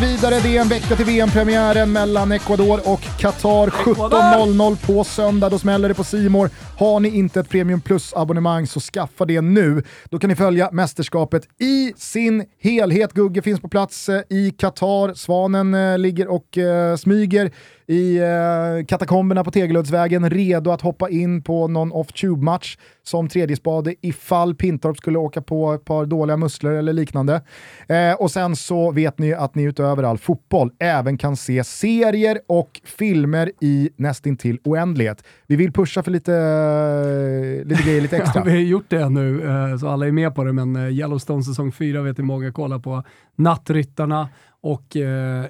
Vidare. 0.00 0.40
Det 0.40 0.56
är 0.56 0.60
en 0.60 0.68
vecka 0.68 0.96
till 0.96 1.04
VM-premiären 1.06 1.92
mellan 1.92 2.32
Ecuador 2.32 2.80
och 2.84 3.00
Qatar. 3.18 3.66
17.00 3.66 4.86
på 4.86 5.04
söndag. 5.04 5.48
Då 5.48 5.58
smäller 5.58 5.88
det 5.88 5.94
på 5.94 6.04
Simor. 6.04 6.50
Har 6.78 7.00
ni 7.00 7.08
inte 7.08 7.40
ett 7.40 7.48
Premium 7.48 7.80
Plus-abonnemang 7.80 8.66
så 8.66 8.80
skaffa 8.80 9.24
det 9.24 9.40
nu. 9.40 9.82
Då 10.10 10.18
kan 10.18 10.30
ni 10.30 10.36
följa 10.36 10.70
mästerskapet 10.72 11.48
i 11.58 11.92
sin 11.96 12.44
helhet. 12.60 13.12
Gugge 13.12 13.42
finns 13.42 13.60
på 13.60 13.68
plats 13.68 14.08
eh, 14.08 14.22
i 14.28 14.50
Qatar. 14.50 15.14
Svanen 15.14 15.74
eh, 15.74 15.98
ligger 15.98 16.28
och 16.28 16.58
eh, 16.58 16.96
smyger 16.96 17.50
i 17.90 18.18
eh, 18.18 18.86
katakomberna 18.86 19.44
på 19.44 19.50
Tegeluddsvägen, 19.50 20.30
redo 20.30 20.70
att 20.70 20.80
hoppa 20.80 21.08
in 21.08 21.42
på 21.42 21.68
någon 21.68 21.92
off-tube-match 21.92 22.76
som 23.02 23.28
tredje 23.28 23.56
spade 23.56 23.94
ifall 24.00 24.54
Pintorp 24.54 24.96
skulle 24.96 25.18
åka 25.18 25.42
på 25.42 25.72
ett 25.72 25.84
par 25.84 26.06
dåliga 26.06 26.36
musslor 26.36 26.72
eller 26.72 26.92
liknande. 26.92 27.42
Eh, 27.88 28.12
och 28.12 28.30
sen 28.30 28.56
så 28.56 28.90
vet 28.90 29.18
ni 29.18 29.34
att 29.34 29.54
ni 29.54 29.62
utöver 29.62 30.02
all 30.02 30.18
fotboll 30.18 30.70
även 30.78 31.18
kan 31.18 31.36
se 31.36 31.64
serier 31.64 32.38
och 32.46 32.80
filmer 32.84 33.52
i 33.60 33.90
nästintill 33.96 34.58
oändlighet. 34.64 35.24
Vi 35.46 35.56
vill 35.56 35.72
pusha 35.72 36.02
för 36.02 36.10
lite, 36.10 36.34
eh, 36.34 37.68
lite 37.68 37.82
grejer 37.82 38.00
lite 38.00 38.16
extra. 38.22 38.40
Ja, 38.40 38.44
vi 38.44 38.50
har 38.50 38.58
gjort 38.58 38.88
det 38.90 39.08
nu, 39.08 39.48
eh, 39.48 39.78
så 39.78 39.88
alla 39.88 40.06
är 40.06 40.12
med 40.12 40.34
på 40.34 40.44
det, 40.44 40.52
men 40.52 40.76
eh, 40.76 40.88
Yellowstone 40.88 41.42
säsong 41.42 41.72
4 41.72 42.02
vet 42.02 42.18
jag 42.18 42.26
många 42.26 42.52
kollar 42.52 42.78
på. 42.78 43.02
Nattryttarna 43.36 44.28
och 44.62 44.96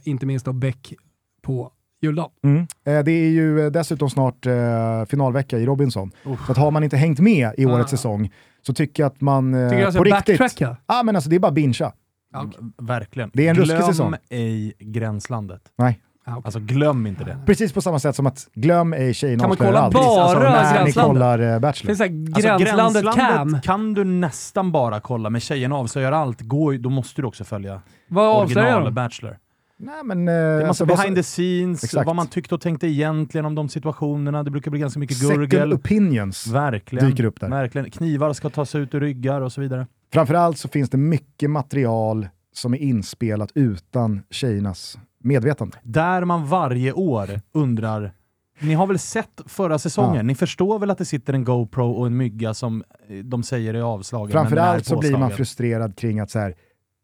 inte 0.02 0.26
minst 0.26 0.46
då 0.46 0.52
Beck 0.52 0.94
på 1.42 1.72
juldagen. 2.02 2.30
Mm. 2.44 2.58
Eh, 2.84 3.04
det 3.04 3.12
är 3.12 3.30
ju 3.30 3.60
eh, 3.66 3.70
dessutom 3.70 4.10
snart 4.10 4.46
eh, 4.46 5.04
finalvecka 5.08 5.58
i 5.58 5.66
Robinson. 5.66 6.10
Så 6.46 6.52
att 6.52 6.58
har 6.58 6.70
man 6.70 6.84
inte 6.84 6.96
hängt 6.96 7.18
med 7.20 7.50
i 7.56 7.66
årets 7.66 7.92
Ah. 7.92 7.96
säsong 7.96 8.30
så 8.66 8.74
tycker 8.74 9.02
jag 9.02 9.06
att 9.12 9.20
man 9.20 9.54
eh, 9.54 9.70
Tycker 9.70 9.82
jag 9.82 9.94
på 9.94 10.04
riktigt... 10.04 10.38
backtracka? 10.38 10.76
Ja, 10.86 11.02
men 11.02 11.14
alltså 11.16 11.30
det 11.30 11.36
är 11.36 11.40
bara 11.40 11.52
bingea. 11.52 11.92
Ja. 12.32 12.42
V- 12.42 12.52
Verkligen. 12.78 13.30
Det 13.34 13.46
är 13.46 13.50
en 13.50 13.56
ruskig 13.56 13.76
glöm 13.76 13.88
säsong. 13.88 14.14
ej 14.30 14.72
gränslandet. 14.78 15.62
Nej. 15.78 16.00
Ja, 16.26 16.32
okej. 16.32 16.42
Alltså 16.44 16.60
glöm 16.60 17.06
inte 17.06 17.24
det. 17.24 17.38
Precis 17.46 17.72
på 17.72 17.80
samma 17.82 17.98
sätt 17.98 18.16
som 18.16 18.26
att 18.26 18.48
glöm 18.54 18.92
ej 18.92 19.14
tjejerna 19.14 19.40
Kan 19.40 19.48
man 19.48 19.52
avslöjar 19.52 19.72
kolla 19.72 19.80
allt. 19.84 19.94
bara 19.94 20.22
alltså, 20.22 20.38
när 20.74 20.78
ni 20.78 20.84
Gränslandet? 20.84 20.94
kollar 21.20 21.58
Bachelor. 21.60 21.86
Finns 21.94 21.98
det 21.98 22.04
här 22.44 22.48
Alltså, 22.50 22.64
Gränslandet 22.64 23.14
Cam? 23.14 23.60
kan 23.62 23.94
du 23.94 24.04
nästan 24.04 24.72
bara 24.72 25.00
kolla, 25.00 25.30
men 25.30 25.40
tjejerna 25.40 25.76
avslöjar 25.76 26.12
allt, 26.12 26.40
går, 26.40 26.72
då 26.74 26.90
måste 26.90 27.22
du 27.22 27.26
också 27.28 27.44
följa 27.44 27.80
Vad 28.08 28.26
avslöjar 28.42 28.66
original 28.66 28.84
de? 28.84 28.94
Bachelor. 28.94 29.36
Nej, 29.82 30.04
men, 30.04 30.28
eh, 30.28 30.34
Det 30.34 30.40
är 30.40 30.56
massa 30.66 30.68
alltså, 30.68 30.86
behind 30.86 31.16
the 31.16 31.22
scenes, 31.22 31.84
Exakt. 31.84 32.06
vad 32.06 32.16
man 32.16 32.26
tyckte 32.26 32.54
och 32.54 32.60
tänkte 32.60 32.86
egentligen 32.86 33.44
om 33.44 33.54
de 33.54 33.68
situationerna. 33.68 34.42
Det 34.42 34.50
brukar 34.50 34.70
bli 34.70 34.80
ganska 34.80 35.00
mycket 35.00 35.16
Second 35.16 35.38
gurgel. 35.50 35.72
opinions 35.72 36.46
Verkligen. 36.46 37.10
dyker 37.10 37.24
upp 37.24 37.40
där. 37.40 37.48
Verkligen. 37.48 37.90
Knivar 37.90 38.32
ska 38.32 38.50
tas 38.50 38.74
ut 38.74 38.94
ur 38.94 39.00
ryggar 39.00 39.40
och 39.40 39.52
så 39.52 39.60
vidare. 39.60 39.86
Framförallt 40.12 40.58
så 40.58 40.68
finns 40.68 40.90
det 40.90 40.96
mycket 40.96 41.50
material 41.50 42.28
som 42.52 42.74
är 42.74 42.78
inspelat 42.78 43.50
utan 43.54 44.22
tjejernas 44.30 44.98
medvetande. 45.24 45.76
Där 45.82 46.24
man 46.24 46.46
varje 46.46 46.92
år 46.92 47.40
undrar, 47.54 48.12
ni 48.58 48.74
har 48.74 48.86
väl 48.86 48.98
sett 48.98 49.40
förra 49.46 49.78
säsongen? 49.78 50.16
Ja. 50.16 50.22
Ni 50.22 50.34
förstår 50.34 50.78
väl 50.78 50.90
att 50.90 50.98
det 50.98 51.04
sitter 51.04 51.32
en 51.32 51.44
GoPro 51.44 51.90
och 51.90 52.06
en 52.06 52.16
mygga 52.16 52.54
som 52.54 52.84
eh, 53.08 53.16
de 53.16 53.42
säger 53.42 53.74
är 53.74 53.82
avslagen? 53.82 54.32
Framförallt 54.32 54.86
så 54.86 54.98
blir 54.98 55.16
man 55.16 55.30
frustrerad 55.30 55.96
kring 55.96 56.20
att 56.20 56.30
så 56.30 56.38
här, 56.38 56.54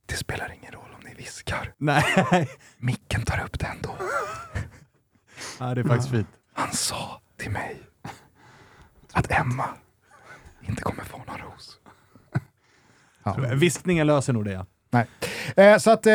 det 0.07 0.15
spelar 0.15 0.55
ingen 0.61 0.73
roll 0.73 0.83
viskar. 1.27 1.73
Nej, 1.79 2.49
Micken 2.79 3.23
tar 3.23 3.45
upp 3.45 3.59
det 3.59 3.67
ändå. 3.67 3.91
ja, 5.61 5.75
det 5.75 5.81
är 5.81 5.85
faktiskt 5.85 6.11
fint. 6.11 6.29
Han 6.55 6.73
sa 6.73 7.21
till 7.37 7.51
mig 7.51 7.77
att 9.13 9.31
Emma 9.31 9.65
inte 10.69 10.83
kommer 10.83 11.05
få 11.05 11.17
någon 11.19 11.39
ros. 11.39 11.79
Ja. 13.25 13.37
Viskningen 13.55 14.07
löser 14.07 14.33
nog 14.33 14.45
det. 14.45 14.53
ja. 14.53 14.67
Nej. 14.91 15.07
Eh, 15.57 15.79
så 15.79 15.91
att 15.91 16.07
eh, 16.07 16.13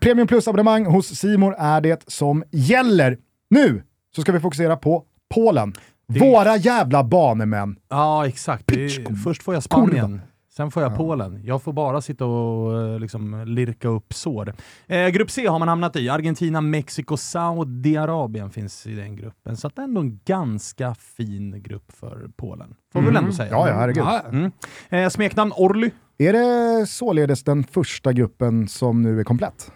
Premium 0.00 0.26
Plus-abonnemang 0.26 0.86
hos 0.86 1.06
Simor 1.08 1.54
är 1.58 1.80
det 1.80 2.10
som 2.10 2.44
gäller. 2.50 3.18
Nu 3.50 3.82
så 4.16 4.22
ska 4.22 4.32
vi 4.32 4.40
fokusera 4.40 4.76
på 4.76 5.04
Polen. 5.34 5.74
Det- 6.08 6.20
Våra 6.20 6.56
jävla 6.56 7.04
banemän. 7.04 7.76
Ja, 7.88 8.26
exakt. 8.26 8.72
Är, 8.72 9.22
först 9.24 9.42
får 9.42 9.54
jag 9.54 9.62
Spanien, 9.62 10.06
Kurva. 10.06 10.20
Sen 10.56 10.70
får 10.70 10.82
jag 10.82 10.92
Ja. 10.92 10.96
Polen. 10.96 11.40
Jag 11.44 11.62
får 11.62 11.72
bara 11.72 12.00
sitta 12.00 12.26
och 12.26 12.80
eh, 12.82 12.98
liksom, 12.98 13.44
lirka 13.46 13.88
upp 13.88 14.14
sår. 14.14 14.54
Eh, 14.86 15.08
grupp 15.08 15.30
C 15.30 15.46
har 15.46 15.58
man 15.58 15.68
hamnat 15.68 15.96
i. 15.96 16.08
Argentina, 16.08 16.60
Mexiko, 16.60 17.16
Saudiarabien 17.16 18.50
finns 18.50 18.86
i 18.86 18.94
den 18.94 19.16
gruppen. 19.16 19.56
Så 19.56 19.68
det 19.68 19.80
är 19.82 19.84
ändå 19.84 20.00
en 20.00 20.20
ganska 20.24 20.94
fin 20.94 21.62
grupp 21.62 21.92
för 21.92 22.30
Polen. 22.36 22.74
Får 22.92 23.00
vi 23.00 23.06
väl 23.06 23.16
ändå 23.16 23.32
säga. 23.32 23.50
Ja, 23.50 23.68
ja, 23.68 23.74
herregud. 23.74 24.04
Ja, 24.04 24.22
Mm. 24.32 24.52
Eh, 24.88 25.08
smeknamn 25.08 25.52
Orly. 25.56 25.90
Är 26.18 26.32
det 26.32 26.86
således 26.86 27.44
den 27.44 27.64
första 27.64 28.12
gruppen 28.12 28.68
som 28.68 29.02
nu 29.02 29.20
är 29.20 29.24
komplett? 29.24 29.72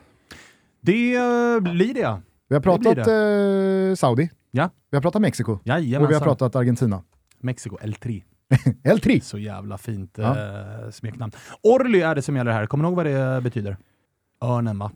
Det 0.81 1.15
eh, 1.15 1.61
blir 1.61 1.95
det. 1.95 2.01
Vi 2.49 2.55
har 2.55 2.61
Det 2.61 2.61
blir 2.61 2.61
pratat 2.61 2.99
eh, 2.99 3.95
Saudi, 3.97 4.31
Ja. 4.51 4.71
vi 4.91 4.97
har 4.97 5.03
pratat 5.03 5.23
Mexiko 5.23 5.53
och 5.53 5.61
vi 5.65 5.71
har 5.71 5.79
Jajamensan. 5.79 6.21
pratat 6.23 6.57
Argentina. 6.57 7.03
Mexiko, 7.41 7.77
L3. 7.83 8.23
L3. 8.85 9.21
Så 9.21 9.39
jävla 9.39 9.79
fint 9.79 10.15
Ja. 10.19 10.25
eh, 10.39 10.91
smeknamn. 10.91 11.33
Orly 11.63 12.01
är 12.01 12.15
det 12.15 12.23
som 12.23 12.37
gäller 12.37 12.53
här. 12.53 12.67
Kommer 12.67 12.83
ni 12.85 12.89
ihåg 12.89 12.97
vad 12.97 13.07
det 13.07 13.41
betyder? 13.43 13.77
Örnen 14.43 14.79
va? 14.79 14.91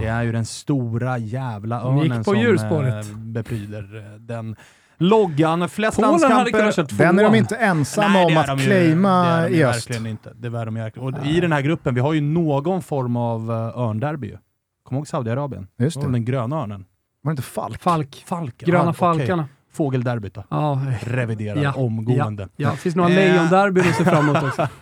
Det 0.00 0.06
är 0.06 0.22
ju 0.22 0.32
den 0.32 0.44
stora 0.46 1.18
jävla 1.18 1.80
örnen 1.82 2.24
på 2.24 2.34
som 2.58 2.84
eh, 2.84 3.16
bepryder 3.16 3.96
eh, 3.96 4.18
den 4.20 4.56
loggan. 4.98 5.68
Flest 5.68 5.96
Polen 5.96 6.10
landskamper... 6.10 6.98
Den 6.98 7.18
är 7.18 7.22
de 7.22 7.34
inte 7.34 7.56
ensamma 7.56 8.08
Nej, 8.08 8.26
om 8.26 8.36
att 8.36 8.46
de 8.46 8.58
ju- 8.58 8.64
claima 8.64 9.24
det 9.24 9.28
är 9.30 9.42
de 9.48 9.54
ju 9.54 9.60
i 9.60 9.64
öst. 9.64 9.76
verkligen 9.90 10.06
inte. 10.06 10.32
Det 10.34 10.48
är 10.48 10.64
de 10.66 10.74
verkligen. 10.74 11.08
Och 11.14 11.26
I 11.26 11.40
den 11.40 11.52
här 11.52 11.60
gruppen, 11.62 11.94
vi 11.94 12.00
har 12.00 12.12
ju 12.12 12.20
någon 12.20 12.82
form 12.82 13.16
av 13.16 13.50
uh, 13.50 13.56
örnderby 13.56 14.26
ju. 14.26 14.38
Kom 14.82 14.96
ihåg 14.96 15.08
Saudiarabien? 15.08 15.66
Just 15.78 16.00
Det 16.00 16.12
den 16.12 16.24
gröna 16.24 16.56
örnen. 16.62 16.84
Var 17.22 17.30
det 17.30 17.32
inte 17.32 17.42
Falk? 17.42 17.82
Falk. 17.82 18.24
Falk. 18.26 18.58
Gröna 18.58 18.90
Ah. 18.90 18.92
Falkarna. 18.92 19.48
Fågelderbyt 19.78 20.34
då. 20.34 20.44
Ja, 20.50 20.80
Revidera 21.00 21.62
Ja, 21.62 21.72
omgående. 21.74 22.48
ja. 22.56 22.70
finns 22.72 22.96
några 22.96 23.10
Eh. 23.10 23.16
lejonderbyn 23.16 23.88
att 23.88 23.94
se 23.96 24.04
fram 24.04 24.24
emot 24.28 24.42
också. 24.42 24.68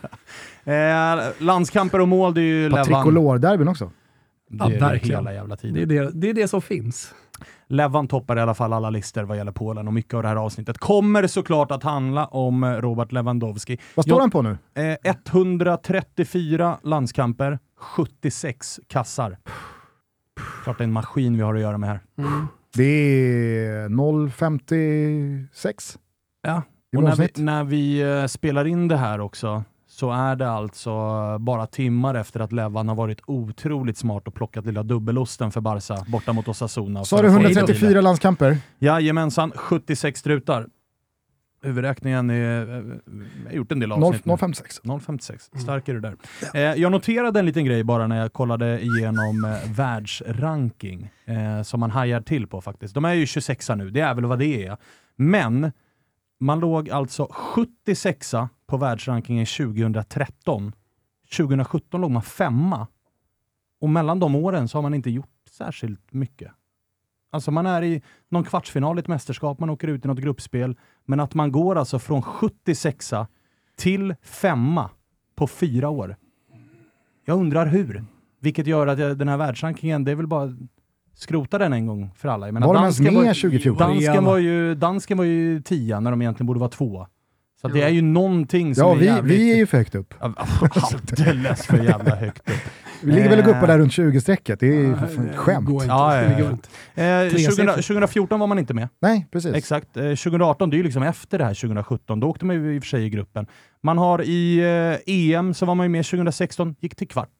Eh, 0.71 1.19
landskamper 1.39 2.01
och 2.01 2.09
mål, 2.09 2.34
det 2.34 2.41
är 2.41 2.43
ju 2.43 2.71
På 2.71 2.77
Levan. 2.77 2.84
tricolor-derbyn 3.05 3.69
också. 3.69 3.91
Det 4.51 4.57
Ja, 4.59 4.67
är 4.67 4.71
det 4.71 4.79
verkligen. 4.79 5.21
hela 5.21 5.33
jävla 5.34 5.55
Det 5.57 5.61
tiden. 5.62 5.83
är 5.83 5.87
det, 6.05 6.11
det 6.15 6.31
är 6.31 6.34
det 6.34 6.49
som 6.49 6.62
finns. 6.62 7.15
Levan 7.69 8.09
toppar 8.09 8.37
i 8.39 8.41
alla 8.41 8.55
fall 8.55 8.73
alla 8.73 8.91
listor 8.91 9.23
vad 9.23 9.37
gäller 9.37 9.53
Polen 9.53 9.87
och 9.89 9.95
mycket 9.95 10.15
av 10.15 10.23
det 10.23 10.29
här 10.29 10.37
avsnittet 10.37 10.79
kommer 10.79 11.27
såklart 11.27 11.71
att 11.71 11.83
handla 11.83 12.27
om 12.27 12.65
eh, 12.65 12.71
Robert 12.71 13.13
Lewandowski. 13.13 13.78
Vad 13.95 14.05
står 14.05 14.17
Jag- 14.17 14.21
han 14.21 14.31
på 14.31 14.43
nu? 14.43 14.59
Eh, 14.75 14.97
134 15.13 16.78
landskamper, 16.83 17.59
76 17.78 18.81
kassar. 18.89 19.39
Klart 20.65 20.78
det 20.78 20.83
är 20.83 20.87
en 20.87 20.93
maskin 20.93 21.37
vi 21.37 21.43
har 21.43 21.55
att 21.55 21.61
göra 21.61 21.78
med 21.78 21.89
här. 21.89 22.01
Mm. 22.19 22.47
Det 22.77 22.85
är 22.85 23.89
0,56 23.89 25.99
Ja. 26.43 26.63
Och 26.97 27.03
när 27.03 27.17
vi, 27.17 27.29
när 27.43 27.65
vi 27.65 28.01
eh, 28.01 28.27
spelar 28.27 28.65
in 28.65 28.89
det 28.89 28.97
här 28.97 29.21
också 29.21 29.65
så 29.89 30.13
är 30.13 30.37
det 30.37 30.51
alltså 30.51 30.93
bara 31.39 31.67
timmar 31.67 32.15
efter 32.15 32.41
att 32.41 32.53
Levan 32.53 32.89
har 32.89 32.95
varit 32.95 33.21
otroligt 33.27 33.99
smart 33.99 34.29
och 34.29 34.35
plockat 34.35 34.67
lilla 34.67 34.83
dubbelosten 34.83 35.53
för 35.53 35.61
Barca 35.61 36.05
borta 36.09 36.33
mot 36.33 36.49
Osasuna. 36.49 37.05
Så 37.05 37.17
har 37.17 37.23
du 37.23 37.28
att 37.28 37.34
få 37.34 37.41
134 37.41 37.78
till 37.78 37.95
det. 37.95 38.01
landskamper. 38.01 38.59
Jajamensan, 38.79 39.53
76 39.57 40.21
strutar. 40.21 40.67
Huvudräkningen 41.66 42.30
är... 42.30 42.68
eh, 42.68 42.84
Jag 43.45 43.51
har 43.51 43.53
gjort 43.57 43.72
en 43.72 43.80
del 43.80 43.92
avsnitt 43.92 44.24
nu. 44.24 44.33
0,56. 44.33 44.80
0,56. 44.83 45.59
Stark 45.59 45.89
är 45.89 45.95
du 45.95 46.01
där. 46.01 46.16
Eh, 46.54 46.60
jag 46.60 46.92
noterade 46.92 47.39
en 47.39 47.47
liten 47.47 47.65
grej 47.65 47.84
bara 47.84 48.07
när 48.07 48.16
jag 48.21 48.33
kollade 48.33 48.80
igenom 48.80 49.45
eh, 49.45 49.72
världsranking, 49.72 51.10
eh, 51.24 51.63
som 51.63 51.80
man 51.80 51.91
hajar 51.91 52.21
till 52.21 52.47
på 52.47 52.60
faktiskt. 52.60 52.95
De 52.95 53.04
är 53.04 53.13
ju 53.15 53.27
26 53.27 53.68
nu, 53.77 53.91
det 53.91 54.01
är 54.01 54.15
väl 54.15 54.24
vad 54.24 54.39
det 54.39 54.66
är. 54.66 54.77
Men 55.16 55.72
man 56.41 56.60
låg 56.60 56.91
alltså 56.91 57.28
76 57.30 58.34
på 58.66 58.77
världsrankingen 58.77 59.47
2013. 59.47 60.72
2017 61.36 62.01
låg 62.01 62.10
man 62.10 62.22
femma. 62.22 62.86
Och 63.80 63.89
mellan 63.89 64.19
de 64.21 64.34
åren 64.34 64.69
så 64.69 64.78
har 64.78 64.83
man 64.83 64.95
inte 64.95 65.10
gjort 65.10 65.28
särskilt 65.51 66.12
mycket. 66.12 66.53
Alltså 67.36 67.50
man 67.50 67.66
är 67.66 67.83
i 67.83 68.03
någon 68.28 68.44
kvartsfinal 68.44 68.98
i 68.98 69.00
ett 69.00 69.09
mästerskap, 69.09 69.59
man 69.60 69.71
åker 69.71 69.88
ut 69.88 70.04
i 70.04 70.09
något 70.09 70.18
gruppspel, 70.18 70.77
men 71.04 71.21
att 71.21 71.34
man 71.34 71.53
går 71.53 71.77
alltså 71.78 71.98
från 71.98 72.22
76 72.22 73.12
till 73.77 74.15
femma 74.22 74.91
på 75.36 75.47
fyra 75.47 75.88
år. 75.88 76.16
Jag 77.24 77.38
undrar 77.38 77.66
hur. 77.66 78.04
Vilket 78.41 78.66
gör 78.66 78.86
att 78.86 78.98
jag, 78.98 79.18
den 79.18 79.28
här 79.28 79.36
världsrankingen, 79.36 80.04
det 80.04 80.10
är 80.10 80.15
väl 80.15 80.27
bara 80.27 80.56
skrota 81.15 81.59
den 81.59 81.72
en 81.72 81.86
gång 81.86 82.10
för 82.16 82.28
alla. 82.28 82.47
Jag 82.47 82.54
menar, 82.54 82.66
Var 82.66 82.74
de 82.74 82.83
ens 82.83 83.00
med 83.00 83.12
var- 83.12 83.24
2014? 83.24 83.77
Dansken 83.88 84.24
var, 84.24 84.38
ju, 84.38 84.74
dansken 84.74 85.18
var 85.18 85.24
ju 85.24 85.62
tia 85.62 86.00
när 86.00 86.10
de 86.10 86.22
egentligen 86.22 86.47
borde 86.47 86.60
vara 86.60 86.71
två. 86.71 87.06
Så 87.60 87.66
att 87.66 87.72
det 87.72 87.83
är 87.83 87.88
ju 87.88 88.03
någonting 88.03 88.74
som 88.74 88.86
Ja, 88.88 88.94
är 88.94 88.98
vi, 88.98 89.04
jävligt... 89.06 89.38
vi 89.38 89.53
är 89.53 89.56
ju 89.56 89.66
för 89.66 89.78
högt 89.78 89.94
upp. 89.94 90.15
Alldeles 90.21 91.66
för 91.66 91.84
jävla 91.84 92.16
högt 92.16 92.50
upp. 92.50 92.56
Vi 93.07 93.13
ligger 93.13 93.29
väl 93.31 93.39
och 93.39 93.45
Eh. 93.49 93.53
guppar 93.55 93.67
där 93.67 93.79
runt 93.79 93.93
20-strecket. 93.93 94.61
Det 94.61 94.67
är 94.67 94.93
ett 94.93 95.37
skämt. 95.37 95.67
Går 95.67 95.75
inte. 95.75 95.87
Ja, 95.87 96.17
ja, 96.17 96.23
Det 96.29 96.35
ja. 96.39 96.45
går 96.45 96.51
inte. 96.53 96.69
Eh, 97.27 97.31
20, 97.31 97.39
siffror. 97.39 97.73
2014 97.83 98.41
var 98.41 98.47
man 98.47 98.59
inte 98.59 98.75
med. 98.75 98.89
Nej, 99.03 99.27
precis. 99.33 99.55
Exakt. 99.55 99.97
Eh, 99.97 100.03
2018, 100.03 100.71
det 100.71 100.77
är 100.77 100.79
ju 100.79 100.85
liksom 100.85 101.03
efter 101.03 101.39
det 101.39 101.45
här 101.45 101.55
2017. 101.55 102.21
Då 102.21 102.27
åkte 102.29 102.45
man 102.45 102.57
ju 102.57 102.75
i 102.75 102.79
och 102.79 102.83
för 102.83 102.89
sig 102.89 103.05
i 103.05 103.11
gruppen. 103.11 103.47
Man 103.83 103.99
har 103.99 104.23
i 104.23 104.59
eh, 105.07 105.15
EM 105.15 105.55
så 105.55 105.67
var 105.67 105.75
man 105.75 105.85
ju 105.85 105.91
med 105.91 106.05
2016, 106.07 106.75
gick 106.81 106.97
till 106.97 107.09
kvart. 107.09 107.31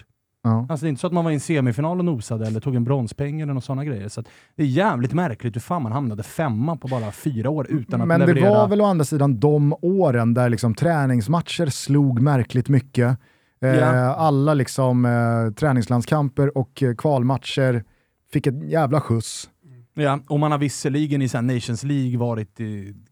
Ja. 0.43 0.67
Alltså 0.71 0.85
det 0.85 0.89
är 0.89 0.91
inte 0.91 1.01
så 1.01 1.07
att 1.07 1.13
man 1.13 1.25
var 1.25 1.31
i 1.31 1.35
en 1.35 1.41
semifinal 1.41 1.99
och 1.99 2.05
nosade 2.05 2.47
eller 2.47 2.61
tog 2.61 2.75
en 2.75 2.85
bronspeng 2.85 3.41
eller 3.41 3.47
några 3.53 3.61
sådana 3.61 3.85
grejer. 3.85 4.09
Så 4.09 4.21
att 4.21 4.27
det 4.57 4.63
är 4.63 4.67
jävligt 4.67 5.13
märkligt 5.13 5.55
hur 5.57 5.61
fan 5.61 5.83
man 5.83 5.93
hamnade 5.93 6.23
femma 6.23 6.77
på 6.77 6.89
bara 6.89 7.13
fyra 7.13 7.51
år 7.51 7.67
utan 7.71 8.01
att 8.01 8.09
Men 8.09 8.21
det 8.21 8.27
leverera. 8.27 8.51
var 8.51 8.69
väl 8.69 8.81
å 8.81 8.85
andra 8.85 9.05
sidan 9.05 9.41
de 9.41 9.75
åren 9.83 10.35
där 10.35 10.49
liksom 10.49 10.75
träningsmatcher 10.75 11.67
slog 11.67 12.21
märkligt 12.21 12.69
mycket. 12.69 13.19
Eh, 13.67 13.79
Ja. 13.79 14.15
Alla 14.15 14.55
liksom, 14.55 15.05
eh, 15.05 15.55
träningslandskamper 15.55 16.59
och 16.59 16.83
eh, 16.83 16.95
kvalmatcher 16.95 17.85
fick 18.33 18.47
ett 18.47 18.71
jävla 18.71 19.01
skjuts. 19.01 19.51
Ja, 19.95 20.21
och 20.29 20.41
man 20.41 20.51
har 20.53 20.59
visserligen 20.59 21.23
i 21.23 21.29
Nations 21.43 21.83
League 21.83 22.19
varit 22.19 22.59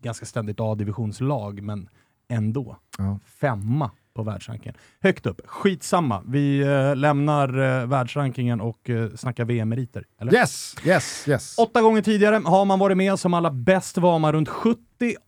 ganska 0.03 0.27
ständigt 0.27 0.61
A-divisionslag, 0.61 1.63
men 1.63 1.89
ändå. 2.29 2.77
Ja. 2.99 3.19
Femma 3.41 3.91
på 4.15 4.23
världsrankingen. 4.23 4.77
Högt 5.01 5.27
upp. 5.27 5.41
Skitsamma. 5.47 6.23
Vi 6.27 6.61
eh, 6.61 6.97
lämnar 6.97 7.49
eh, 7.49 7.87
världsrankingen 7.87 8.61
och 8.61 8.91
eh, 8.91 9.11
snackar 9.11 9.45
VM-meriter. 9.45 10.05
Eller? 10.21 10.35
Yes, 10.35 10.77
yes, 10.85 11.29
yes. 11.29 11.59
Åtta 11.59 11.83
gånger 11.83 12.03
tidigare 12.03 12.43
har 12.45 12.65
man 12.65 12.79
varit 12.79 12.97
med. 12.97 13.19
Som 13.19 13.35
allra 13.35 13.51
bäst 13.51 13.99
var 13.99 14.19
man 14.19 14.33
runt 14.33 14.49
70 14.49 14.79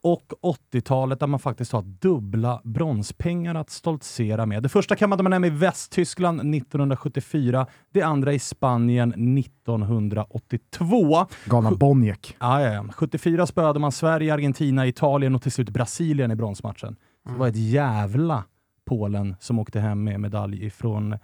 och 0.02 0.32
80-talet 0.72 1.20
där 1.20 1.26
man 1.26 1.40
faktiskt 1.40 1.72
har 1.72 1.82
dubbla 1.82 2.60
bronspengar 2.64 3.54
att 3.54 3.70
stoltsera 3.70 4.46
med. 4.46 4.62
Det 4.62 4.68
första 4.68 4.96
kammade 4.96 5.22
man 5.22 5.32
hem 5.32 5.44
i 5.44 5.50
Västtyskland 5.50 6.40
1974, 6.54 7.66
det 7.92 8.02
andra 8.02 8.32
i 8.32 8.38
Spanien 8.38 9.38
1982. 9.38 11.26
Galna 11.44 11.70
Boniek. 11.70 12.36
Ja, 12.40 12.62
ja, 12.62 12.72
ja. 12.72 12.84
74 12.92 13.46
spöade 13.46 13.78
man 13.78 13.92
Sverige, 13.92 14.34
Argentina, 14.34 14.86
Italien 14.86 15.34
och 15.34 15.42
till 15.42 15.52
slut 15.52 15.70
Brasilien 15.70 16.30
i 16.30 16.36
bronsmatchen. 16.36 16.96
Det 17.24 17.38
var 17.38 17.48
ett 17.48 17.56
jävla 17.56 18.44
Polen 18.86 19.36
som 19.40 19.58
åkte 19.58 19.80
hem 19.80 20.04
med 20.04 20.20
medalj 20.20 20.66
ifrån, 20.66 21.18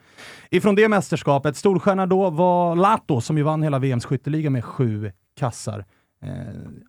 ifrån 0.51 0.75
det 0.75 0.89
mästerskapet. 0.89 1.57
Storstjärna 1.57 2.07
då 2.07 2.31
var 2.31 2.77
Lato 2.77 3.21
som 3.21 3.39
ju 3.39 3.43
vann 3.43 3.63
hela 3.63 3.79
VMs 3.79 4.05
skytteliga 4.05 4.51
med 4.51 4.65
sju 4.65 5.13
kassar. 5.37 5.85
Eh, 6.23 6.31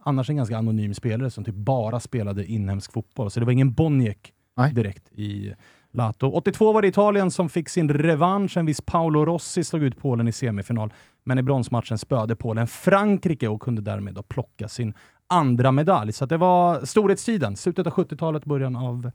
annars 0.04 0.30
en 0.30 0.36
ganska 0.36 0.58
anonym 0.58 0.94
spelare 0.94 1.30
som 1.30 1.44
typ 1.44 1.56
bara 1.56 2.00
spelade 2.00 2.46
inhemsk 2.46 2.92
fotboll, 2.94 3.32
så 3.32 3.40
det 3.40 3.46
var 3.46 3.54
ingen 3.54 3.74
Boniek 3.74 4.34
direkt 4.72 5.12
i 5.12 5.54
Lato. 5.92 6.28
82 6.28 6.74
var 6.74 6.82
det 6.82 6.88
Italien 6.88 7.32
som 7.32 7.50
fick 7.50 7.70
sin 7.70 7.90
revansch. 7.90 8.58
En 8.58 8.66
viss 8.66 8.82
Paolo 8.82 9.26
Rossi 9.26 9.64
slog 9.64 9.84
ut 9.84 9.98
Polen 9.98 10.28
i 10.28 10.32
semifinal, 10.32 10.94
men 11.24 11.40
i 11.40 11.44
bronsmatchen 11.44 11.98
spöade 11.98 12.36
Polen 12.36 12.68
Frankrike 12.68 13.48
och 13.48 13.62
kunde 13.62 13.82
därmed 13.82 14.14
då 14.14 14.24
plocka 14.24 14.68
sin 14.68 14.94
andra 15.28 15.72
medalj. 15.72 16.14
Så 16.14 16.26
det 16.26 16.38
var 16.38 16.86
storhetstiden, 16.86 17.56
slutet 17.56 17.88
av 17.88 17.94
70-talet, 17.94 18.46
början 18.46 18.76
av 18.76 19.12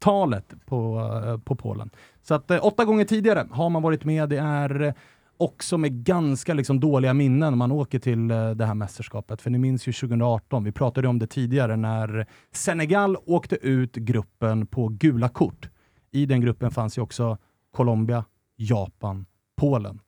80-talet 0.00 0.54
på, 0.66 1.10
eh, 1.26 1.38
på 1.38 1.54
Polen. 1.54 1.90
Så 2.22 2.34
att 2.34 2.50
eh, 2.50 2.64
åtta 2.66 2.84
gånger 2.84 3.04
tidigare 3.04 3.46
har 3.50 3.70
man 3.70 3.82
varit 3.82 4.04
med. 4.04 4.28
Det 4.28 4.36
är 4.36 4.82
eh, 4.82 4.92
också 5.36 5.78
med 5.78 6.04
ganska 6.04 6.54
liksom 6.54 6.80
dåliga 6.80 7.14
minnen 7.14 7.52
när 7.52 7.56
man 7.56 7.72
åker 7.72 7.98
till 7.98 8.28
det 8.28 8.66
här 8.66 8.74
mästerskapet. 8.74 9.42
För 9.42 9.50
ni 9.50 9.58
minns 9.58 9.88
ju 9.88 9.92
2018, 9.92 10.64
vi 10.64 10.72
pratade 10.72 11.08
om 11.08 11.18
det 11.18 11.26
tidigare, 11.26 11.76
när 11.76 12.26
Senegal 12.52 13.16
åkte 13.26 13.56
ut 13.56 13.96
gruppen 13.96 14.66
på 14.66 14.88
gula 14.88 15.28
kort. 15.28 15.68
I 16.10 16.26
den 16.26 16.40
gruppen 16.40 16.70
fanns 16.70 16.98
ju 16.98 17.02
också 17.02 17.38
Colombia, 17.72 18.24
Japan, 18.56 19.26
Polen. 19.56 20.00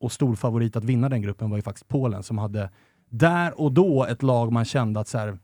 Och 0.00 0.12
stor 0.12 0.34
favorit 0.34 0.76
att 0.76 0.84
vinna 0.84 1.08
den 1.08 1.22
gruppen 1.22 1.50
var 1.50 1.58
ju 1.58 1.62
faktiskt 1.62 1.88
Polen 1.88 2.22
som 2.22 2.38
hade 2.38 2.70
där 3.08 3.60
och 3.60 3.72
då 3.72 4.04
ett 4.04 4.22
lag 4.22 4.52
man 4.52 4.64
kände 4.64 5.00
att 5.00 5.08
så 5.08 5.18
här, 5.18 5.38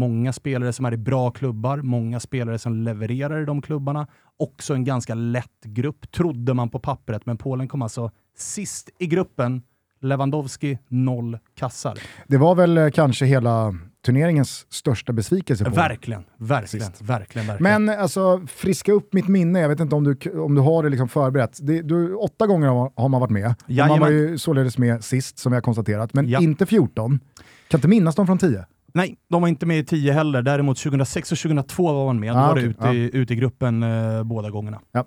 många 0.00 0.32
spelare 0.32 0.72
som 0.72 0.84
är 0.84 0.92
i 0.92 0.96
bra 0.96 1.30
klubbar, 1.30 1.76
många 1.78 2.20
spelare 2.20 2.58
som 2.58 2.74
levererar 2.74 3.42
i 3.42 3.44
de 3.44 3.62
klubbarna. 3.62 4.06
Också 4.38 4.74
en 4.74 4.84
ganska 4.84 5.14
lätt 5.14 5.64
grupp, 5.64 6.10
trodde 6.12 6.54
man 6.54 6.68
på 6.70 6.78
pappret, 6.78 7.26
men 7.26 7.36
Polen 7.36 7.68
kom 7.68 7.82
alltså 7.82 8.10
sist 8.36 8.90
i 8.98 9.06
gruppen. 9.06 9.62
Lewandowski, 10.02 10.78
noll 10.88 11.38
kassar. 11.58 11.98
Det 12.26 12.36
var 12.36 12.54
väl 12.54 12.78
eh, 12.78 12.90
kanske 12.90 13.26
hela 13.26 13.74
turneringens 14.06 14.66
största 14.68 15.12
besvikelse. 15.12 15.64
På. 15.64 15.70
Verkligen, 15.70 16.24
verkligen, 16.36 16.90
verkligen, 17.00 17.46
verkligen. 17.46 17.84
Men 17.86 17.98
alltså, 18.00 18.40
friska 18.46 18.92
upp 18.92 19.12
mitt 19.12 19.28
minne, 19.28 19.60
jag 19.60 19.68
vet 19.68 19.80
inte 19.80 19.94
om 19.96 20.04
du, 20.04 20.40
om 20.40 20.54
du 20.54 20.60
har 20.60 20.82
det 20.82 20.88
liksom 20.88 21.08
förberett. 21.08 21.58
Det, 21.62 21.82
du, 21.82 22.14
åtta 22.14 22.46
gånger 22.46 22.68
har, 22.68 22.92
har 22.96 23.08
man 23.08 23.20
varit 23.20 23.30
med. 23.30 23.46
Och 23.46 23.54
Man 23.68 23.76
Jajamän. 23.76 24.00
var 24.00 24.08
ju 24.10 24.38
således 24.38 24.78
med 24.78 25.04
sist, 25.04 25.38
som 25.38 25.52
vi 25.52 25.56
har 25.56 25.62
konstaterat, 25.62 26.14
men 26.14 26.28
Ja. 26.28 26.40
inte 26.40 26.66
14. 26.66 27.20
Kan 27.68 27.78
inte 27.78 27.88
minnas 27.88 28.14
dem 28.14 28.26
från 28.26 28.38
10. 28.38 28.66
Nej, 28.94 29.16
de 29.28 29.42
var 29.42 29.48
inte 29.48 29.66
med 29.66 29.78
i 29.78 29.84
10 29.84 30.12
heller. 30.12 30.42
Däremot 30.42 30.78
2006 30.78 31.32
och 31.32 31.38
2002 31.38 31.92
var 31.92 32.06
man 32.06 32.20
med. 32.20 32.34
Då 32.34 32.38
Ah, 32.38 32.48
var 32.48 32.54
det 32.54 32.60
okej. 32.78 33.04
ute, 33.04 33.16
i, 33.16 33.20
ute 33.22 33.32
i 33.32 33.36
gruppen 33.36 33.82
eh, 33.82 34.22
båda 34.24 34.50
gångerna. 34.50 34.80
Ja. 34.92 35.06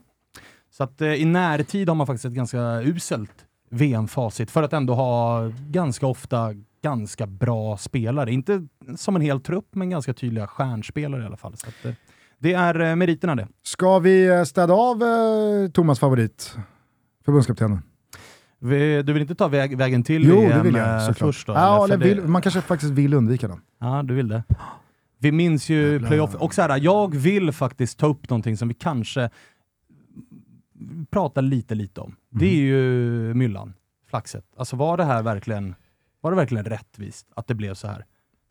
Så 0.71 0.83
att 0.83 1.01
eh, 1.01 1.13
i 1.13 1.25
närtid 1.25 1.89
har 1.89 1.95
man 1.95 2.07
faktiskt 2.07 2.25
ett 2.25 2.31
ganska 2.33 2.81
uselt 2.81 3.45
VM-facit 3.69 4.51
för 4.51 4.63
att 4.63 4.74
ändå 4.74 4.94
ha 4.94 5.41
ganska 5.69 6.07
ofta 6.07 6.50
ganska 6.83 7.27
bra 7.27 7.77
spelare. 7.77 8.31
Inte 8.31 8.68
som 8.95 9.15
en 9.15 9.21
hel 9.21 9.41
trupp, 9.41 9.68
men 9.75 9.89
ganska 9.89 10.13
tydliga 10.13 10.47
stjärnspelare 10.47 11.24
i 11.24 11.25
alla 11.25 11.38
fall. 11.38 11.57
Så 11.57 11.68
att, 11.68 11.86
eh, 11.86 11.91
det 12.39 12.53
är 12.53 12.79
eh, 12.81 12.95
meriterna 12.95 13.36
det. 13.36 13.47
Ska 13.63 14.00
vi 14.00 14.27
eh, 14.27 14.44
städa 14.44 14.74
av 14.74 15.03
eh, 15.03 15.71
Thomas 15.71 16.00
favorit, 16.00 16.57
förbundskaptenen? 17.25 17.81
Vi, 18.63 19.04
du 19.04 19.13
vill 19.13 19.21
inte 19.21 19.36
ta 19.36 19.48
väg, 19.48 19.77
vägen 19.77 20.04
till 20.04 20.24
Jo, 20.27 20.39
VM 20.42 20.57
det 20.57 20.63
vill 20.63 20.75
eh, 20.75 20.81
jag 20.81 21.01
såklart. 21.01 21.18
först 21.18 21.48
då? 21.48 21.54
ja, 21.54 21.83
eller 21.83 21.98
det- 21.98 22.06
vill, 22.06 22.21
man 22.27 22.42
kanske 22.42 22.62
faktiskt 22.62 22.92
vill 22.92 23.13
undvika 23.13 23.48
den. 23.48 23.62
Ja, 23.80 24.04
du 24.04 24.13
vill 24.13 24.27
det. 24.27 24.44
Vi 25.19 25.31
minns 25.31 25.69
ju 25.69 25.92
Jävlar. 25.92 26.07
playoff. 26.10 26.36
Och 26.36 26.54
så 26.54 26.62
här, 26.62 26.80
jag 26.80 27.15
vill 27.15 27.51
faktiskt 27.51 28.00
ta 28.00 28.07
upp 28.07 28.30
någonting 28.30 28.57
som 28.57 28.68
vi 28.68 28.74
kanske 28.74 29.30
pratar 31.12 31.42
lite, 31.42 31.75
lite 31.75 32.01
om. 32.01 32.15
Det 32.30 32.45
är 32.45 32.56
ju 32.56 33.33
myllan, 33.33 33.74
flaxet. 34.10 34.45
Alltså 34.57 34.75
var 34.75 34.98
det 34.98 35.04
här 35.04 35.24
verkligen, 35.24 35.75
var 36.22 36.32
det 36.32 36.38
verkligen 36.38 36.65
rättvist 36.65 37.27
att 37.36 37.48
det 37.48 37.55
blev 37.55 37.74
så 37.74 37.88
här? 37.88 38.05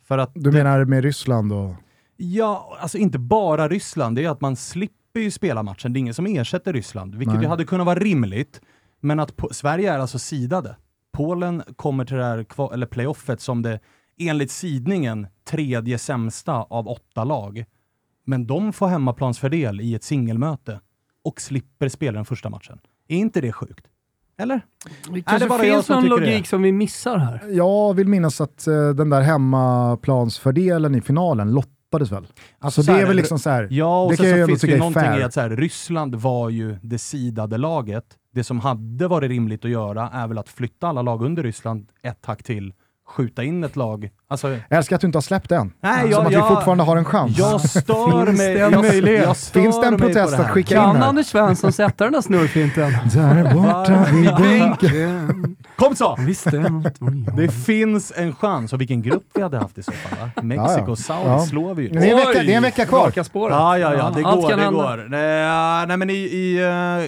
För 0.04 0.18
att, 0.18 0.30
Du 0.34 0.52
menar 0.52 0.84
med 0.84 1.04
Ryssland 1.04 1.52
och... 1.52 1.74
ja, 2.16 2.76
alltså 2.80 2.98
inte 2.98 3.18
bara 3.18 3.68
Ryssland, 3.68 4.16
det 4.16 4.24
är 4.24 4.28
att 4.30 4.40
man 4.40 4.56
slipper 4.56 5.20
ju 5.20 5.30
spela 5.30 5.62
matchen. 5.62 5.92
Det 5.92 5.96
är 5.98 6.00
ingen 6.00 6.14
som 6.14 6.26
ersätter 6.26 6.72
Ryssland, 6.72 7.14
vilket 7.14 7.34
Nej. 7.34 7.42
ju 7.42 7.48
hade 7.48 7.64
kunnat 7.64 7.86
vara 7.86 7.98
rimligt. 7.98 8.60
Men 9.04 9.20
att 9.20 9.36
po- 9.36 9.52
Sverige 9.52 9.92
är 9.92 9.98
alltså 9.98 10.18
sidade. 10.18 10.76
Polen 11.12 11.62
kommer 11.76 12.04
till 12.04 12.16
det 12.16 12.24
här 12.24 12.38
kva- 12.42 12.72
eller 12.72 12.86
playoffet 12.86 13.40
som 13.40 13.62
det 13.62 13.80
enligt 14.18 14.50
sidningen 14.50 15.26
tredje 15.44 15.98
sämsta 15.98 16.52
av 16.54 16.88
åtta 16.88 17.24
lag. 17.24 17.64
Men 18.24 18.46
de 18.46 18.72
får 18.72 18.86
hemmaplansfördel 18.88 19.80
i 19.80 19.94
ett 19.94 20.04
singelmöte 20.04 20.80
och 21.24 21.40
slipper 21.40 21.88
spela 21.88 22.16
den 22.16 22.24
första 22.24 22.50
matchen. 22.50 22.78
Är 23.08 23.16
inte 23.16 23.40
det 23.40 23.52
sjukt? 23.52 23.86
Eller? 24.38 24.60
Det 25.10 25.22
kanske 25.22 25.48
bara 25.48 25.64
jag 25.66 25.74
finns 25.76 25.88
någon 25.88 26.02
tycker 26.02 26.16
det? 26.16 26.26
logik 26.26 26.46
som 26.46 26.62
vi 26.62 26.72
missar 26.72 27.18
här. 27.18 27.42
Jag 27.50 27.94
vill 27.94 28.08
minnas 28.08 28.40
att 28.40 28.66
eh, 28.66 28.88
den 28.88 29.10
där 29.10 29.20
hemmaplansfördelen 29.20 30.94
i 30.94 31.00
finalen 31.00 31.52
lottades 31.92 32.12
väl? 32.12 32.26
Alltså, 32.58 32.82
så 32.82 32.86
så 32.86 32.92
det 32.92 33.02
är 33.02 33.06
väl 33.06 33.16
liksom 33.16 33.38
så 33.38 33.50
här. 33.50 33.68
Ja, 33.70 34.02
och 34.02 34.10
det 34.10 34.16
sen 34.16 34.26
så 34.26 34.34
ändå 34.34 34.46
finns 34.46 34.60
det 34.60 34.66
ju 34.66 34.78
någonting 34.78 35.02
fair. 35.02 35.20
i 35.20 35.22
att 35.22 35.34
så 35.34 35.40
här, 35.40 35.50
Ryssland 35.50 36.14
var 36.14 36.48
ju 36.50 36.76
det 36.82 36.98
sidade 36.98 37.58
laget. 37.58 38.04
Det 38.34 38.44
som 38.44 38.60
hade 38.60 39.08
varit 39.08 39.28
rimligt 39.28 39.64
att 39.64 39.70
göra 39.70 40.10
är 40.12 40.28
väl 40.28 40.38
att 40.38 40.48
flytta 40.48 40.88
alla 40.88 41.02
lag 41.02 41.22
under 41.22 41.42
Ryssland 41.42 41.88
ett 42.02 42.26
hack 42.26 42.42
till, 42.42 42.72
skjuta 43.12 43.42
in 43.44 43.64
ett 43.64 43.76
lag. 43.76 44.10
Alltså, 44.28 44.48
Jag 44.50 44.60
älskar 44.78 44.96
att 44.96 45.00
du 45.00 45.06
inte 45.06 45.16
har 45.16 45.22
släppt 45.22 45.48
den. 45.48 45.72
Nej, 45.82 46.00
Som 46.02 46.10
jag- 46.10 46.26
att 46.26 46.32
jag- 46.32 46.42
vi 46.48 46.54
fortfarande 46.54 46.84
har 46.84 46.96
en 46.96 47.04
chans. 47.04 47.38
jag 47.38 47.60
stör 47.60 48.26
Finns 48.26 48.38
mig. 48.38 48.54
det 48.54 48.60
en 48.60 48.72
jag, 48.72 48.82
möjlighet? 48.84 49.22
jag 49.24 49.36
stör 49.36 49.60
Finns 49.60 49.80
det 49.80 49.86
en 49.86 49.96
protest 49.96 50.34
att 50.38 50.50
skicka 50.50 50.74
in 50.74 50.80
Kan? 50.80 51.02
Anders 51.02 51.26
Svensson 51.26 51.72
sätta 51.72 52.04
den 52.04 52.12
där 52.12 52.20
snurrfinten? 52.20 52.92
Där 53.14 53.54
borta 53.54 54.06
vid 54.12 54.34
bänken. 54.36 55.56
Kom 55.76 55.96
så! 55.96 56.16
Det 57.36 57.48
finns 57.48 58.12
en 58.16 58.34
chans. 58.34 58.72
Och 58.72 58.80
vilken 58.80 59.02
grupp 59.02 59.24
vi 59.34 59.42
hade 59.42 59.58
haft 59.58 59.78
i 59.78 59.82
så 59.82 59.92
fall. 59.92 60.18
Va? 60.36 60.42
Mexiko 60.42 60.90
Ja, 60.90 60.96
Saudi 60.96 61.46
slår 61.46 61.74
vi 61.74 61.82
ju. 61.82 61.88
Det, 61.88 61.98
är 61.98 62.10
en 62.10 62.16
vecka, 62.16 62.42
det 62.42 62.52
är 62.52 62.56
en 62.56 62.62
vecka 62.62 62.86
kvar. 62.86 63.12
Ja, 63.34 63.78
ja, 63.78 63.94
ja, 63.94 64.10
det 64.16 64.24
allt 64.24 64.42
går, 64.42 64.48
kan 64.50 64.58
det 64.58 64.64
går. 64.70 65.06
Nej, 65.08 65.86
nej 65.86 65.96
men 65.96 66.10
i, 66.10 66.12
i, 66.14 66.58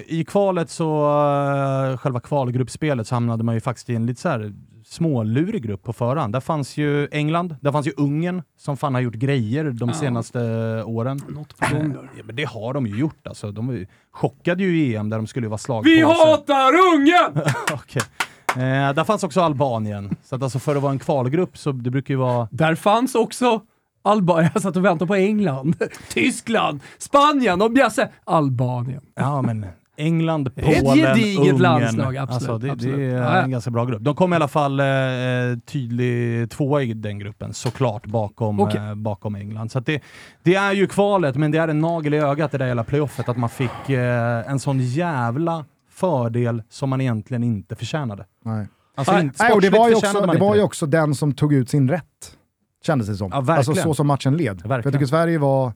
eh, 0.07 0.17
i 0.19 0.25
kvalet 0.27 0.69
så, 0.69 1.05
uh, 1.91 1.97
själva 1.97 2.19
kvalgruppspelet 2.19 3.07
så 3.07 3.15
hamnade 3.15 3.43
man 3.43 3.55
ju 3.55 3.61
faktiskt 3.61 3.89
i 3.89 3.95
en 3.95 4.05
lite 4.05 4.21
så 4.21 4.29
här 4.29 4.53
smålurig 4.95 5.63
grupp 5.63 5.83
på 5.83 5.93
förhand. 5.93 6.33
Där 6.33 6.39
fanns 6.39 6.77
ju 6.77 7.07
England, 7.11 7.55
där 7.61 7.71
fanns 7.71 7.87
ju 7.87 7.91
Ungern 7.97 8.41
som 8.57 8.77
fan 8.77 8.93
har 8.93 9.01
gjort 9.01 9.13
grejer 9.13 9.63
de 9.63 9.93
senaste 9.93 10.39
åren. 10.83 11.21
Något 11.27 11.57
på 11.57 11.75
gång 11.75 11.93
där. 11.93 12.09
Ja, 12.17 12.23
men 12.23 12.35
det 12.35 12.43
har 12.43 12.73
de 12.73 12.87
ju 12.87 12.97
gjort 12.99 13.27
alltså. 13.27 13.51
De 13.51 13.67
var 13.67 13.73
ju, 13.73 13.87
chockade 14.11 14.63
ju 14.63 14.77
i 14.77 14.95
EM 14.95 15.09
där 15.09 15.17
de 15.17 15.27
skulle 15.27 15.47
vara 15.47 15.57
slag 15.57 15.83
Vi 15.83 16.01
hatar 16.01 16.71
Ungern! 16.93 17.41
Okej. 17.73 18.01
Eh, 18.55 18.93
där 18.93 19.03
fanns 19.03 19.23
också 19.23 19.41
Albanien. 19.41 20.15
Så 20.23 20.35
att 20.35 20.43
alltså 20.43 20.59
för 20.59 20.75
att 20.75 20.81
vara 20.81 20.91
en 20.91 20.99
kvalgrupp 20.99 21.57
så 21.57 21.71
det 21.71 21.89
brukar 21.89 22.13
ju 22.13 22.17
vara... 22.17 22.47
Där 22.51 22.75
fanns 22.75 23.15
också 23.15 23.61
Albanien. 24.03 24.51
Jag 24.53 24.61
satt 24.61 24.75
och 24.75 24.85
väntade 24.85 25.07
på 25.07 25.15
England, 25.15 25.75
Tyskland, 26.09 26.79
Spanien 26.97 27.61
och 27.61 27.71
Bjasse. 27.71 28.09
Albanien. 28.23 29.01
Ja, 29.15 29.41
men 29.41 29.65
England, 29.97 30.51
är 30.55 30.71
ett 30.73 30.83
Polen, 30.83 30.97
gediget 30.97 31.39
Ungern. 31.39 31.57
landslag, 31.57 32.17
absolut, 32.17 32.49
Alltså, 32.49 32.57
det, 32.57 32.71
absolut. 32.71 32.95
det 32.97 33.03
är 33.05 33.09
Ja, 33.17 33.35
ja. 33.37 33.41
en 33.43 33.51
ganska 33.51 33.71
bra 33.71 33.85
grupp. 33.85 34.01
De 34.01 34.15
kom 34.15 34.33
i 34.33 34.35
alla 34.35 34.47
fall 34.47 34.79
eh, 34.79 34.85
tydlig 35.65 36.49
tvåa 36.51 36.81
i 36.83 36.93
den 36.93 37.19
gruppen, 37.19 37.53
såklart 37.53 38.05
bakom, 38.05 38.59
Okej. 38.59 38.81
eh, 38.89 38.95
bakom 38.95 39.35
England. 39.35 39.71
Så 39.71 39.79
att 39.79 39.85
det, 39.85 40.01
det 40.43 40.55
är 40.55 40.73
ju 40.73 40.87
kvalet, 40.87 41.35
men 41.35 41.51
det 41.51 41.57
är 41.57 41.67
en 41.67 41.79
nagel 41.79 42.13
i 42.13 42.17
ögat 42.17 42.51
det 42.51 42.57
där 42.57 42.67
hela 42.67 42.83
playoffet, 42.83 43.29
att 43.29 43.37
man 43.37 43.49
fick 43.49 43.89
eh, 43.89 44.49
en 44.51 44.59
sån 44.59 44.79
jävla 44.79 45.65
fördel 45.89 46.63
som 46.69 46.89
man 46.89 47.01
egentligen 47.01 47.43
inte 47.43 47.75
förtjänade. 47.75 48.25
Nej. 48.45 48.67
Alltså, 48.97 49.13
Nej, 49.13 49.21
inte, 49.23 49.43
Nej, 49.43 49.53
och 49.53 49.61
det 49.61 49.69
var, 49.69 49.89
ju 49.89 49.95
också, 49.95 50.21
det 50.25 50.37
var 50.39 50.55
ju 50.55 50.61
också 50.61 50.85
den 50.85 51.15
som 51.15 51.33
tog 51.33 51.53
ut 51.53 51.69
sin 51.69 51.89
rätt, 51.89 52.37
kändes 52.85 53.07
det 53.07 53.15
som. 53.15 53.29
Ja, 53.33 53.41
verkligen. 53.41 53.57
alltså 53.57 53.73
så 53.75 53.93
som 53.93 54.07
matchen 54.07 54.37
led. 54.37 54.61
För 54.61 54.81
jag 54.83 54.93
tycker 54.93 55.05
Sverige 55.05 55.37
var... 55.37 55.73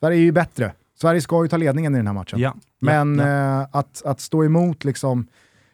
Sverige 0.00 0.18
är 0.18 0.22
ju 0.22 0.32
bättre. 0.32 0.72
Sverige 1.00 1.20
ska 1.20 1.42
ju 1.42 1.48
ta 1.48 1.56
ledningen 1.56 1.94
i 1.94 1.98
den 1.98 2.06
här 2.06 2.14
matchen. 2.14 2.38
Ja, 2.40 2.54
Men 2.80 3.18
ja, 3.18 3.26
ja. 3.28 3.60
Eh, 3.62 3.68
att, 3.72 4.02
att 4.04 4.20
stå 4.20 4.44
emot, 4.44 4.84
liksom, 4.84 5.26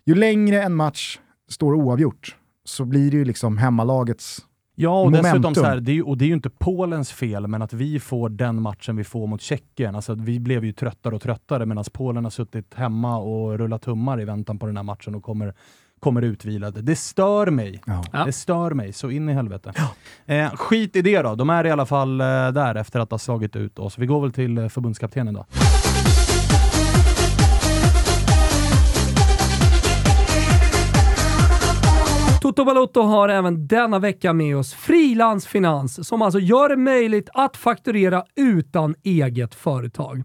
ju 0.04 0.14
längre 0.14 0.62
en 0.62 0.74
match 0.74 1.18
står 1.48 1.74
oavgjort 1.74 2.36
så 2.64 2.84
blir 2.84 3.10
det 3.10 3.16
ju 3.16 3.24
liksom 3.24 3.58
hemmalagets... 3.58 4.38
Ja, 4.74 5.00
och 5.02 5.12
dessutom 5.12 5.30
momentum. 5.30 5.54
så 5.54 5.64
här, 5.64 5.80
det 5.80 5.92
är, 5.92 5.94
ju- 5.94 6.02
och 6.02 6.18
det 6.18 6.24
är 6.24 6.26
ju 6.26 6.32
inte 6.34 6.50
Polens 6.50 7.12
fel, 7.12 7.46
men 7.46 7.62
att 7.62 7.72
vi 7.72 8.00
får 8.00 8.28
den 8.28 8.62
matchen 8.62 8.96
vi 8.96 9.04
får 9.04 9.26
mot 9.26 9.40
Tjeckien. 9.42 9.94
Alltså, 9.94 10.14
vi 10.14 10.40
blev 10.40 10.64
ju 10.64 10.72
tröttare 10.72 11.14
och 11.14 11.22
tröttare 11.22 11.66
medan 11.66 11.84
Polen 11.92 12.24
har 12.24 12.30
suttit 12.30 12.74
hemma 12.74 13.18
och 13.18 13.58
rullat 13.58 13.82
tummar 13.82 14.20
i 14.20 14.24
väntan 14.24 14.58
på 14.58 14.66
den 14.66 14.76
här 14.76 14.84
matchen 14.84 15.14
och 15.14 15.22
kommer, 15.22 15.54
kommer 16.00 16.22
utvilade. 16.22 16.82
Det 16.82 16.96
stör 16.96 17.46
mig. 17.46 17.82
Ja. 17.86 18.04
Ja. 18.12 18.24
Det 18.24 18.32
stör 18.32 18.70
mig 18.70 18.92
så 18.92 19.10
in 19.10 19.28
i 19.28 19.32
helvete. 19.32 19.72
Eh, 20.26 20.50
skit 20.50 20.96
i 20.96 21.02
det 21.02 21.22
då. 21.22 21.34
De 21.34 21.50
är 21.50 21.66
i 21.66 21.70
alla 21.70 21.86
fall 21.86 22.20
eh, 22.20 22.26
där 22.26 22.74
efter 22.74 23.00
att 23.00 23.10
ha 23.10 23.18
slagit 23.18 23.56
ut 23.56 23.78
oss. 23.78 23.98
Vi 23.98 24.06
går 24.06 24.20
väl 24.20 24.32
till 24.32 24.58
eh, 24.58 24.68
förbundskaptenen 24.68 25.34
då. 25.34 25.46
Toto 32.42 32.64
Balotto 32.64 33.02
har 33.02 33.28
även 33.28 33.66
denna 33.66 33.98
vecka 33.98 34.32
med 34.32 34.56
oss 34.56 34.74
Frilansfinans 34.74 36.08
som 36.08 36.22
alltså 36.22 36.38
gör 36.40 36.68
det 36.68 36.76
möjligt 36.76 37.28
att 37.34 37.56
fakturera 37.56 38.24
utan 38.36 38.94
eget 39.02 39.54
företag. 39.54 40.22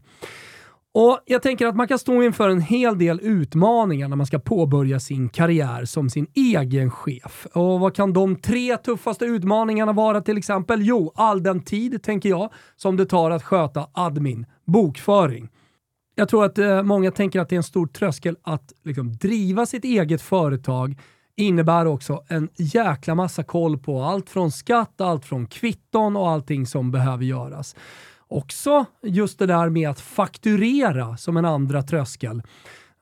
Och 0.98 1.20
Jag 1.26 1.42
tänker 1.42 1.68
att 1.68 1.76
man 1.76 1.88
kan 1.88 2.00
stå 2.00 2.24
inför 2.24 2.50
en 2.50 2.62
hel 2.62 2.98
del 2.98 3.20
utmaningar 3.24 4.08
när 4.08 4.16
man 4.16 4.26
ska 4.26 4.40
påbörja 4.40 5.00
sin 5.00 5.30
karriär 5.30 5.86
som 5.86 6.10
sin 6.10 6.28
egen 6.34 6.92
chef. 6.92 7.48
Och 7.54 7.80
Vad 7.80 7.96
kan 7.96 8.14
de 8.14 8.36
tre 8.36 8.78
tuffaste 8.78 9.26
utmaningarna 9.26 9.94
vara 9.94 10.22
till 10.22 10.38
exempel? 10.38 10.82
Jo, 10.82 11.12
all 11.16 11.44
den 11.44 11.62
tid, 11.62 12.04
tänker 12.04 12.30
jag, 12.30 12.50
som 12.76 12.98
det 12.98 13.06
tar 13.06 13.32
att 13.32 13.44
sköta 13.44 13.88
admin, 13.94 14.46
bokföring. 14.66 15.50
Jag 16.16 16.30
tror 16.30 16.46
att 16.46 16.58
eh, 16.58 16.84
många 16.84 17.12
tänker 17.12 17.40
att 17.40 17.50
det 17.50 17.56
är 17.56 17.58
en 17.58 17.64
stor 17.64 17.88
tröskel 17.88 18.38
att 18.42 18.74
liksom, 18.84 19.14
driva 19.18 19.66
sitt 19.66 19.84
eget 19.84 20.22
företag 20.22 21.00
innebär 21.38 21.86
också 21.88 22.24
en 22.28 22.50
jäkla 22.56 23.16
massa 23.16 23.44
koll 23.44 23.78
på 23.78 24.04
allt 24.04 24.30
från 24.30 24.52
skatt, 24.52 25.02
allt 25.02 25.26
från 25.26 25.48
kvitton 25.48 26.16
och 26.16 26.30
allting 26.30 26.66
som 26.66 26.92
behöver 26.92 27.24
göras. 27.24 27.76
Också 28.28 28.86
just 29.04 29.40
det 29.40 29.46
där 29.46 29.70
med 29.70 29.90
att 29.90 30.00
fakturera 30.00 31.18
som 31.18 31.38
en 31.38 31.46
andra 31.46 31.82
tröskel. 31.82 32.42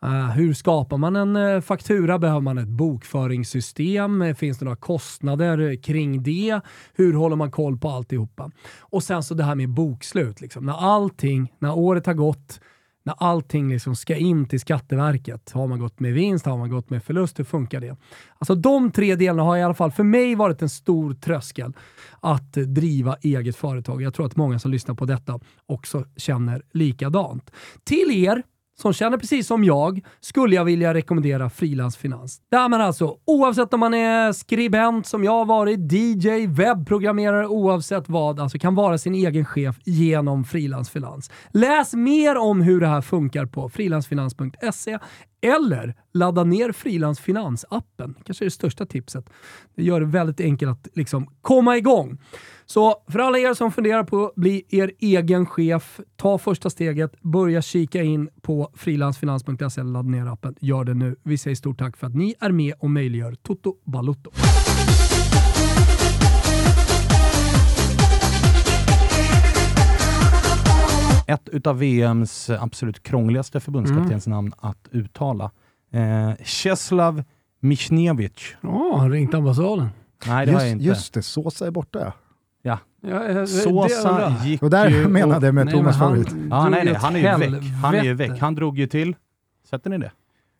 Uh, 0.06 0.30
hur 0.30 0.53
skapar 0.53 0.98
man 0.98 1.15
en 1.15 1.36
uh, 1.36 1.62
faktura? 1.62 2.20
Behöver 2.20 2.42
man 2.42 2.58
ett 2.58 2.68
bokföringssystem? 2.68 4.22
Eh, 4.22 4.36
finns 4.36 4.60
det 4.60 4.65
några 4.65 4.75
kostnader 4.75 5.84
kring 5.84 6.24
det? 6.24 6.60
Hur 6.94 7.13
håller 7.13 7.36
man 7.36 7.51
koll 7.51 7.77
på 7.77 7.89
alltihopa? 7.89 8.51
Och 8.80 9.03
sen 9.03 9.24
så 9.24 9.34
det 9.34 9.44
här 9.44 9.56
med 9.56 9.70
bokslut. 9.70 10.42
Liksom. 10.42 10.65
När 10.65 10.74
allting, 10.74 11.53
när 11.60 11.77
året 11.77 12.06
har 12.06 12.13
gått, 12.13 12.60
när 13.03 13.15
allting 13.17 13.69
liksom 13.69 13.95
ska 13.95 14.15
in 14.15 14.48
till 14.48 14.60
Skatteverket. 14.60 15.51
Har 15.51 15.67
man 15.67 15.79
gått 15.79 16.00
med 16.00 16.13
vinst? 16.13 16.45
Har 16.45 16.57
man 16.57 16.69
gått 16.69 16.89
med 16.89 17.03
förlust? 17.03 17.39
Hur 17.39 17.43
funkar 17.43 17.81
det? 17.81 17.98
Alltså 18.38 18.55
de 18.55 18.91
tre 18.91 19.15
delarna 19.15 19.43
har 19.43 19.57
i 19.57 19.63
alla 19.63 19.74
fall 19.74 19.91
för 19.91 20.03
mig 20.03 20.36
varit 20.36 20.62
en 20.62 20.69
stor 20.69 21.13
tröskel 21.13 21.74
att 22.19 22.53
driva 22.53 23.17
eget 23.22 23.55
företag. 23.55 24.01
Jag 24.01 24.13
tror 24.13 24.25
att 24.25 24.36
många 24.36 24.60
som 24.60 24.72
lyssnar 24.72 24.95
på 24.95 25.05
detta 25.05 25.39
också 25.65 26.05
känner 26.17 26.62
likadant. 26.74 27.51
Till 27.83 28.12
er 28.12 28.43
som 28.80 28.94
känner 28.94 29.18
precis 29.18 29.48
som 29.48 29.63
jag 29.63 30.06
skulle 30.20 30.56
jag 30.56 30.65
vilja 30.65 30.94
rekommendera 30.94 31.50
Frilansfinans. 31.50 32.42
Där 32.51 32.70
man 32.70 32.82
alltså, 32.82 33.18
oavsett 33.25 33.74
om 33.74 33.80
man 33.80 33.94
är 33.94 34.32
skribent 34.32 35.08
som 35.08 35.24
jag 35.24 35.32
har 35.32 35.46
varit, 35.46 35.92
DJ, 35.92 36.48
webbprogrammerare, 36.48 37.48
oavsett 37.48 38.10
vad, 38.10 38.39
alltså 38.39 38.60
kan 38.60 38.75
vara 38.75 38.98
sin 38.98 39.15
egen 39.15 39.46
chef 39.46 39.75
genom 39.84 40.44
Frilansfinans. 40.44 41.32
Läs 41.51 41.94
mer 41.94 42.38
om 42.38 42.62
hur 42.62 42.80
det 42.82 42.88
här 42.88 43.01
funkar 43.01 43.46
på 43.46 43.70
frilansfinans.se 43.70 45.00
eller 45.43 45.95
ladda 46.13 46.43
ner 46.43 46.71
frilansfinansappen. 46.71 48.15
kanske 48.23 48.43
är 48.43 48.45
det 48.45 48.51
största 48.51 48.85
tipset. 48.85 49.29
Det 49.75 49.83
gör 49.83 50.00
det 50.00 50.05
väldigt 50.05 50.39
enkelt 50.39 50.71
att 50.71 50.88
liksom 50.93 51.29
komma 51.41 51.77
igång. 51.77 52.17
Så 52.65 53.03
för 53.07 53.19
alla 53.19 53.38
er 53.38 53.53
som 53.53 53.71
funderar 53.71 54.03
på 54.03 54.25
att 54.25 54.35
bli 54.35 54.65
er 54.69 54.91
egen 55.00 55.45
chef, 55.45 56.00
ta 56.15 56.38
första 56.38 56.69
steget, 56.69 57.21
börja 57.21 57.62
kika 57.62 58.03
in 58.03 58.29
på 58.41 58.71
frilansfinans.se 58.75 59.81
eller 59.81 59.91
ladda 59.91 60.09
ner 60.09 60.25
appen. 60.25 60.55
Gör 60.59 60.83
det 60.83 60.93
nu. 60.93 61.15
Vi 61.23 61.38
säger 61.38 61.55
stort 61.55 61.79
tack 61.79 61.97
för 61.97 62.07
att 62.07 62.15
ni 62.15 62.35
är 62.39 62.51
med 62.51 62.73
och 62.79 62.89
möjliggör 62.89 63.35
Toto 63.35 63.75
Balutto. 63.85 64.31
Ett 71.27 71.50
utav 71.50 71.77
VMs 71.80 72.50
absolut 72.50 73.03
krångligaste 73.03 73.60
förbundskaptensnamn 73.60 74.53
att 74.58 74.88
uttala. 74.92 75.51
Eh, 75.92 76.32
Czeslaw 76.44 77.24
Michniewicz. 77.60 78.56
Ja, 78.62 78.96
han 78.98 79.12
ringt 79.12 79.34
ambassaden. 79.34 79.89
Nej, 80.27 80.46
det 80.46 80.51
har 80.51 80.60
jag 80.60 80.68
Just, 80.70 80.74
inte. 80.74 80.86
just 80.86 81.13
det, 81.13 81.22
Sosa 81.22 81.68
är 81.68 81.72
borta 81.72 82.00
ja. 82.00 82.13
Ja. 82.62 82.80
Ja, 83.10 83.24
eh, 83.27 83.36
det 83.36 83.48
Sosa 83.48 84.36
gick 84.46 84.63
Och 84.63 84.70
där 84.70 84.89
ju... 84.89 85.08
menade 85.08 85.46
jag 85.48 85.56
med 85.56 85.65
Nej, 85.65 85.74
Thomas 85.75 86.00
favorit. 86.00 86.36
Ja, 86.50 86.70
nej, 86.70 86.86
nej, 86.86 86.94
han 86.94 87.15
är 87.15 87.20
ju 87.20 87.50
väck. 87.50 87.63
Han 87.84 87.96
är 87.96 88.03
ju 88.03 88.13
väck. 88.13 88.39
Han 88.39 88.56
drog 88.56 88.77
ju 88.80 88.88
till... 88.88 89.15
Sätter 89.70 89.89
ni 89.89 89.98
det? 89.98 90.12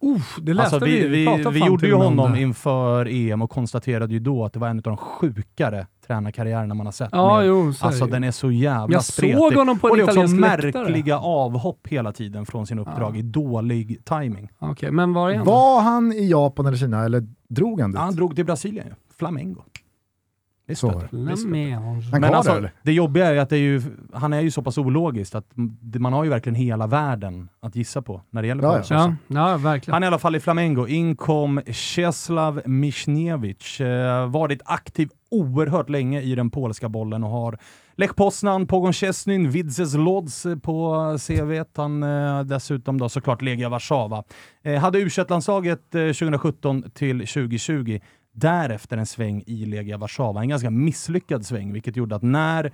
Uff, 0.04 0.38
det 0.42 0.54
läste 0.54 0.76
Alltså, 0.76 0.86
vi 0.90 1.08
vi. 1.08 1.08
vi, 1.08 1.44
vi 1.52 1.66
gjorde 1.66 1.88
ju 1.88 1.94
honom 1.94 2.32
det. 2.34 2.42
inför 2.42 3.06
EM 3.06 3.42
och 3.42 3.50
konstaterade 3.50 4.14
ju 4.14 4.20
då 4.20 4.46
att 4.46 4.54
det 4.54 4.60
var 4.60 4.68
en 4.68 4.78
av 4.78 4.82
de 4.84 4.98
sjukare 4.98 5.88
tränarkarriärerna 6.08 6.74
man 6.74 6.86
har 6.88 6.94
sett. 6.94 7.10
Ja, 7.12 7.38
med. 7.38 7.48
jo, 7.48 7.74
Alltså 7.82 8.06
den 8.06 8.24
är 8.24 8.32
så 8.32 8.52
jävla 8.52 8.96
Jag 8.96 9.04
spretig. 9.06 9.38
såg 9.38 9.54
honom 9.54 9.80
på 9.80 9.88
en 9.88 9.92
och 9.92 9.98
det 9.98 10.02
är 10.04 10.04
också 10.04 10.20
italiensk 10.20 10.42
läktare. 10.64 10.84
märkliga 10.84 11.20
avhopp 11.20 11.88
hela 11.88 12.12
tiden 12.12 12.46
från 12.46 12.68
sin 12.68 12.80
uppdrag 12.80 13.18
i 13.18 13.22
dålig 13.22 14.06
timing. 14.06 14.50
Okej, 14.60 14.92
men 14.92 15.14
var 15.14 15.30
är 15.30 15.36
han? 15.36 15.46
Var 15.46 15.82
han 15.82 16.14
i 16.14 16.30
Japan 16.30 16.66
eller 16.66 16.78
Kina 16.78 17.06
eller 17.06 17.28
drog 17.48 17.82
han 17.82 17.92
dit? 17.92 18.00
Han 18.00 18.16
drog 18.16 18.36
till 18.36 18.46
Brasilien. 18.46 18.88
Flamengo. 19.20 19.64
Det 20.66 20.74
är 20.74 20.76
stött. 20.76 21.12
Med. 21.46 21.74
Han 21.76 22.04
Men 22.12 22.24
alltså, 22.24 22.52
eller? 22.52 22.72
det 22.84 22.94
jobbiga 22.94 23.28
är 23.28 23.38
att 23.38 23.50
det 23.50 23.56
är 23.56 23.60
ju, 23.60 23.82
han 24.14 24.34
är 24.34 24.42
ju 24.42 24.52
så 24.52 24.62
pass 24.62 24.78
ologiskt 24.78 25.36
att 25.36 25.46
man 26.00 26.14
har 26.14 26.24
ju 26.24 26.30
verkligen 26.30 26.56
hela 26.56 26.88
världen 26.88 27.50
att 27.60 27.76
gissa 27.76 28.02
på 28.02 28.22
när 28.30 28.42
det 28.42 28.48
gäller 28.48 28.64
Ja, 28.64 28.76
ja. 28.78 28.84
Sosa. 28.84 29.16
Ja, 29.28 29.52
ja, 29.52 29.58
verkligen. 29.58 29.94
Han 29.94 30.04
är 30.04 30.08
i 30.08 30.10
alla 30.10 30.20
fall 30.20 30.36
i 30.36 30.40
Flamengo. 30.40 30.88
In 30.88 31.16
kom 31.16 31.62
Czeslaw 31.72 32.62
Michniewicz. 32.66 33.82
Eh, 33.82 34.30
varit 34.30 34.62
aktiv 34.66 35.10
oerhört 35.32 35.90
länge 35.90 36.22
i 36.22 36.36
den 36.36 36.50
polska 36.50 36.90
bollen 36.90 37.24
och 37.24 37.30
har 37.30 37.58
Lech 37.96 38.16
Poznan, 38.16 38.68
Pogon 38.68 38.94
Szczesny, 38.94 39.48
Widzew 39.48 39.98
Lodz 40.04 40.46
på 40.62 41.18
CV. 41.28 41.64
Han 41.76 42.04
eh, 42.04 42.44
dessutom 42.44 43.00
då 43.00 43.10
såklart 43.10 43.42
Legia 43.42 43.70
Warszawa. 43.70 44.24
Eh, 44.64 44.82
hade 44.82 45.00
u 45.00 45.10
landslaget 45.30 45.96
eh, 45.96 46.02
2017 46.02 46.84
till 46.94 47.20
2020. 47.20 48.00
Därefter 48.34 48.98
en 48.98 49.06
sväng 49.06 49.44
i 49.48 49.66
Legia 49.66 49.98
Warszawa. 49.98 50.42
En 50.42 50.50
ganska 50.50 50.70
misslyckad 50.70 51.46
sväng, 51.46 51.74
vilket 51.74 51.96
gjorde 51.96 52.16
att 52.16 52.22
när 52.22 52.72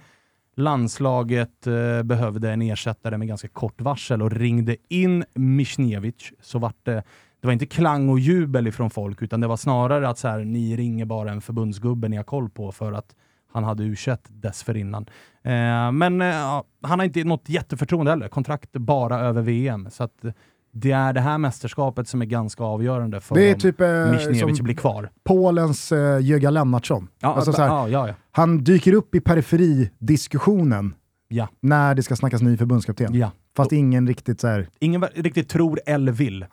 landslaget 0.56 1.68
eh, 1.68 2.04
behövde 2.04 2.52
en 2.52 2.62
ersättare 2.62 3.18
med 3.18 3.28
ganska 3.28 3.48
kort 3.48 3.82
varsel 3.82 4.22
och 4.22 4.32
ringde 4.32 4.76
in 4.90 5.26
Michniewicz 5.34 6.34
så 6.42 6.60
vart 6.60 6.86
det 6.86 7.04
det 7.42 7.48
var 7.48 7.54
inte 7.54 7.66
klang 7.66 8.10
och 8.10 8.20
jubel 8.20 8.68
ifrån 8.68 8.90
folk, 8.90 9.22
utan 9.22 9.42
det 9.42 9.48
var 9.48 9.58
snarare 9.58 10.10
att 10.10 10.18
så 10.18 10.28
här, 10.28 10.40
ni 10.40 10.78
ringer 10.78 11.06
bara 11.06 11.32
en 11.32 11.42
förbundsgubbe 11.42 12.10
ni 12.10 12.18
har 12.18 12.24
koll 12.24 12.50
på 12.50 12.72
för 12.72 12.94
att 12.94 13.16
han 13.52 13.64
hade 13.64 13.84
u 13.84 13.96
dessförinnan. 14.28 15.06
Eh, 15.44 15.92
men 15.92 16.22
eh, 16.22 16.64
han 16.82 17.00
har 17.00 17.04
inte 17.04 17.24
något 17.24 17.50
jätteförtroende 17.50 18.12
heller. 18.12 18.28
Kontrakt 18.28 18.72
bara 18.72 19.20
över 19.20 19.42
VM. 19.42 19.90
Så 19.90 20.04
att 20.04 20.26
det 20.72 20.92
är 20.92 21.14
det 21.14 21.22
här 21.22 21.38
mästerskapet 21.38 22.08
som 22.08 22.22
är 22.22 22.26
ganska 22.26 22.64
avgörande 22.64 23.22
för 23.22 23.36
Det 23.36 23.50
är 23.50 23.54
om 23.54 23.60
typ 23.60 23.82
eh, 23.82 24.12
Michniewicz 24.12 24.62
blir 24.62 24.76
kvar. 24.76 25.10
Polens 25.24 25.92
eh, 25.92 26.20
Jöga 26.22 26.50
Lennartsson. 26.50 27.08
Ja, 27.20 27.34
Alltså 27.36 27.54
så 27.54 27.62
här, 27.62 27.88
ja, 27.88 28.08
ja. 28.08 28.14
Han 28.32 28.64
dyker 28.64 28.94
upp 28.94 29.16
i 29.16 29.20
periferidiskussionen 29.20 30.94
Ja. 31.28 31.48
när 31.60 31.96
det 31.96 32.04
ska 32.04 32.16
snackas 32.16 32.42
ny 32.42 32.58
förbundskapten. 32.58 33.26
Fast 33.56 33.72
ingen 33.72 34.08
riktigt 34.08 34.42
så 34.42 34.48
här, 34.48 34.70
Ingen 34.80 35.02
riktigt 35.04 35.50
tror 35.50 35.80
eller 35.86 36.12
vill. 36.12 36.46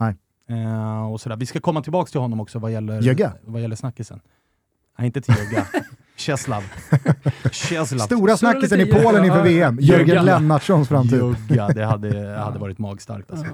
Eh, 0.49 1.13
och 1.13 1.21
sådär. 1.21 1.37
Vi 1.37 1.47
ska 1.47 1.61
komma 1.61 1.83
tillbaka 1.83 2.11
till 2.11 2.21
honom 2.21 2.41
också 2.41 2.59
vad 2.59 2.73
gäller, 2.73 3.41
vad 3.45 3.61
gäller 3.63 3.77
snackisen. 3.77 4.21
Nej, 4.99 5.07
inte 5.07 5.21
till 5.21 5.35
Jögga. 5.35 5.67
Czeslaw. 6.17 6.65
Stora 7.99 8.37
snackisen 8.37 8.81
i 8.81 8.87
Polen 8.87 9.25
inför 9.25 9.43
VM. 9.43 9.79
Jörgen 9.81 10.25
Lennartssons 10.25 10.89
framtid. 10.89 11.19
Jögga, 11.49 11.69
det 11.69 11.85
hade, 11.85 12.37
hade 12.37 12.59
varit 12.59 12.79
magstarkt 12.79 13.31
alltså. 13.31 13.47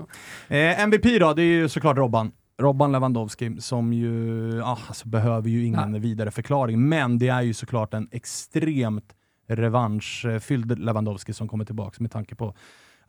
Eh, 0.48 0.80
MVP 0.80 1.20
då, 1.20 1.34
det 1.34 1.42
är 1.42 1.46
ju 1.46 1.68
såklart 1.68 1.96
Robban. 1.96 2.32
Robban 2.58 2.92
Lewandowski 2.92 3.56
som 3.60 3.92
ju, 3.92 4.56
ja, 4.56 4.78
alltså, 4.88 5.08
behöver 5.08 5.48
ju 5.48 5.64
ingen 5.64 6.00
vidare 6.00 6.30
förklaring, 6.30 6.88
men 6.88 7.18
det 7.18 7.28
är 7.28 7.42
ju 7.42 7.54
såklart 7.54 7.94
en 7.94 8.08
extremt 8.10 9.14
revanschfylld 9.48 10.78
Lewandowski 10.78 11.32
som 11.32 11.48
kommer 11.48 11.64
tillbaka 11.64 11.96
med 12.00 12.10
tanke 12.10 12.34
på 12.34 12.54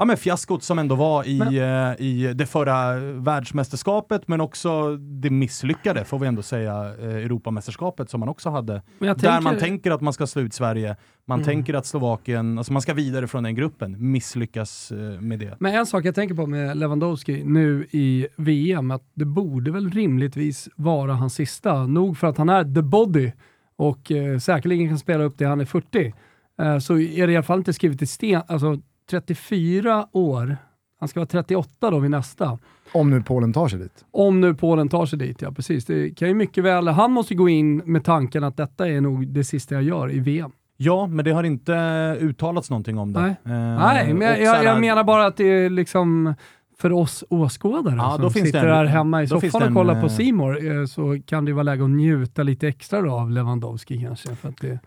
ja, 0.03 0.07
men 0.07 0.17
fiaskot 0.17 0.63
som 0.63 0.79
ändå 0.79 0.95
var 0.95 1.27
i, 1.27 1.39
Men- 1.39 1.48
eh, 1.91 2.01
i 2.01 2.33
det 2.36 2.45
förra 2.45 2.95
världsmästerskapet, 3.43 4.27
men 4.27 4.41
också 4.41 4.98
det 4.98 5.29
misslyckade, 5.29 6.05
får 6.05 6.19
vi 6.19 6.27
ändå 6.27 6.41
säga, 6.41 6.95
eh, 7.00 7.05
Europamästerskapet 7.15 8.10
som 8.10 8.19
man 8.19 8.29
också 8.29 8.50
hade. 8.50 8.74
Där 9.00 9.13
tänker- 9.13 9.41
man 9.41 9.57
tänker 9.57 9.91
att 9.91 10.01
man 10.01 10.13
ska 10.13 10.27
slå 10.27 10.41
ut 10.41 10.53
Sverige, 10.53 10.95
man 11.25 11.39
Mm. 11.39 11.45
tänker 11.45 11.74
att 11.74 11.86
Slovakien, 11.86 12.57
alltså 12.57 12.74
man 12.74 12.81
ska 12.81 12.93
vidare 12.93 13.27
från 13.27 13.43
den 13.43 13.55
gruppen, 13.55 14.12
misslyckas 14.12 14.91
eh, 14.91 14.98
med 15.22 15.39
det. 15.39 15.55
Men 15.60 15.75
en 15.75 15.86
sak 15.86 16.05
jag 16.05 16.15
tänker 16.15 16.36
på 16.36 16.45
med 16.48 16.77
Lewandowski 16.77 17.43
nu 17.45 17.88
i 17.91 18.27
VM, 18.38 18.91
att 18.91 19.03
det 19.13 19.25
borde 19.25 19.72
väl 19.72 19.89
rimligtvis 19.91 20.69
vara 20.75 21.13
hans 21.13 21.33
sista. 21.33 21.88
Nog 21.88 22.17
för 22.17 22.27
att 22.27 22.38
han 22.38 22.50
är 22.50 22.63
the 22.75 22.81
body 22.81 23.31
och 23.75 24.12
eh, 24.12 24.38
säkerligen 24.39 24.89
kan 24.89 25.00
spela 25.00 25.24
upp 25.24 25.38
det 25.38 25.45
han 25.45 25.62
är 25.62 25.65
40. 25.65 26.13
Eh, 26.62 26.77
så 26.79 27.00
är 27.00 27.27
det 27.27 27.33
i 27.33 27.36
alla 27.36 27.43
fall 27.43 27.57
inte 27.57 27.74
skrivet 27.74 28.01
i 28.01 28.05
sten. 28.07 28.41
Alltså 28.48 28.77
34 29.10 30.07
år, 30.12 30.57
han 31.00 31.10
ska 31.10 31.19
vara 31.19 31.27
38 31.27 31.91
då 31.91 32.00
vid 32.00 32.12
nästa. 32.12 32.57
Om 32.91 33.10
nu 33.10 33.22
Polen 33.22 33.53
tar 33.53 33.67
sig 33.67 33.79
dit. 33.79 34.05
Om 34.12 34.41
nu 34.41 34.53
Polen 34.55 34.89
tar 34.89 35.05
sig 35.05 35.19
dit, 35.19 35.41
ja 35.41 35.51
precis. 35.51 35.86
Det 35.86 36.10
kan 36.10 36.27
ju 36.27 36.33
mycket 36.33 36.63
väl, 36.63 36.88
han 36.88 37.12
måste 37.12 37.36
gå 37.36 37.50
in 37.50 37.77
med 37.77 38.03
tanken 38.03 38.43
att 38.43 38.57
detta 38.57 38.88
är 38.89 39.01
nog 39.01 39.27
det 39.27 39.43
sista 39.43 39.75
jag 39.75 39.83
gör 39.83 40.12
i 40.12 40.19
VM. 40.19 40.51
Ja, 40.77 41.07
men 41.07 41.25
det 41.25 41.31
har 41.31 41.43
inte 41.43 41.74
uttalats 42.19 42.69
någonting 42.69 42.98
om 42.98 43.13
det. 43.13 43.22
Nej. 43.22 43.29
Eh, 43.45 43.77
Nej, 43.77 44.13
men 44.13 44.27
jag, 44.27 44.41
jag, 44.41 44.63
jag 44.63 44.79
menar 44.81 45.03
bara 45.03 45.25
att 45.25 45.38
det 45.38 45.43
är 45.43 45.69
liksom 45.69 46.33
för 46.77 46.91
oss 46.91 47.24
åskådare 47.29 47.95
Ja, 47.95 48.12
som 48.12 48.22
då 48.22 48.29
finns 48.29 48.45
sitter 48.45 48.62
det 48.65 48.69
en- 48.72 48.75
här 48.77 48.86
hemma 48.86 49.24
i 49.24 49.27
soffan 49.27 49.62
och 49.62 49.67
en, 49.67 49.74
kollar 49.75 49.93
på 50.01 50.05
eh, 50.07 50.12
Simor 50.13 50.65
eh, 50.79 50.86
så 50.86 51.19
kan 51.25 51.45
det 51.45 51.53
vara 51.53 51.63
läge 51.63 51.83
att 51.83 51.89
njuta 51.89 52.43
lite 52.43 52.67
extra 52.67 53.01
då 53.01 53.12
av 53.12 53.31
Lewandowski 53.31 54.01
kanske. 54.03 54.36
För 54.36 54.50
att 54.50 54.57
det 54.62 54.79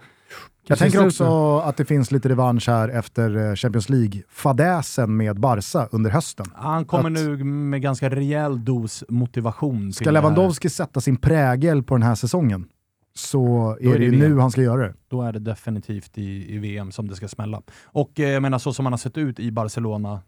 Jag 0.68 0.78
tänker 0.78 1.06
också 1.06 1.58
att 1.58 1.76
det 1.76 1.84
finns 1.84 2.10
lite 2.10 2.28
revansch 2.28 2.68
här 2.68 2.88
efter 2.88 3.36
eh, 3.36 3.54
Champions 3.54 3.88
League-fadäsen 3.88 5.16
med 5.16 5.40
Barca 5.40 5.88
under 5.92 6.10
hösten. 6.10 6.46
Han 6.54 6.84
kommer 6.84 7.10
Att- 7.10 7.26
nu 7.26 7.44
med 7.44 7.82
ganska 7.82 8.10
rejäl 8.10 8.64
dos 8.64 9.04
motivation. 9.08 9.92
Ska. 9.92 10.10
Lewandowski 10.10 10.70
sätta 10.70 11.00
sin 11.00 11.16
prägel 11.16 11.82
på 11.82 11.94
den 11.94 12.02
här 12.02 12.14
säsongen 12.14 12.68
så 13.14 13.76
är 13.80 13.94
är 13.94 13.98
det 13.98 14.04
ju 14.04 14.10
nu 14.10 14.38
han 14.38 14.50
ska 14.50 14.62
göra 14.62 14.82
det. 14.82 14.94
Då 15.08 15.22
är 15.22 15.32
det 15.32 15.38
definitivt 15.38 16.18
i, 16.18 16.54
i 16.54 16.58
VM 16.58 16.92
som 16.92 17.08
det 17.08 17.16
ska 17.16 17.28
smälla. 17.28 17.62
Och 17.84 18.20
eh, 18.20 18.28
jag 18.28 18.42
menar 18.42 18.58
så 18.58 18.72
som 18.72 18.86
han 18.86 18.92
har 18.92 18.98
sett 18.98 19.18
ut 19.18 19.40
i 19.40 19.50
Barcelona, 19.52 20.20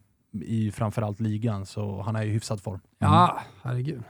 i 0.44 0.70
framförallt 0.70 1.20
ligan, 1.20 1.66
så 1.66 2.02
han 2.02 2.16
är 2.16 2.22
i 2.22 2.28
hyfsad 2.28 2.60
form. 2.62 2.80
Ja, 2.98 3.38
herregud. 3.62 4.02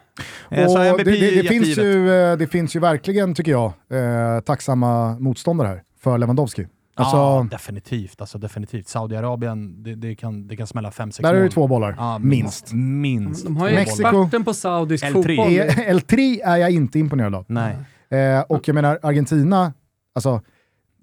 Eh, 0.51 0.65
Och 0.65 0.71
så 0.71 0.79
det, 0.79 0.89
MVP 0.89 1.05
det, 1.05 1.43
det, 1.43 1.49
finns 1.49 1.79
ju, 1.79 2.11
eh, 2.13 2.37
det 2.37 2.47
finns 2.47 2.77
ju 2.77 2.81
verkligen, 2.81 3.35
tycker 3.35 3.51
jag, 3.53 3.73
eh, 3.91 4.41
tacksamma 4.41 5.17
motståndare 5.19 5.69
här 5.69 5.83
för 6.01 6.19
Lewandowski. 6.19 6.67
Alltså, 6.95 7.17
ja, 7.17 7.47
definitivt. 7.51 8.21
Alltså, 8.21 8.39
definitivt. 8.39 8.89
Saudiarabien, 8.89 9.83
det, 9.83 9.95
det, 9.95 10.15
kan, 10.15 10.49
det 10.49 10.57
kan 10.57 10.67
smälla 10.67 10.91
5-6 10.91 11.23
där 11.23 11.35
är 11.35 11.43
det 11.43 11.51
två 11.51 11.67
bollar, 11.67 11.95
Ja, 11.99 12.19
minst. 12.19 12.73
Minst. 12.73 13.45
De 13.45 13.57
har 13.57 13.69
ju 13.69 13.77
Mexiko- 13.77 13.81
experten 13.83 14.45
på 14.45 14.55
saudisk 14.55 15.05
L3. 15.05 15.13
fotboll. 15.13 15.53
E- 15.53 15.93
L3 15.93 16.41
är 16.45 16.57
jag 16.57 16.71
inte 16.71 16.99
imponerad 16.99 17.35
av. 17.35 17.45
Nej. 17.49 17.77
Eh, 18.11 18.41
och 18.41 18.69
jag 18.69 18.75
menar, 18.75 18.99
Argentina, 19.03 19.73
alltså, 20.15 20.41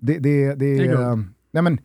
det, 0.02 0.20
det, 0.20 0.48
det, 0.56 0.56
Det 0.78 0.88
är. 0.88 1.02
Eh, 1.12 1.16
nej 1.52 1.64
men, 1.64 1.80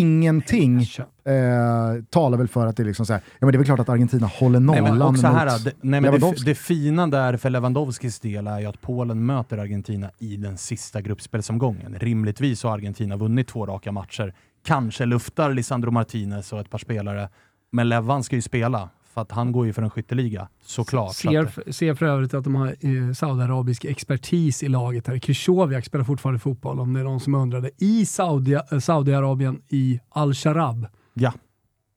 ingenting 0.00 0.80
eh, 0.80 2.04
talar 2.10 2.38
väl 2.38 2.48
för 2.48 2.66
att 2.66 2.76
det 2.76 2.82
är 2.82 2.84
liksom 2.84 3.06
så 3.06 3.12
här, 3.12 3.22
ja 3.38 3.46
men 3.46 3.52
det 3.52 3.56
är 3.56 3.58
väl 3.58 3.66
klart 3.66 3.80
att 3.80 3.88
Argentina 3.88 4.26
håller 4.26 4.60
Nej, 4.60 4.80
nollan 4.80 4.98
men 4.98 5.08
också 5.08 5.26
här, 5.26 5.52
mot 5.52 5.64
det, 5.64 5.72
nej, 5.80 6.00
men 6.00 6.20
det, 6.20 6.44
det 6.44 6.54
fina 6.54 7.06
där 7.06 7.36
för 7.36 7.50
Lewandowskis 7.50 8.20
del 8.20 8.46
är 8.46 8.60
ju 8.60 8.66
att 8.66 8.80
Polen 8.80 9.26
möter 9.26 9.58
Argentina 9.58 10.10
i 10.18 10.36
den 10.36 10.58
sista 10.58 11.00
gruppspelsomgången. 11.00 11.94
Rimligtvis 11.98 12.62
har 12.62 12.72
Argentina 12.72 13.16
vunnit 13.16 13.48
två 13.48 13.66
raka 13.66 13.92
matcher. 13.92 14.34
Kanske 14.64 15.04
luftar 15.04 15.52
Lisandro 15.52 15.90
Martinez 15.90 16.52
och 16.52 16.60
ett 16.60 16.70
par 16.70 16.78
spelare, 16.78 17.28
men 17.72 17.88
Levan 17.88 18.24
ska 18.24 18.36
ju 18.36 18.42
spela 18.42 18.88
för 19.14 19.20
att 19.20 19.32
han 19.32 19.52
går 19.52 19.66
ju 19.66 19.72
för 19.72 19.82
en 19.82 19.90
skytteliga, 19.90 20.48
såklart. 20.64 21.14
Så 21.14 21.28
Ser, 21.30 21.72
ser 21.72 21.94
för 21.94 22.06
övrigt 22.06 22.34
att 22.34 22.44
de 22.44 22.54
har 22.54 22.66
eh, 22.66 23.12
saudiarabisk 23.14 23.84
expertis 23.84 24.62
i 24.62 24.68
laget 24.68 25.06
här. 25.06 25.18
Krychowiak 25.18 25.84
spelar 25.84 26.04
fortfarande 26.04 26.38
fotboll 26.38 26.80
om 26.80 26.92
det 26.92 27.00
är 27.00 27.04
någon 27.04 27.20
som 27.20 27.34
undrade. 27.34 27.70
I 27.78 28.06
Saudi, 28.06 28.52
eh, 28.72 28.78
Saudiarabien 28.78 29.62
i 29.68 30.00
Al-Sharab. 30.08 30.86
ja. 31.14 31.32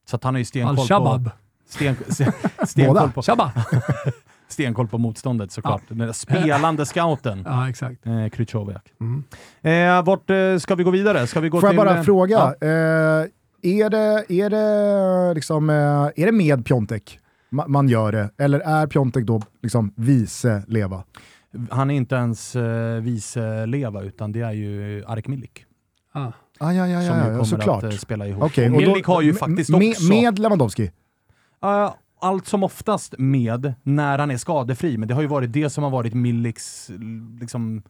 Så 0.08 0.16
att 0.16 0.24
han 0.24 0.34
har 0.34 0.40
ju 0.40 0.46
stenkoll 0.46 0.76
på, 0.76 0.82
Al-Shabab. 0.82 1.30
sten, 1.70 1.96
sten, 2.10 2.32
stenkoll 2.68 3.12
på, 3.12 3.22
Shabba! 3.22 3.52
stenkoll 4.48 4.88
på 4.88 4.98
motståndet 4.98 5.52
såklart. 5.52 5.82
Den 5.88 5.98
där 5.98 6.12
spelande 6.12 6.86
scouten, 6.86 7.44
Ja, 7.46 7.70
exakt. 7.70 8.06
eh, 8.06 8.30
Krychowiak. 8.30 8.94
Mm. 9.00 9.24
Eh, 9.62 10.04
vart 10.06 10.30
eh, 10.30 10.58
ska 10.58 10.76
vi 10.76 10.84
gå 10.84 10.92
vidare? 10.92 11.28
Ska 11.28 11.40
vi 11.40 11.50
gå 11.50 11.60
Får 11.62 11.68
jag 11.68 11.72
till... 11.72 11.78
bara 11.86 11.98
eh, 11.98 12.04
fråga, 12.04 12.56
ja. 12.60 12.68
eh, 12.68 13.26
är, 13.66 13.90
det, 13.90 14.26
är, 14.34 14.50
det 14.50 15.34
liksom, 15.34 15.70
eh, 15.70 15.76
är 16.16 16.26
det 16.26 16.32
med 16.32 16.66
Piontek 16.66 17.20
ma- 17.52 17.68
man 17.68 17.90
gör 17.90 18.12
det? 18.12 18.30
Eller 18.38 18.60
är 18.60 18.88
Piontek 18.88 19.26
då 19.26 19.42
liksom 19.64 19.94
vice 19.96 20.64
leva? 20.68 21.04
Han 21.70 21.92
är 21.92 21.96
inte 21.96 22.16
ens 22.16 22.56
eh, 22.56 23.02
vice 23.02 23.66
leva 23.66 24.02
utan 24.04 24.32
det 24.32 24.42
är 24.42 24.52
ju 24.52 25.04
Arek 25.08 25.28
Milik. 25.28 25.66
Ah. 26.14 26.32
Ah, 26.60 26.72
ja, 26.72 26.88
ja, 26.88 27.02
som 27.02 27.02
ju 27.02 27.08
ja, 27.08 27.18
ja, 27.18 27.32
kommer 27.32 27.44
såklart. 27.44 27.84
att 27.84 27.94
eh, 27.94 27.98
spela 27.98 28.28
ihop. 28.28 28.44
Okej, 28.44 28.70
och 28.70 28.76
och 28.76 28.82
då- 28.82 28.90
Milik 28.92 29.06
har 29.06 29.22
ju 29.22 29.34
faktiskt 29.34 29.70
med, 29.70 29.90
också... 29.90 30.04
Med 30.04 30.40
Lewandowski? 30.40 30.84
Uh, 31.66 31.94
allt 32.22 32.48
som 32.48 32.64
oftast 32.64 33.16
med 33.18 33.74
när 33.84 34.20
han 34.20 34.32
är 34.32 34.38
skadefri, 34.38 34.98
men 34.98 35.08
det 35.08 35.14
har 35.14 35.22
ju 35.22 35.28
varit 35.28 35.54
det 35.54 35.70
som 35.70 35.84
har 35.84 35.92
varit 35.92 36.14
Miliks 36.14 36.92
liksom, 37.40 37.84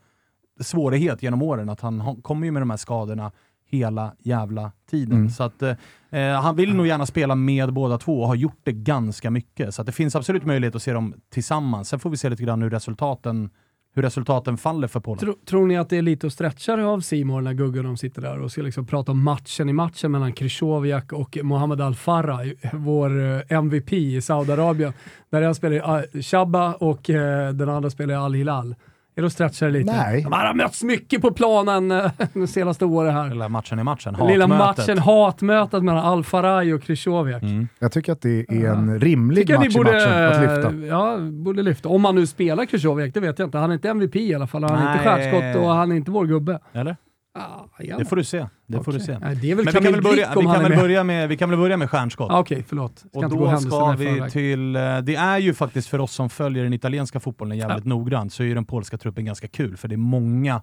svårighet 0.61 1.23
genom 1.23 1.41
åren, 1.41 1.69
att 1.69 1.81
han 1.81 2.01
ha- 2.01 2.15
kommer 2.21 2.45
ju 2.45 2.51
med 2.51 2.61
de 2.61 2.69
här 2.69 2.77
skadorna 2.77 3.31
hela 3.65 4.13
jävla 4.19 4.71
tiden. 4.89 5.17
Mm. 5.17 5.29
Så 5.29 5.43
att 5.43 5.61
eh, 5.61 5.75
eh, 6.09 6.41
han 6.41 6.55
vill 6.55 6.75
nog 6.75 6.87
gärna 6.87 7.05
spela 7.05 7.35
med 7.35 7.73
båda 7.73 7.97
två 7.97 8.21
och 8.21 8.27
har 8.27 8.35
gjort 8.35 8.59
det 8.63 8.71
ganska 8.71 9.31
mycket. 9.31 9.75
Så 9.75 9.81
att 9.81 9.85
det 9.85 9.91
finns 9.91 10.15
absolut 10.15 10.45
möjlighet 10.45 10.75
att 10.75 10.83
se 10.83 10.93
dem 10.93 11.13
tillsammans. 11.29 11.89
Sen 11.89 11.99
får 11.99 12.09
vi 12.09 12.17
se 12.17 12.29
lite 12.29 12.43
grann 12.43 12.61
hur 12.61 12.69
resultaten, 12.69 13.49
hur 13.93 14.01
resultaten 14.01 14.57
faller 14.57 14.87
för 14.87 14.99
Polen. 14.99 15.19
Tro, 15.19 15.33
tror 15.45 15.67
ni 15.67 15.77
att 15.77 15.89
det 15.89 15.97
är 15.97 16.01
lite 16.01 16.27
att 16.27 16.33
stretcha 16.33 16.73
av 16.73 16.99
Simon 17.01 17.43
när 17.43 17.53
Gugge 17.53 17.79
och 17.79 17.85
de 17.85 17.97
sitter 17.97 18.21
där 18.21 18.39
och 18.39 18.51
ska 18.51 18.61
liksom 18.61 18.85
prata 18.85 19.11
om 19.11 19.23
matchen 19.23 19.69
i 19.69 19.73
matchen 19.73 20.11
mellan 20.11 20.33
Krychowiak 20.33 21.13
och 21.13 21.37
Mohamed 21.43 21.81
Al-Farah, 21.81 22.47
vår 22.73 23.21
eh, 23.21 23.41
MVP 23.49 23.93
i 23.93 24.21
Saudiarabien. 24.21 24.93
Där 25.29 25.41
han 25.41 25.55
spelar 25.55 25.99
uh, 26.15 26.21
Shabba 26.21 26.73
och 26.73 27.09
eh, 27.09 27.53
den 27.53 27.69
andra 27.69 27.89
spelar 27.89 28.15
Al-Hilal. 28.15 28.75
Är 29.17 29.21
det 29.21 29.25
att 29.27 29.33
stretcha 29.33 29.65
det 29.65 29.71
lite? 29.71 29.91
Nej. 29.91 30.21
De 30.23 30.33
här 30.33 30.47
har 30.47 30.53
mötts 30.53 30.83
mycket 30.83 31.21
på 31.21 31.31
planen 31.31 31.91
eh, 31.91 32.11
de 32.33 32.47
senaste 32.47 32.85
åren 32.85 33.13
här. 33.13 33.29
Lilla 33.29 33.49
matchen 33.49 33.79
i 33.79 33.83
matchen, 33.83 34.13
Den 34.13 34.27
Lilla 34.27 34.47
hatmötet. 34.47 34.77
matchen, 34.87 34.97
hatmötet 34.97 35.83
mellan 35.83 36.05
Al-Faraj 36.05 36.73
och 36.73 36.83
Krychowiak. 36.83 37.43
Mm. 37.43 37.67
Jag 37.79 37.91
tycker 37.91 38.11
att 38.11 38.21
det 38.21 38.39
är 38.49 38.69
en 38.69 38.99
rimlig 38.99 39.49
match 39.49 39.59
ni 39.59 39.65
i 39.65 39.77
borde, 39.77 39.91
matchen 39.91 40.23
att 40.23 40.41
lyfta. 40.41 40.87
Ja, 40.87 41.17
borde 41.17 41.61
lyfta. 41.63 41.89
Om 41.89 42.05
han 42.05 42.15
nu 42.15 42.27
spelar 42.27 42.65
Krychowiak, 42.65 43.13
det 43.13 43.19
vet 43.19 43.39
jag 43.39 43.47
inte. 43.47 43.57
Han 43.57 43.69
är 43.69 43.73
inte 43.73 43.89
MVP 43.89 44.15
i 44.15 44.35
alla 44.35 44.47
fall. 44.47 44.63
Han 44.63 44.73
är 44.73 44.93
inte 44.93 45.09
Nej. 45.09 45.31
stjärnskott 45.31 45.63
och 45.63 45.69
han 45.69 45.91
är 45.91 45.95
inte 45.95 46.11
vår 46.11 46.25
gubbe. 46.25 46.59
Eller? 46.73 46.95
Ah, 47.37 47.67
ja. 47.79 47.97
Det 47.97 48.05
får 48.05 48.15
du 48.15 48.23
se. 48.23 48.47
Det 48.67 48.83
får 48.83 48.91
du 48.91 48.99
se. 48.99 49.19
Nej, 49.19 49.35
det 49.35 49.51
är 49.51 49.55
väl 49.55 49.65
Men 49.65 49.73
vi 49.73 49.79
kan, 49.81 49.91
väl 49.93 50.01
börja, 50.01 50.33
vi, 50.35 50.45
kan 50.45 50.63
väl 50.63 50.75
börja 50.77 51.03
med, 51.03 51.29
vi 51.29 51.37
kan 51.37 51.49
väl 51.49 51.59
börja 51.59 51.77
med 51.77 51.89
stjärnskott. 51.89 52.31
Ah, 52.31 52.39
Okej, 52.39 52.65
förlåt. 52.67 52.99
Ska 52.99 53.19
Och 53.19 53.29
då 53.29 53.57
ska 53.57 53.91
vi 53.91 54.05
förväg. 54.05 54.31
till, 54.31 54.75
eh, 54.75 54.97
det 54.97 55.15
är 55.15 55.37
ju 55.37 55.53
faktiskt 55.53 55.87
för 55.87 55.99
oss 55.99 56.11
som 56.11 56.29
följer 56.29 56.63
den 56.63 56.73
italienska 56.73 57.19
fotbollen 57.19 57.57
jävligt 57.57 57.85
noggrant, 57.85 58.33
så 58.33 58.43
är 58.43 58.47
ju 58.47 58.53
den 58.53 58.65
polska 58.65 58.97
truppen 58.97 59.25
ganska 59.25 59.47
kul, 59.47 59.77
för 59.77 59.87
det 59.87 59.95
är 59.95 59.97
många 59.97 60.61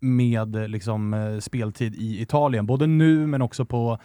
med 0.00 0.56
eh, 0.56 0.68
liksom, 0.68 1.14
eh, 1.14 1.38
speltid 1.38 1.94
i 1.94 2.22
Italien, 2.22 2.66
både 2.66 2.86
nu 2.86 3.26
men 3.26 3.42
också 3.42 3.64
på 3.64 3.98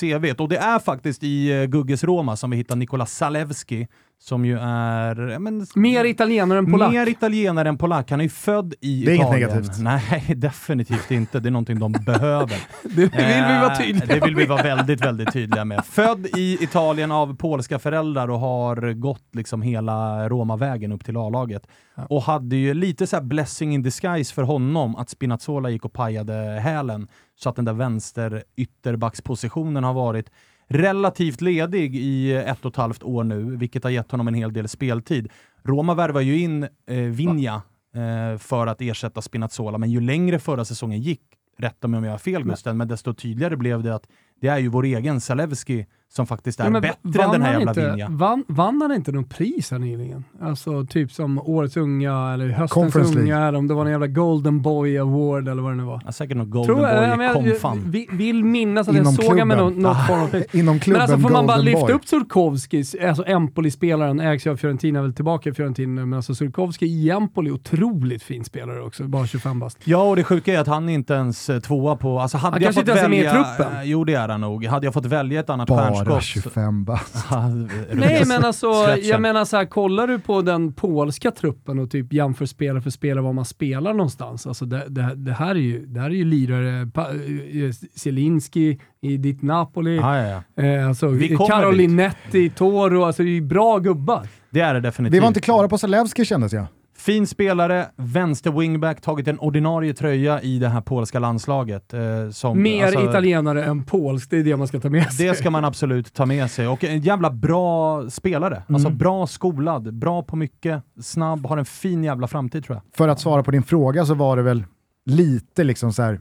CV. 0.00 0.34
Och 0.38 0.48
det 0.48 0.56
är 0.56 0.78
faktiskt 0.78 1.22
i 1.22 1.66
Gugges 1.66 2.04
Roma 2.04 2.36
som 2.36 2.50
vi 2.50 2.56
hittar 2.56 2.76
Nikola 2.76 3.06
Zalewski, 3.06 3.86
som 4.18 4.44
ju 4.44 4.58
är... 4.58 5.28
ja, 5.28 5.38
Men, 5.38 5.66
Mer 5.74 6.04
italienare 6.04 6.58
än 6.58 6.72
polack. 6.72 6.92
Mer 6.92 7.08
italienare 7.08 7.68
än 7.68 7.78
polack. 7.78 8.10
Han 8.10 8.20
är 8.20 8.24
ju 8.24 8.30
född 8.30 8.74
i 8.80 9.04
Det 9.04 9.12
är 9.12 9.14
inget 9.14 9.26
Italien. 9.28 9.48
negativt. 9.50 9.78
Nej, 9.78 10.34
definitivt 10.36 11.10
inte. 11.10 11.40
Det 11.40 11.48
är 11.48 11.50
någonting 11.50 11.78
de 11.78 11.92
behöver. 11.92 12.56
Det 12.82 12.96
vill 12.96 13.10
vi 13.12 13.40
vara 13.60 13.72
Eh, 13.72 13.78
tydliga 13.78 14.06
Det 14.06 14.20
vill 14.26 14.34
vi 14.34 14.40
med. 14.42 14.48
vara 14.48 14.62
väldigt, 14.62 15.04
väldigt 15.04 15.32
tydliga 15.32 15.64
med. 15.64 15.84
Född 15.84 16.26
i 16.36 16.58
Italien 16.64 17.12
av 17.12 17.36
polska 17.36 17.78
föräldrar 17.78 18.28
och 18.30 18.38
har 18.40 18.92
gått 18.92 19.24
liksom 19.32 19.62
hela 19.62 20.28
Roma-vägen 20.28 20.92
upp 20.92 21.04
till 21.04 21.16
A-laget. 21.16 21.66
Och 22.08 22.22
hade 22.22 22.56
ju 22.56 22.74
lite 22.74 23.06
så 23.06 23.16
här 23.16 23.22
blessing 23.22 23.74
in 23.74 23.82
disguise 23.82 24.34
för 24.34 24.42
honom 24.42 24.96
att 24.96 25.10
Spinazzola 25.10 25.70
gick 25.70 25.84
och 25.84 25.92
pajade 25.92 26.34
hälen 26.60 27.08
så 27.36 27.48
att 27.48 27.56
den 27.56 27.64
där 27.64 27.72
vänster 27.72 28.42
ytterbackspositionen 28.56 29.84
har 29.84 29.94
varit 29.94 30.30
relativt 30.68 31.40
ledig 31.40 31.96
i 31.96 32.34
ett 32.34 32.64
och 32.64 32.70
ett 32.70 32.76
halvt 32.76 33.02
år 33.02 33.24
nu, 33.24 33.56
vilket 33.56 33.84
har 33.84 33.90
gett 33.90 34.10
honom 34.10 34.28
en 34.28 34.34
hel 34.34 34.52
del 34.52 34.68
speltid. 34.68 35.28
Roma 35.62 35.94
värvar 35.94 36.20
ju 36.20 36.38
in 36.38 36.62
eh, 36.62 36.96
Vinja 36.96 37.62
eh, 37.94 38.38
för 38.38 38.66
att 38.66 38.80
ersätta 38.80 39.22
Spinazzola, 39.22 39.78
men 39.78 39.90
ju 39.90 40.00
längre 40.00 40.38
förra 40.38 40.64
säsongen 40.64 41.00
gick, 41.00 41.22
rätta 41.58 41.88
mig 41.88 41.98
om 41.98 42.04
jag 42.04 42.10
har 42.10 42.18
fel 42.18 42.44
Gusten, 42.44 42.76
men 42.76 42.88
desto 42.88 43.14
tydligare 43.14 43.56
blev 43.56 43.82
det 43.82 43.94
att 43.94 44.06
det 44.40 44.48
är 44.48 44.58
ju 44.58 44.68
vår 44.68 44.84
egen 44.84 45.20
Zalewski 45.20 45.86
som 46.16 46.26
faktiskt 46.26 46.60
är 46.60 46.64
Ja, 46.64 46.70
men 46.70 46.82
bättre 46.82 47.22
än 47.22 47.30
den 47.30 47.42
här 47.42 47.52
jävla 47.52 47.70
inte, 47.70 47.88
Vinja. 47.90 48.08
vann, 48.10 48.44
vann 48.48 48.82
han 48.82 48.92
inte 48.92 49.12
någon 49.12 49.24
pris 49.24 49.70
här 49.70 49.78
nyligen? 49.78 50.24
Alltså 50.42 50.84
typ 50.86 51.12
som 51.12 51.38
Årets 51.38 51.76
Unga 51.76 52.32
eller 52.34 52.48
Höstens 52.48 52.70
Conference 52.72 53.18
Unga, 53.20 53.46
eller 53.48 53.58
om 53.58 53.68
det 53.68 53.74
var 53.74 53.84
en 53.84 53.90
jävla 53.90 54.06
Golden 54.06 54.62
Boy 54.62 54.98
Award 54.98 55.48
eller 55.48 55.62
vad 55.62 55.72
det 55.72 55.76
nu 55.76 55.82
var. 55.82 56.00
Ja, 56.04 56.12
säkert 56.12 56.36
någon 56.36 56.50
Golden 56.50 56.76
Tror 56.76 56.88
jag, 56.88 57.16
Boy 57.18 57.24
jag, 57.26 57.36
jag, 57.36 57.44
Confan. 57.60 57.82
vi- 57.86 58.08
vill 58.12 58.44
minnas 58.44 58.88
att 58.88 58.94
jag 58.94 59.02
Inom 59.02 59.12
såg 59.14 59.38
han 59.38 59.48
med 59.48 59.56
något, 59.58 59.76
något 59.76 60.06
form 60.06 60.20
av 60.22 60.28
pris. 60.28 60.44
Inom 60.54 60.66
Men 60.74 60.80
klubben 60.80 61.02
alltså 61.02 61.18
får 61.18 61.30
man 61.30 61.46
bara 61.46 61.56
Golden 61.56 61.72
lyfta 61.72 61.86
Boy. 61.86 61.94
upp 61.94 62.04
Surkovski, 62.06 62.84
alltså 63.06 63.24
Empoli-spelaren, 63.26 64.20
ägs 64.20 64.46
ju 64.46 64.50
av 64.50 64.56
Fiorentina, 64.56 65.02
väl 65.02 65.14
tillbaka 65.14 65.50
i 65.50 65.52
Fiorentina 65.52 66.06
men 66.06 66.14
alltså 66.14 66.34
Surkovski 66.34 66.86
i 66.86 67.10
Empoli, 67.10 67.50
otroligt 67.50 68.22
fin 68.22 68.44
spelare 68.44 68.80
också, 68.82 69.04
bara 69.04 69.26
25 69.26 69.58
bast. 69.60 69.78
Ja, 69.84 70.02
och 70.02 70.16
det 70.16 70.24
sjuka 70.24 70.54
är 70.54 70.58
att 70.58 70.66
han 70.66 70.88
är 70.88 70.92
inte 70.94 71.14
ens 71.14 71.50
eh, 71.50 71.60
tvåa 71.60 71.96
på... 71.96 72.20
Alltså 72.20 72.36
hade 72.38 72.54
Han 72.54 72.62
jag 72.62 72.74
kanske 72.74 72.80
fått 72.80 72.88
inte 72.88 73.00
ens 73.00 73.06
är 73.06 73.08
med 73.10 73.18
i 73.18 73.22
välja, 73.22 73.44
truppen. 73.56 73.72
Jo, 73.88 74.04
det 74.04 74.14
är 74.14 74.28
han 74.28 74.40
nog. 74.40 74.64
Hade 74.66 74.86
jag 74.86 74.94
fått 74.94 75.06
välja 75.06 75.40
ett 75.40 75.50
annat 75.50 75.68
Bara 76.04 76.20
stjärnskott... 76.20 76.52
25 76.52 76.84
bast. 76.84 77.26
Nej 77.92 78.24
men 78.26 78.44
alltså, 78.44 78.66
jag 79.02 79.20
menar 79.20 79.44
så 79.44 79.56
här, 79.56 79.64
kollar 79.64 80.06
du 80.06 80.18
på 80.18 80.42
den 80.42 80.72
polska 80.72 81.30
truppen 81.30 81.78
och 81.78 81.90
typ 81.90 82.12
jämför 82.12 82.46
spelare 82.46 82.82
för 82.82 82.90
spelare 82.90 83.22
var 83.24 83.32
man 83.32 83.44
spelar 83.44 83.92
någonstans. 83.94 84.46
Alltså 84.46 84.64
det, 84.64 84.84
det, 84.88 85.14
det, 85.14 85.32
här, 85.32 85.50
är 85.50 85.54
ju, 85.54 85.86
det 85.86 86.00
här 86.00 86.10
är 86.10 86.14
ju 86.14 86.24
lirare, 86.24 86.80
eh, 86.80 87.72
Zielinski 87.94 88.80
i 89.00 89.16
ditt 89.16 89.42
Napoli, 89.42 89.96
Ja, 89.96 90.18
ja, 90.18 90.42
ja. 90.54 90.62
eh, 90.62 90.88
alltså 90.88 91.06
Carolinetti 91.48 92.38
i 92.38 92.50
Toro, 92.50 93.04
alltså 93.04 93.22
det 93.22 93.28
är 93.28 93.34
ju 93.34 93.40
bra 93.40 93.78
gubbar. 93.78 94.28
Det 94.50 94.60
är 94.60 94.74
det 94.74 94.80
definitivt. 94.80 95.16
Vi 95.16 95.20
var 95.20 95.28
inte 95.28 95.40
klara 95.40 95.68
på 95.68 95.78
Zalewski 95.78 96.24
kändes 96.24 96.52
jag. 96.52 96.66
Fin 97.04 97.26
spelare, 97.26 97.86
vänster 97.96 98.50
wingback, 98.50 99.00
tagit 99.00 99.28
en 99.28 99.38
ordinarie 99.38 99.94
tröja 99.94 100.42
i 100.42 100.58
det 100.58 100.68
här 100.68 100.80
polska 100.80 101.18
landslaget. 101.18 101.94
Eh, 101.94 102.30
som, 102.30 102.62
Mer 102.62 102.84
alltså, 102.86 103.04
italienare 103.04 103.64
än 103.64 103.84
polsk, 103.84 104.30
det 104.30 104.36
är 104.36 104.44
det 104.44 104.56
man 104.56 104.68
ska 104.68 104.80
ta 104.80 104.90
med 104.90 105.12
sig. 105.12 105.26
Det 105.28 105.34
ska 105.34 105.50
man 105.50 105.64
absolut 105.64 106.14
ta 106.14 106.26
med 106.26 106.50
sig. 106.50 106.68
Och 106.68 106.84
en 106.84 107.00
jävla 107.00 107.30
bra 107.30 108.10
spelare. 108.10 108.62
Alltså 108.68 108.88
Mm. 108.88 108.98
bra 108.98 109.26
skolad, 109.26 109.94
bra 109.94 110.22
på 110.22 110.36
mycket, 110.36 110.82
snabb, 111.00 111.46
har 111.46 111.58
en 111.58 111.64
fin 111.64 112.04
jävla 112.04 112.26
framtid 112.26 112.64
tror 112.64 112.76
jag. 112.76 112.96
För 112.96 113.08
att 113.08 113.20
svara 113.20 113.42
på 113.42 113.50
din 113.50 113.62
fråga 113.62 114.04
så 114.06 114.14
var 114.14 114.36
det 114.36 114.42
väl 114.42 114.64
lite 115.06 115.64
liksom 115.64 115.92
så 115.92 116.02
här. 116.02 116.20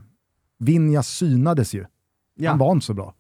Vinja 0.60 1.04
synades 1.04 1.74
ju. 1.74 1.86
Han 2.48 2.58
var 2.58 2.72
inte 2.72 2.86
så 2.86 2.94
bra. 2.94 3.14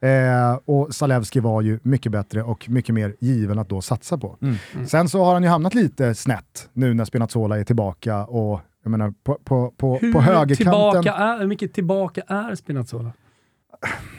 Eh, 0.00 0.58
och 0.64 0.94
Zalewski 0.94 1.40
var 1.40 1.62
ju 1.62 1.78
mycket 1.82 2.12
bättre 2.12 2.42
och 2.42 2.68
mycket 2.70 2.94
mer 2.94 3.14
given 3.20 3.58
att 3.58 3.68
då 3.68 3.80
satsa 3.80 4.18
på. 4.18 4.36
Mm. 4.42 4.86
Sen 4.86 5.08
så 5.08 5.24
har 5.24 5.32
han 5.34 5.42
ju 5.42 5.48
hamnat 5.48 5.74
lite 5.74 6.14
snett 6.14 6.68
nu 6.72 6.94
när 6.94 7.04
Spinazzola 7.04 7.58
är 7.58 7.64
tillbaka 7.64 8.24
och 8.24 8.60
jag 8.82 8.90
menar 8.90 9.14
på, 9.24 9.38
på, 9.44 9.70
på, 9.76 9.98
hur, 9.98 10.12
på 10.12 10.20
högerkanten. 10.20 11.02
tillbaka 11.02 11.12
är, 11.12 11.38
hur 11.38 11.46
mycket 11.46 11.74
tillbaka 11.74 12.20
är 12.26 12.54
Spinazzola? 12.54 13.12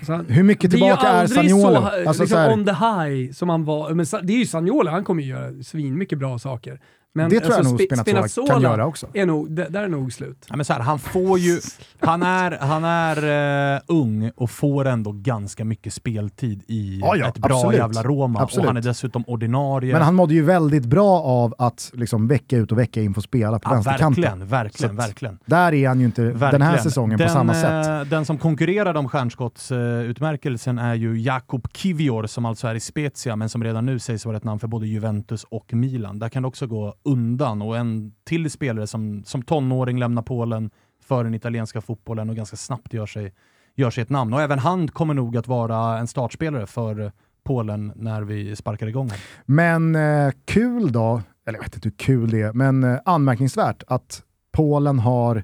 Så 0.05 0.13
han- 0.13 0.25
Hur 0.25 0.43
mycket 0.43 0.63
är 0.65 0.69
tillbaka 0.69 1.07
är 1.07 1.19
aldrig 1.19 1.37
Sagnolo? 1.51 1.75
så, 1.75 2.07
Alltså, 2.07 2.23
liksom 2.23 2.45
så 2.45 2.53
on 2.53 2.65
the 2.65 2.71
high 2.71 3.31
som 3.33 3.49
han 3.49 3.65
var. 3.65 3.89
Men 3.93 4.05
det 4.27 4.33
är 4.33 4.37
ju 4.37 4.45
Sagnolo, 4.45 4.91
han 4.91 5.03
kommer 5.03 5.23
ju 5.23 5.29
göra 5.29 5.63
svin 5.63 5.97
mycket 5.97 6.19
bra 6.19 6.39
saker. 6.39 6.79
Men 7.13 7.29
det 7.29 7.39
tror 7.39 7.51
jag 7.51 7.57
alltså, 7.57 7.71
nog 7.71 7.81
Spi- 7.81 8.01
Spinazzola 8.01 8.53
kan 8.53 8.61
göra 8.61 8.85
också. 8.85 9.07
Är 9.13 9.25
nog, 9.25 9.51
det, 9.51 9.67
där 9.69 9.83
är 9.83 9.87
nog 9.87 10.13
slut. 10.13 10.45
Ja, 10.49 10.55
men 10.55 10.65
så 10.65 10.73
här, 10.73 10.79
han 10.79 10.99
får 10.99 11.39
ju... 11.39 11.59
Han 12.01 12.23
är, 12.23 12.51
han 12.61 12.83
är 12.83 13.75
eh, 13.75 13.81
ung 13.87 14.31
och 14.35 14.51
får 14.51 14.85
ändå 14.87 15.11
ganska 15.11 15.65
mycket 15.65 15.93
speltid 15.93 16.63
i 16.67 16.99
Ja, 17.01 17.15
ja, 17.15 17.27
ett 17.27 17.37
bra 17.37 17.55
absolut. 17.57 17.77
jävla 17.79 18.03
Roma. 18.03 18.39
Absolut. 18.41 18.63
Och 18.63 18.67
han 18.67 18.77
är 18.77 18.81
dessutom 18.81 19.23
ordinarie. 19.27 19.93
Men 19.93 20.01
han 20.01 20.15
mådde 20.15 20.33
ju 20.33 20.41
väldigt 20.43 20.85
bra 20.85 21.21
av 21.21 21.55
att 21.57 21.91
liksom 21.93 22.27
vecka 22.27 22.57
ut 22.57 22.71
och 22.71 22.77
vecka 22.77 23.01
in 23.01 23.13
få 23.13 23.21
spela 23.21 23.59
på 23.59 23.69
ja, 23.69 23.73
vänsterkanten. 23.73 24.23
verkligen, 24.23 24.47
verkligen, 24.47 24.95
verkligen. 24.95 25.39
Där 25.45 25.73
är 25.73 25.87
han 25.87 25.99
ju 25.99 26.05
inte 26.05 26.21
den 26.21 26.31
här 26.33 26.51
Verkligen. 26.51 26.83
säsongen 26.83 27.17
den, 27.17 27.27
på 27.27 27.33
samma 27.33 27.53
sätt. 27.53 27.87
eh, 27.87 28.01
Den 28.01 28.25
som 28.25 28.37
konkurrerar 28.37 28.95
om 28.95 29.09
stjärnskottsutmärkelsen 29.09 30.79
är 30.79 30.93
ju 30.95 31.19
Jakub 31.19 31.67
Kivior 31.73 32.25
som 32.27 32.45
alltså 32.45 32.67
är 32.67 32.75
i 32.75 32.79
Spezia 32.79 33.35
men 33.35 33.49
som 33.49 33.63
redan 33.63 33.85
nu 33.85 33.99
sägs 33.99 34.25
vara 34.25 34.37
ett 34.37 34.43
namn 34.43 34.59
för 34.59 34.67
både 34.67 34.87
Juventus 34.87 35.43
och 35.49 35.73
Milan. 35.73 36.19
Där 36.19 36.29
kan 36.29 36.43
det 36.43 36.47
också 36.47 36.67
gå 36.67 36.95
undan 37.03 37.61
och 37.61 37.77
en 37.77 38.13
till 38.23 38.51
spelare 38.51 38.87
som, 38.87 39.23
som 39.25 39.41
tonåring 39.41 39.99
lämnar 39.99 40.21
Polen 40.21 40.69
för 41.03 41.23
den 41.23 41.33
italienska 41.33 41.81
fotbollen 41.81 42.29
och 42.29 42.35
ganska 42.35 42.57
snabbt 42.57 42.93
gör 42.93 43.05
sig, 43.05 43.33
gör 43.75 43.89
sig 43.89 44.01
ett 44.01 44.09
namn. 44.09 44.33
Och 44.33 44.41
även 44.41 44.59
han 44.59 44.87
kommer 44.87 45.13
nog 45.13 45.37
att 45.37 45.47
vara 45.47 45.99
en 45.99 46.07
startspelare 46.07 46.67
för 46.67 47.11
Polen 47.43 47.93
när 47.95 48.21
vi 48.21 48.55
sparkar 48.55 48.87
igång. 48.87 49.09
Men 49.45 49.95
eh, 49.95 50.31
kul 50.45 50.91
då, 50.91 51.21
eller 51.45 51.57
jag 51.57 51.63
vet 51.63 51.75
inte 51.75 51.89
hur 51.89 51.97
kul 51.97 52.29
det 52.29 52.41
är, 52.41 52.53
men 52.53 52.83
eh, 52.83 52.99
anmärkningsvärt 53.05 53.83
att 53.87 54.23
Polen 54.51 54.99
har 54.99 55.43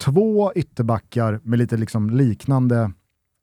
två 0.00 0.52
ytterbackar 0.54 1.40
med 1.42 1.58
lite 1.58 1.76
liksom 1.76 2.10
liknande 2.10 2.92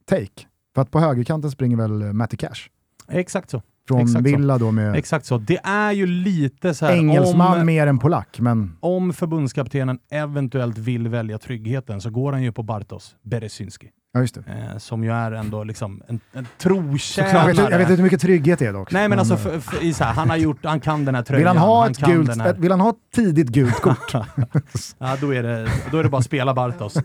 take. 0.06 0.48
För 0.76 0.82
att 0.82 0.92
på 0.92 1.00
högerkanten 1.00 1.52
springer 1.52 1.78
väl 1.78 2.14
Matty 2.14 2.38
Cash 2.38 2.70
Exakt 3.08 3.50
så. 3.50 3.62
Från 3.88 4.00
Exakt 4.02 4.14
så. 4.30 4.38
Villa 4.38 4.58
då 4.58 4.72
med 4.72 4.96
Exakt 4.96 5.26
så. 5.26 5.38
Det 5.38 5.58
är 5.64 5.92
ju 5.92 6.06
lite 6.08 6.74
så 6.74 6.86
här... 6.86 6.94
engelsman 6.94 7.60
om, 7.60 7.66
mer 7.66 7.88
än 7.88 8.00
polack, 8.00 8.40
men 8.40 8.78
om 8.80 9.14
förbundskaptenen 9.14 10.00
eventuellt 10.12 10.78
vill 10.78 11.08
välja 11.08 11.38
tryggheten 11.38 12.02
så 12.02 12.10
går 12.10 12.32
han 12.32 12.44
ju 12.44 12.52
på 12.52 12.64
Bartos 12.64 13.16
Beresynski. 13.24 13.88
ja 14.14 14.20
just 14.20 14.36
det. 14.36 14.42
Eh, 14.72 14.78
som 14.78 15.04
ju 15.04 15.12
är 15.12 15.32
ändå 15.32 15.64
liksom 15.64 16.02
en, 16.08 16.16
en 16.16 16.20
Jag 16.34 16.42
vet, 16.42 16.58
trotjänare. 16.60 17.52
inte- 17.52 17.62
jag 17.62 17.70
vet 17.70 17.80
inte 17.90 17.96
hur 17.96 18.04
mycket 18.04 18.22
trygghet 18.22 18.60
det 18.60 18.66
är 18.66 18.74
dock. 18.74 18.92
Nej 18.92 19.10
men 19.10 19.20
alltså, 19.20 19.38
för, 19.38 19.60
för, 19.60 19.84
i 19.84 19.94
så 19.94 20.04
här, 20.04 20.14
han 20.14 20.30
har 20.30 20.38
gjort, 20.38 20.66
han 20.66 20.80
kan 20.80 21.06
den 21.06 21.16
här 21.16 21.24
tröjan. 21.24 21.40
vill 21.40 21.48
han 21.48 21.58
ha 21.58 21.90
ett 21.90 21.98
kan 21.98 22.12
gult, 22.12 22.38
här- 22.38 22.50
ett, 22.52 22.58
vill 22.58 22.72
han 22.72 22.82
ha 22.82 22.90
ett 22.90 22.96
tidigt 23.16 23.48
gult 23.48 23.82
kort? 23.82 24.14
ja, 24.98 25.18
då 25.22 25.34
är, 25.34 25.44
det, 25.44 25.70
då 25.92 25.98
är 25.98 26.04
det 26.04 26.10
bara 26.10 26.18
att 26.20 26.26
spela 26.26 26.54
Bartos. 26.54 26.96
eh, 26.98 27.04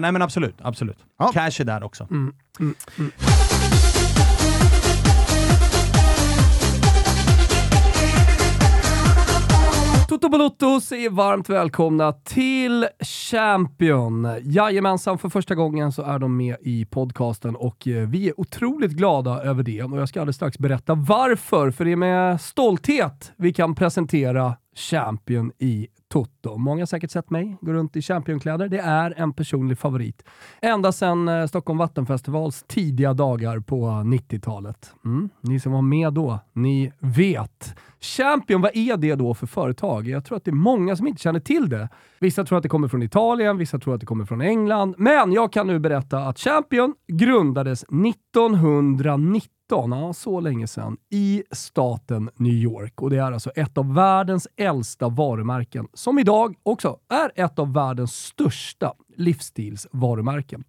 nej 0.00 0.12
men 0.12 0.22
absolut, 0.22 0.56
absolut. 0.62 0.98
Ja. 1.18 1.30
Cash 1.34 1.60
är 1.60 1.64
där 1.64 1.82
också. 1.84 2.04
Mm, 2.10 2.32
mm, 2.60 2.74
mm. 2.98 3.10
Toto 10.18 10.28
Balotto 10.28 10.80
säger 10.80 11.10
varmt 11.10 11.48
välkomna 11.48 12.12
till 12.12 12.86
Champion. 13.00 14.28
Jajamensan, 14.42 15.18
för 15.18 15.28
första 15.28 15.54
gången 15.54 15.92
så 15.92 16.02
är 16.02 16.18
de 16.18 16.36
med 16.36 16.56
i 16.60 16.84
podcasten 16.84 17.56
och 17.56 17.88
eh, 17.88 18.08
vi 18.08 18.28
är 18.28 18.40
otroligt 18.40 18.90
glada 18.90 19.42
över 19.42 19.62
det. 19.62 19.82
Och 19.82 19.98
jag 19.98 20.08
ska 20.08 20.20
alldeles 20.20 20.36
strax 20.36 20.58
berätta 20.58 20.94
varför, 20.94 21.70
för 21.70 21.84
det 21.84 21.92
är 21.92 21.96
med 21.96 22.40
stolthet 22.40 23.32
vi 23.36 23.52
kan 23.52 23.74
presentera 23.74 24.56
Champion 24.74 25.52
i 25.58 25.88
Toto. 26.08 26.56
Många 26.56 26.80
har 26.80 26.86
säkert 26.86 27.10
sett 27.10 27.30
mig 27.30 27.56
gå 27.60 27.72
runt 27.72 27.96
i 27.96 28.02
championkläder. 28.02 28.68
Det 28.68 28.78
är 28.78 29.14
en 29.16 29.32
personlig 29.32 29.78
favorit. 29.78 30.24
Ända 30.62 30.92
sedan 30.92 31.28
eh, 31.28 31.46
Stockholm 31.46 31.78
Vattenfestivals 31.78 32.64
tidiga 32.68 33.14
dagar 33.14 33.60
på 33.60 33.86
90-talet. 33.86 34.92
Mm. 35.04 35.28
Ni 35.40 35.60
som 35.60 35.72
var 35.72 35.82
med 35.82 36.12
då, 36.12 36.38
ni 36.52 36.92
vet. 36.98 37.78
Champion, 38.00 38.60
vad 38.60 38.76
är 38.76 38.96
det 38.96 39.14
då 39.14 39.34
för 39.34 39.46
företag? 39.46 40.08
Jag 40.08 40.24
tror 40.24 40.36
att 40.36 40.44
det 40.44 40.50
är 40.50 40.52
många 40.52 40.96
som 40.96 41.06
inte 41.06 41.22
känner 41.22 41.40
till 41.40 41.68
det. 41.68 41.88
Vissa 42.20 42.44
tror 42.44 42.58
att 42.58 42.62
det 42.62 42.68
kommer 42.68 42.88
från 42.88 43.02
Italien, 43.02 43.56
vissa 43.56 43.78
tror 43.78 43.94
att 43.94 44.00
det 44.00 44.06
kommer 44.06 44.24
från 44.24 44.40
England. 44.40 44.94
Men 44.98 45.32
jag 45.32 45.52
kan 45.52 45.66
nu 45.66 45.78
berätta 45.78 46.18
att 46.18 46.38
Champion 46.38 46.94
grundades 47.12 47.82
1990 47.82 49.57
ja, 49.70 50.12
så 50.12 50.40
länge 50.40 50.66
sedan, 50.66 50.96
i 51.10 51.42
staten 51.50 52.30
New 52.36 52.52
York. 52.52 53.02
Och 53.02 53.10
det 53.10 53.16
är 53.16 53.32
alltså 53.32 53.50
ett 53.50 53.78
av 53.78 53.94
världens 53.94 54.48
äldsta 54.56 55.08
varumärken 55.08 55.88
som 55.94 56.18
idag 56.18 56.54
också 56.62 56.98
är 57.10 57.44
ett 57.44 57.58
av 57.58 57.72
världens 57.72 58.12
största 58.12 58.92
livsstilsvarumärken. 59.18 60.64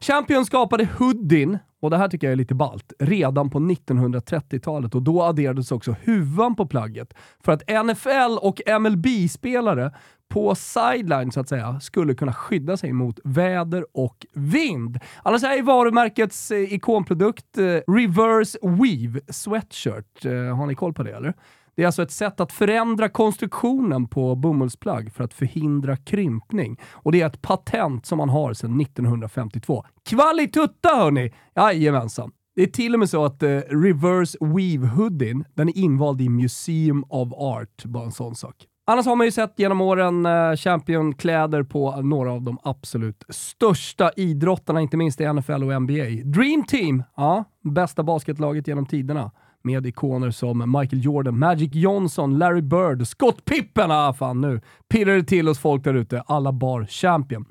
Champion 0.00 0.46
skapade 0.46 0.88
hoodien, 0.98 1.58
och 1.80 1.90
det 1.90 1.96
här 1.96 2.08
tycker 2.08 2.26
jag 2.26 2.32
är 2.32 2.36
lite 2.36 2.54
balt, 2.54 2.92
redan 2.98 3.50
på 3.50 3.58
1930-talet 3.58 4.94
och 4.94 5.02
då 5.02 5.22
adderades 5.22 5.72
också 5.72 5.96
huvan 6.02 6.56
på 6.56 6.66
plagget 6.66 7.14
för 7.44 7.52
att 7.52 7.62
NFL 7.86 8.38
och 8.40 8.60
MLB-spelare 8.80 9.92
på 10.28 10.54
sideline 10.54 11.32
så 11.32 11.40
att 11.40 11.48
säga 11.48 11.80
skulle 11.80 12.14
kunna 12.14 12.32
skydda 12.32 12.76
sig 12.76 12.92
mot 12.92 13.18
väder 13.24 13.86
och 13.92 14.26
vind. 14.32 14.98
Annars 15.22 15.42
är 15.42 15.62
varumärkets 15.62 16.50
eh, 16.50 16.74
ikonprodukt 16.74 17.58
eh, 17.58 17.64
Reverse 17.92 18.58
Weave 18.62 19.20
Sweatshirt. 19.28 20.24
Eh, 20.24 20.56
har 20.56 20.66
ni 20.66 20.74
koll 20.74 20.92
på 20.92 21.02
det 21.02 21.12
eller? 21.12 21.34
Det 21.76 21.82
är 21.82 21.86
alltså 21.86 22.02
ett 22.02 22.10
sätt 22.10 22.40
att 22.40 22.52
förändra 22.52 23.08
konstruktionen 23.08 24.06
på 24.06 24.34
bomullsplagg 24.34 25.12
för 25.12 25.24
att 25.24 25.34
förhindra 25.34 25.96
krympning. 25.96 26.80
Och 26.92 27.12
det 27.12 27.20
är 27.20 27.26
ett 27.26 27.42
patent 27.42 28.06
som 28.06 28.18
man 28.18 28.28
har 28.28 28.52
sedan 28.52 28.80
1952. 28.80 29.84
Kvalitutta 30.08 30.88
hörni! 30.88 31.32
Jajamensan. 31.56 32.32
Det 32.56 32.62
är 32.62 32.66
till 32.66 32.94
och 32.94 32.98
med 32.98 33.10
så 33.10 33.24
att 33.24 33.42
eh, 33.42 33.48
Reverse 33.68 34.38
Weave 34.40 34.86
Hoodien, 34.86 35.44
den 35.54 35.68
är 35.68 35.78
invald 35.78 36.20
i 36.20 36.28
Museum 36.28 37.04
of 37.08 37.32
Art. 37.32 37.84
Bara 37.84 38.04
en 38.04 38.12
sån 38.12 38.34
sak. 38.34 38.66
Annars 38.86 39.06
har 39.06 39.16
man 39.16 39.26
ju 39.26 39.30
sett 39.30 39.58
genom 39.58 39.80
åren 39.80 40.26
eh, 40.26 40.56
Champion-kläder 40.56 41.62
på 41.62 42.00
några 42.00 42.32
av 42.32 42.42
de 42.42 42.58
absolut 42.62 43.24
största 43.28 44.10
idrottarna, 44.16 44.80
inte 44.80 44.96
minst 44.96 45.20
i 45.20 45.32
NFL 45.32 45.64
och 45.64 45.82
NBA. 45.82 46.04
Dream 46.24 46.64
Team, 46.64 47.02
ja, 47.16 47.44
bästa 47.60 48.02
basketlaget 48.02 48.68
genom 48.68 48.86
tiderna 48.86 49.30
med 49.64 49.86
ikoner 49.86 50.30
som 50.30 50.78
Michael 50.80 51.04
Jordan, 51.04 51.38
Magic 51.38 51.70
Johnson, 51.72 52.38
Larry 52.38 52.62
Bird, 52.62 53.06
Scott 53.06 53.44
Pippen, 53.44 53.90
ah 53.90 54.12
fan 54.12 54.40
nu 54.40 54.60
pirrar 54.88 55.16
det 55.16 55.24
till 55.24 55.48
hos 55.48 55.58
folk 55.58 55.84
där 55.84 55.94
ute, 55.94 56.22
alla 56.26 56.52
bar 56.52 56.84
Champion. 56.84 57.44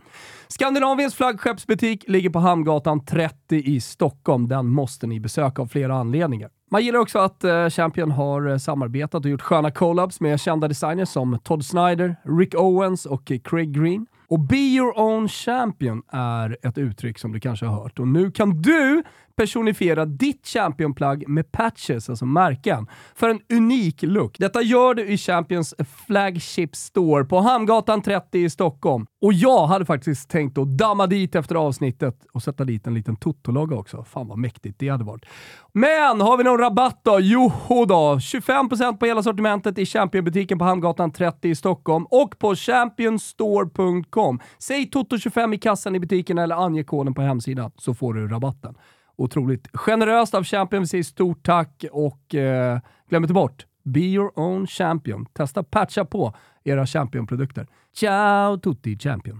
Skandinaviens 0.48 1.16
flaggskeppsbutik 1.16 2.06
ligger 2.08 2.30
på 2.30 2.40
Hamngatan 2.40 3.06
30 3.06 3.56
i 3.56 3.82
Stockholm. 3.82 4.48
Den 4.48 4.68
måste 4.68 5.08
ni 5.08 5.20
besöka 5.20 5.62
av 5.62 5.66
flera 5.66 5.96
anledningar. 5.96 6.50
Man 6.72 6.82
gillar 6.86 7.00
också 7.00 7.20
att 7.20 7.44
eh, 7.44 7.70
Champion 7.70 8.12
har 8.12 8.50
eh, 8.50 8.58
samarbetat 8.58 9.26
och 9.26 9.32
gjort 9.32 9.42
sköna 9.42 9.72
collabs 9.72 10.20
med 10.20 10.40
kända 10.40 10.68
designers 10.68 11.10
som 11.10 11.40
Todd 11.44 11.66
Snyder, 11.66 12.16
Rick 12.40 12.56
Owens 12.56 13.06
och 13.06 13.32
Craig 13.44 13.72
Green. 13.72 14.06
Och 14.28 14.40
Be 14.40 14.58
Your 14.58 15.00
Own 15.00 15.28
Champion 15.28 16.02
är 16.12 16.58
ett 16.62 16.78
uttryck 16.78 17.20
som 17.20 17.32
du 17.32 17.40
kanske 17.40 17.66
har 17.66 17.84
hört. 17.84 18.00
Och 18.00 18.08
nu 18.08 18.32
kan 18.32 18.62
du 18.62 19.04
personifiera 19.36 20.06
ditt 20.06 20.48
championplagg 20.48 21.28
med 21.28 21.52
patches, 21.52 22.10
alltså 22.10 22.26
märken, 22.26 22.88
för 23.16 23.30
en 23.30 23.40
unik 23.54 24.02
look. 24.02 24.36
Detta 24.40 24.62
gör 24.62 24.94
du 24.94 25.08
i 25.08 25.18
Champions 25.18 25.74
Flagship 26.08 26.76
Store 26.76 27.26
på 27.26 27.40
Hamngatan 27.40 28.02
30 28.02 28.40
i 28.40 28.50
Stockholm. 28.50 29.06
Och 29.22 29.34
jag 29.34 29.68
hade 29.68 29.86
faktiskt 29.86 30.30
tänkt 30.30 30.58
att 30.58 30.78
damma 30.78 31.08
dit 31.08 31.36
efter 31.36 31.56
avsnittet 31.56 32.26
och 32.34 32.44
sätta 32.44 32.64
dit 32.64 32.88
en 32.88 32.94
liten 32.94 33.16
Toto-logga 33.16 33.76
också. 33.76 34.04
Fan 34.04 34.28
vad 34.28 34.38
mäktigt 34.38 34.80
det 34.80 34.90
hade 34.90 35.04
varit. 35.04 35.26
Men 35.74 36.22
har 36.22 36.38
vi 36.38 36.44
någon 36.44 36.60
rabatt 36.60 37.02
då? 37.04 37.20
Joho 37.20 37.86
då, 37.86 38.16
25% 38.16 38.98
på 38.98 39.06
hela 39.06 39.24
sortimentet 39.24 39.78
i 39.78 39.86
Championbutiken 39.86 40.60
på 40.60 40.66
Hamngatan 40.66 41.12
30 41.12 41.50
i 41.50 41.56
Stockholm 41.56 42.06
och 42.10 42.40
på 42.40 42.56
championstore.com. 42.56 44.40
Säg 44.58 44.90
Toto25 44.94 45.54
i 45.54 45.58
kassan 45.58 45.96
i 45.96 46.00
butiken 46.00 46.38
eller 46.38 46.56
ange 46.56 46.84
koden 46.84 47.14
på 47.14 47.22
hemsidan 47.22 47.72
så 47.78 47.94
får 47.94 48.14
du 48.14 48.28
rabatten. 48.28 48.76
Otroligt 49.16 49.68
generöst 49.74 50.34
av 50.34 50.44
Champion. 50.44 50.82
Vi 50.82 50.88
säger 50.88 51.04
stort 51.04 51.46
tack 51.46 51.86
och 51.92 52.36
eh, 52.36 52.80
glöm 53.10 53.24
inte 53.24 53.34
bort, 53.34 53.66
be 53.84 54.00
your 54.00 54.40
own 54.40 54.68
champion. 54.68 55.26
Testa 55.26 55.64
patcha 55.64 56.06
på 56.06 56.34
era 56.64 56.86
Champion-produkter. 56.86 57.68
Ciao 57.96 58.58
tutti 58.58 58.98
Champion! 59.00 59.40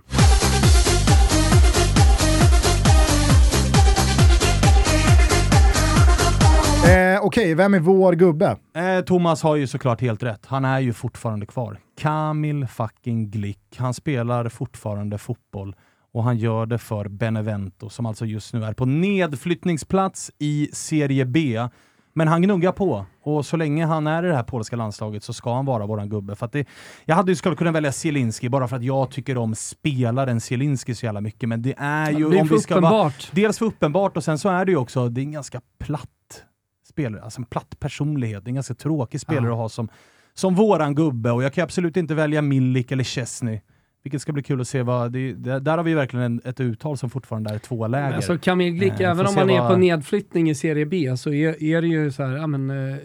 Eh, 6.86 7.20
Okej, 7.22 7.44
okay, 7.44 7.56
vem 7.56 7.74
är 7.74 7.80
vår 7.80 8.14
gubbe? 8.14 8.58
Eh, 8.76 9.02
Thomas 9.06 9.44
har 9.44 9.56
ju 9.56 9.68
såklart 9.68 10.02
helt 10.02 10.24
rätt. 10.24 10.46
Han 10.46 10.66
är 10.66 10.80
ju 10.80 10.94
fortfarande 10.94 11.46
kvar. 11.46 11.80
Kamil 11.98 12.68
fucking 12.68 13.30
Glick. 13.30 13.76
Han 13.78 13.94
spelar 13.94 14.50
fortfarande 14.50 15.18
fotboll 15.18 15.76
och 16.14 16.24
han 16.24 16.38
gör 16.38 16.66
det 16.66 16.78
för 16.78 17.08
Benevento 17.08 17.90
som 17.90 18.06
alltså 18.06 18.26
just 18.26 18.54
nu 18.54 18.64
är 18.64 18.74
på 18.74 18.86
nedflyttningsplats 18.86 20.32
i 20.40 20.70
Serie 20.74 21.26
B. 21.26 21.68
Men 22.16 22.28
han 22.28 22.42
gnuggar 22.42 22.72
på 22.72 23.06
och 23.24 23.46
så 23.46 23.58
länge 23.58 23.86
han 23.86 24.08
är 24.08 24.26
i 24.26 24.28
det 24.28 24.36
här 24.36 24.44
polska 24.44 24.76
landslaget 24.76 25.24
så 25.24 25.34
ska 25.34 25.56
han 25.56 25.66
vara 25.66 25.86
våran 25.86 26.10
gubbe. 26.10 26.36
För 26.36 26.50
det, 26.52 26.68
jag 27.06 27.16
hade 27.16 27.32
ju 27.32 27.36
skulle 27.36 27.56
kunna 27.56 27.72
välja 27.72 27.92
Zielinski 27.92 28.50
bara 28.50 28.68
för 28.68 28.76
att 28.76 28.84
jag 28.84 29.12
tycker 29.12 29.38
om 29.38 29.56
spelaren 29.56 30.42
Zielinski 30.42 30.96
så 30.96 31.06
jävla 31.06 31.22
mycket, 31.22 31.50
men 31.50 31.62
det 31.62 31.76
är 31.78 32.12
ju... 32.12 32.30
Det 32.30 32.40
är 32.40 32.46
för 32.46 32.56
uppenbart. 32.56 32.92
Vara, 32.92 33.12
dels 33.32 33.60
för 33.60 33.66
uppenbart 33.66 34.18
och 34.18 34.24
sen 34.24 34.40
så 34.40 34.50
är 34.50 34.66
det 34.66 34.72
ju 34.72 34.78
också, 34.78 35.10
det 35.10 35.22
är 35.22 35.24
en 35.24 35.32
ganska 35.32 35.62
platt 35.80 36.44
spelare, 36.90 37.22
alltså 37.22 37.42
en 37.42 37.46
platt 37.46 37.80
personlighet. 37.80 38.46
Det 38.46 38.48
är 38.48 38.52
en 38.52 38.56
ganska 38.56 38.76
tråkig 38.76 39.22
spelare 39.22 39.46
ja. 39.46 39.52
att 39.52 39.58
ha 39.58 39.70
som, 39.70 39.90
som 40.34 40.56
våran 40.56 40.96
gubbe 40.96 41.32
och 41.32 41.44
jag 41.44 41.54
kan 41.54 41.64
absolut 41.64 41.98
inte 41.98 42.16
välja 42.16 42.42
Milik 42.42 42.92
eller 42.92 43.04
Chesney. 43.04 43.60
Vilket 44.04 44.22
ska 44.22 44.32
bli 44.32 44.44
kul 44.44 44.62
att 44.62 44.68
se. 44.68 44.82
Vad, 44.82 45.12
det, 45.12 45.34
där 45.34 45.78
har 45.78 45.84
vi 45.84 45.94
verkligen 45.94 46.26
en, 46.26 46.42
ett 46.46 46.60
uttal 46.60 46.98
som 46.98 47.10
fortfarande 47.10 47.50
är 47.50 47.60
två 47.60 47.88
läger. 47.88 48.16
Alltså 48.16 48.38
Kamil 48.38 48.74
Glick, 48.74 49.00
eh, 49.00 49.10
även 49.10 49.28
om 49.28 49.36
man 49.36 49.50
är 49.50 49.60
vad... 49.60 49.70
på 49.70 49.78
nedflyttning 49.78 50.50
i 50.50 50.56
Serie 50.56 50.86
B 50.86 51.18
så 51.18 51.34
är, 51.34 51.64
är 51.64 51.82
det 51.82 51.88
ju 51.88 52.12
så 52.12 52.24
här, 52.24 52.38
ja, 52.38 52.48
men, 52.48 52.70
eh, 52.70 52.98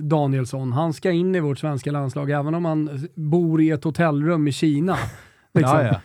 Danielsson, 0.00 0.72
han 0.72 0.92
ska 0.92 1.10
in 1.10 1.34
i 1.34 1.40
vårt 1.40 1.58
svenska 1.58 1.92
landslag 1.92 2.30
även 2.30 2.54
om 2.54 2.64
han 2.64 3.08
bor 3.14 3.60
i 3.60 3.70
ett 3.70 3.84
hotellrum 3.84 4.48
i 4.48 4.52
Kina. 4.52 4.96
Liksom. 5.54 5.78
Ja, 5.78 6.00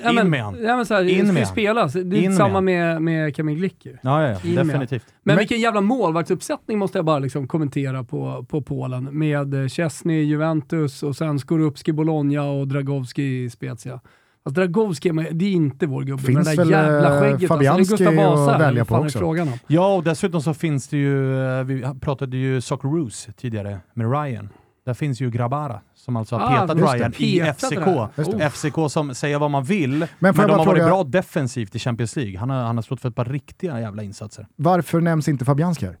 ja. 0.00 0.10
In 0.22 0.30
med 0.30 0.42
han. 0.42 0.56
Ja, 0.62 0.76
men 0.76 0.86
så 0.86 0.94
här, 0.94 1.04
In 1.04 1.34
med 1.34 1.48
spelas. 1.48 1.92
Det 1.92 2.00
är 2.00 2.22
In 2.22 2.36
samma 2.36 2.60
med, 2.60 3.02
med 3.02 3.36
Kamil 3.36 3.58
Glick 3.58 3.86
Ja, 3.86 4.22
ja, 4.22 4.28
ja. 4.28 4.62
definitivt. 4.62 5.04
Men, 5.06 5.14
men 5.22 5.38
vilken 5.38 5.60
jävla 5.60 5.80
målvaktsuppsättning 5.80 6.78
måste 6.78 6.98
jag 6.98 7.04
bara 7.04 7.18
liksom 7.18 7.48
kommentera 7.48 8.04
på, 8.04 8.46
på 8.48 8.62
Polen. 8.62 9.18
Med 9.18 9.54
eh, 9.54 9.68
Chesney, 9.68 10.22
Juventus 10.22 11.02
och 11.02 11.16
sen 11.16 11.38
Skorupski, 11.38 11.92
Bologna 11.92 12.42
och 12.42 12.68
Dragowski, 12.68 13.50
Spezia. 13.50 14.00
Alltså 14.46 14.60
Dragowski, 14.60 15.10
det 15.32 15.44
är 15.44 15.52
inte 15.52 15.86
vår 15.86 16.02
gubbe 16.02 16.22
finns 16.22 16.48
det 16.48 16.64
där 16.64 16.70
jävla 16.70 17.20
skägget. 17.20 17.48
Fabianski 17.48 17.92
alltså, 17.92 17.96
Gustav 17.96 18.14
Vasa 18.14 18.54
att 18.54 18.60
välja 18.60 18.84
på 18.84 18.94
också. 18.94 19.58
Ja, 19.66 19.94
och 19.94 20.04
dessutom 20.04 20.42
så 20.42 20.54
finns 20.54 20.88
det 20.88 20.96
ju, 20.96 21.44
eh, 21.58 21.64
vi 21.64 21.84
pratade 22.00 22.36
ju 22.36 22.60
Socceroos 22.60 23.28
tidigare 23.36 23.78
med 23.94 24.12
Ryan. 24.12 24.48
Där 24.86 24.94
finns 24.94 25.20
ju 25.20 25.30
Grabara 25.30 25.80
som 25.94 26.16
alltså 26.16 26.36
har 26.36 26.56
ah, 26.56 26.66
petat 26.66 26.94
Ryan 26.94 27.12
i 27.16 27.40
FCK. 27.40 28.52
FCK 28.52 28.92
som 28.92 29.14
säger 29.14 29.38
vad 29.38 29.50
man 29.50 29.64
vill, 29.64 29.98
men, 29.98 30.08
men 30.18 30.34
de 30.34 30.40
har 30.40 30.48
fråga... 30.48 30.64
varit 30.64 30.84
bra 30.84 31.04
defensivt 31.04 31.74
i 31.74 31.78
Champions 31.78 32.16
League. 32.16 32.38
Han 32.38 32.50
har, 32.50 32.62
han 32.62 32.76
har 32.76 32.82
stått 32.82 33.00
för 33.00 33.08
ett 33.08 33.14
par 33.14 33.24
riktiga 33.24 33.80
jävla 33.80 34.02
insatser. 34.02 34.46
Varför 34.56 35.00
nämns 35.00 35.28
inte 35.28 35.44
Fabianski 35.44 35.86
här? 35.86 35.96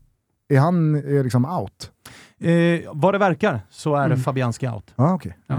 Är 0.48 0.58
han 0.58 0.94
är 0.94 1.22
liksom 1.22 1.44
out? 1.44 1.90
Eh, 2.40 2.90
vad 2.92 3.14
det 3.14 3.18
verkar 3.18 3.60
så 3.70 3.94
är 3.94 4.06
mm. 4.06 4.18
Fabianski 4.18 4.68
out. 4.68 4.94
Ah, 4.96 5.14
okay. 5.14 5.32
Eh, 5.50 5.56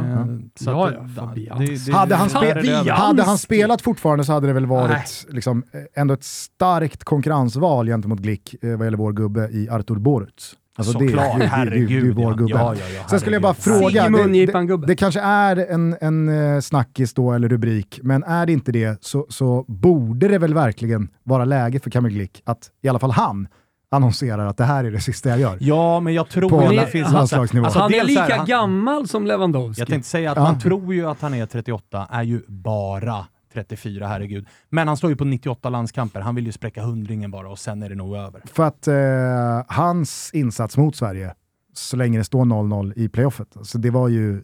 ja, 0.59 0.91
ja, 1.15 1.33
det, 1.35 1.85
det, 1.85 1.91
hade, 1.91 2.15
han 2.15 2.29
spe, 2.29 2.91
hade 2.91 3.23
han 3.23 3.37
spelat 3.37 3.81
fortfarande 3.81 4.23
så 4.23 4.33
hade 4.33 4.47
det 4.47 4.53
väl 4.53 4.65
varit 4.65 5.25
liksom, 5.29 5.63
eh, 5.71 6.01
ändå 6.01 6.13
ett 6.13 6.23
starkt 6.23 7.03
konkurrensval 7.03 7.87
gentemot 7.87 8.19
Glick 8.19 8.63
eh, 8.63 8.77
vad 8.77 8.85
gäller 8.87 8.97
vår 8.97 9.13
gubbe 9.13 9.49
i 9.51 9.69
Artur 9.69 9.95
Boruts. 9.95 10.55
Alltså 10.77 10.93
Såklart, 10.93 11.33
det, 11.33 11.39
det, 11.39 11.45
herregud. 11.45 11.89
Du, 11.89 12.01
du, 12.01 12.11
vår 12.11 12.33
gubbe. 12.33 12.51
Ja, 12.51 12.75
ja, 12.75 12.81
ja, 12.95 13.07
Sen 13.09 13.19
skulle 13.19 13.35
jag 13.35 13.43
bara 13.43 13.53
fråga, 13.53 14.09
det, 14.09 14.45
det, 14.45 14.77
det, 14.87 14.95
kanske 14.95 15.19
är 15.19 15.55
en, 15.55 15.97
en 16.01 16.29
uh, 16.29 16.59
snackis 16.59 17.13
då, 17.13 17.31
eller 17.31 17.49
rubrik, 17.49 17.99
men 18.03 18.23
är 18.23 18.45
det 18.45 18.53
inte 18.53 18.71
det 18.71 19.05
så, 19.05 19.25
så 19.29 19.65
borde 19.67 20.27
det 20.27 20.37
väl 20.37 20.53
verkligen 20.53 21.09
vara 21.23 21.45
läge 21.45 21.79
för 21.79 21.89
Kamil 21.89 22.13
Glick 22.13 22.41
att 22.45 22.69
i 22.83 22.87
alla 22.87 22.99
fall 22.99 23.11
han 23.11 23.47
annonserar 23.91 24.47
att 24.47 24.57
det 24.57 24.63
här 24.63 24.83
är 24.83 24.91
det 24.91 24.99
sista 24.99 25.29
jag 25.29 25.39
gör. 25.39 25.57
Ja, 25.59 25.99
men 25.99 26.13
jag 26.13 26.29
tror 26.29 26.49
på 26.49 26.59
att 26.59 26.69
det 26.69 26.87
finns 26.87 27.13
landslagsnivå. 27.13 27.65
Alltså, 27.65 27.79
han 27.79 27.93
är 27.93 28.03
lika 28.03 28.21
här, 28.21 28.37
han, 28.37 28.45
gammal 28.45 29.07
som 29.07 29.27
Lewandowski. 29.27 29.81
Jag 29.81 29.87
tänkte 29.87 30.09
säga 30.09 30.31
att 30.31 30.37
man 30.37 30.59
tror 30.59 30.93
ju 30.93 31.09
att 31.09 31.21
han 31.21 31.33
är 31.33 31.45
38, 31.45 32.07
är 32.11 32.23
ju 32.23 32.41
bara 32.47 33.25
34, 33.57 34.07
herregud. 34.07 34.47
Men 34.69 34.87
han 34.87 34.97
står 34.97 35.09
ju 35.09 35.15
på 35.15 35.25
98 35.25 35.69
landskamper. 35.69 36.19
Han 36.19 36.35
vill 36.35 36.45
ju 36.45 36.51
spräcka 36.51 36.83
hundringen 36.83 37.31
bara 37.31 37.49
och 37.49 37.59
sen 37.59 37.83
är 37.83 37.89
det 37.89 37.95
nog 37.95 38.15
över. 38.15 38.41
För 38.45 38.63
att 38.63 38.87
eh, 38.87 39.75
hans 39.75 40.31
insats 40.33 40.77
mot 40.77 40.95
Sverige, 40.95 41.33
så 41.73 41.97
länge 41.97 42.17
det 42.17 42.23
står 42.23 42.45
0-0 42.45 42.93
i 42.95 43.09
playoffet, 43.09 43.57
alltså 43.57 43.77
det 43.77 43.89
var 43.89 44.07
ju 44.07 44.41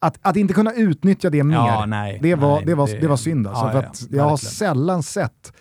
att, 0.00 0.18
att 0.22 0.36
inte 0.36 0.54
kunna 0.54 0.72
utnyttja 0.72 1.30
det 1.30 1.44
mer, 1.44 1.56
ja, 1.56 1.86
nej, 1.86 2.18
det, 2.22 2.34
var, 2.34 2.56
nej, 2.56 2.64
det, 2.66 2.74
var, 2.74 2.86
det, 2.86 2.98
det 2.98 3.08
var 3.08 3.16
synd. 3.16 3.46
Alltså, 3.46 3.64
ja, 3.64 3.72
för 3.72 3.78
att 3.78 4.02
ja, 4.02 4.16
jag 4.16 4.24
har 4.24 4.36
sällan 4.36 5.02
sett 5.02 5.52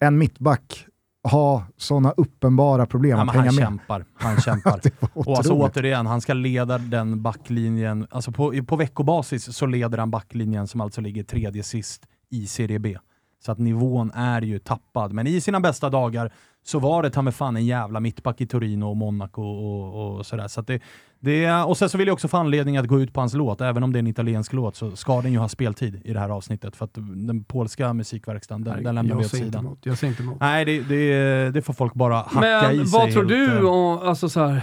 en 0.00 0.18
mittback 0.18 0.86
ha 1.22 1.64
sådana 1.76 2.10
uppenbara 2.16 2.86
problem 2.86 3.18
ja, 3.18 3.24
att 3.24 3.34
hänga 3.34 3.44
han 3.44 3.54
med. 3.54 3.64
Kämpar. 3.64 4.04
Han 4.14 4.40
kämpar. 4.40 4.80
och 5.14 5.36
alltså 5.36 5.52
återigen, 5.52 6.06
han 6.06 6.20
ska 6.20 6.32
leda 6.32 6.78
den 6.78 7.22
backlinjen. 7.22 8.06
Alltså 8.10 8.32
på, 8.32 8.62
på 8.66 8.76
veckobasis 8.76 9.56
så 9.56 9.66
leder 9.66 9.98
han 9.98 10.10
backlinjen 10.10 10.68
som 10.68 10.80
alltså 10.80 11.00
ligger 11.00 11.22
tredje 11.22 11.62
sist 11.62 12.02
i 12.30 12.46
Serie 12.46 12.78
B. 12.78 12.98
Så 13.44 13.52
att 13.52 13.58
nivån 13.58 14.10
är 14.14 14.42
ju 14.42 14.58
tappad. 14.58 15.12
Men 15.12 15.26
i 15.26 15.40
sina 15.40 15.60
bästa 15.60 15.90
dagar 15.90 16.32
så 16.62 16.78
var 16.78 17.02
det 17.02 17.10
ta 17.10 17.22
med 17.22 17.34
fan 17.34 17.56
en 17.56 17.66
jävla 17.66 18.00
mittback 18.00 18.40
i 18.40 18.46
Torino 18.46 18.84
och 18.84 18.96
Monaco 18.96 19.42
och, 19.42 20.18
och 20.18 20.26
sådär. 20.26 20.48
Så 20.48 20.60
det, 20.60 20.82
det, 21.20 21.52
och 21.52 21.76
sen 21.76 21.88
så 21.88 21.98
vill 21.98 22.06
jag 22.06 22.14
också 22.14 22.28
få 22.28 22.36
anledning 22.36 22.76
att 22.76 22.86
gå 22.86 23.00
ut 23.00 23.12
på 23.12 23.20
hans 23.20 23.34
låt. 23.34 23.60
Även 23.60 23.82
om 23.82 23.92
det 23.92 23.96
är 23.96 24.00
en 24.00 24.06
italiensk 24.06 24.52
låt 24.52 24.76
så 24.76 24.96
ska 24.96 25.20
den 25.20 25.32
ju 25.32 25.38
ha 25.38 25.48
speltid 25.48 26.00
i 26.04 26.12
det 26.12 26.20
här 26.20 26.28
avsnittet. 26.28 26.76
För 26.76 26.84
att 26.84 26.94
den 26.94 27.44
polska 27.44 27.92
musikverkstaden, 27.92 28.64
den, 28.64 28.84
den 28.84 28.94
lämnar 28.94 29.16
vi 29.16 29.24
åt 29.24 29.30
sidan. 29.30 29.66
Emot. 29.66 29.78
Jag 29.82 29.98
säger 29.98 30.10
inte 30.10 30.22
emot. 30.22 30.40
Nej, 30.40 30.64
det, 30.64 30.80
det, 30.80 31.50
det, 31.50 31.62
får 31.62 31.74
folk 31.74 31.94
bara 31.94 32.16
hacka 32.16 32.40
Men, 32.40 32.64
i 32.64 32.76
sig. 32.76 32.76
Men 32.76 32.86
vad 32.86 33.12
tror 33.12 33.24
du, 33.24 33.68
alltså 34.08 34.28
så 34.28 34.46
här, 34.46 34.62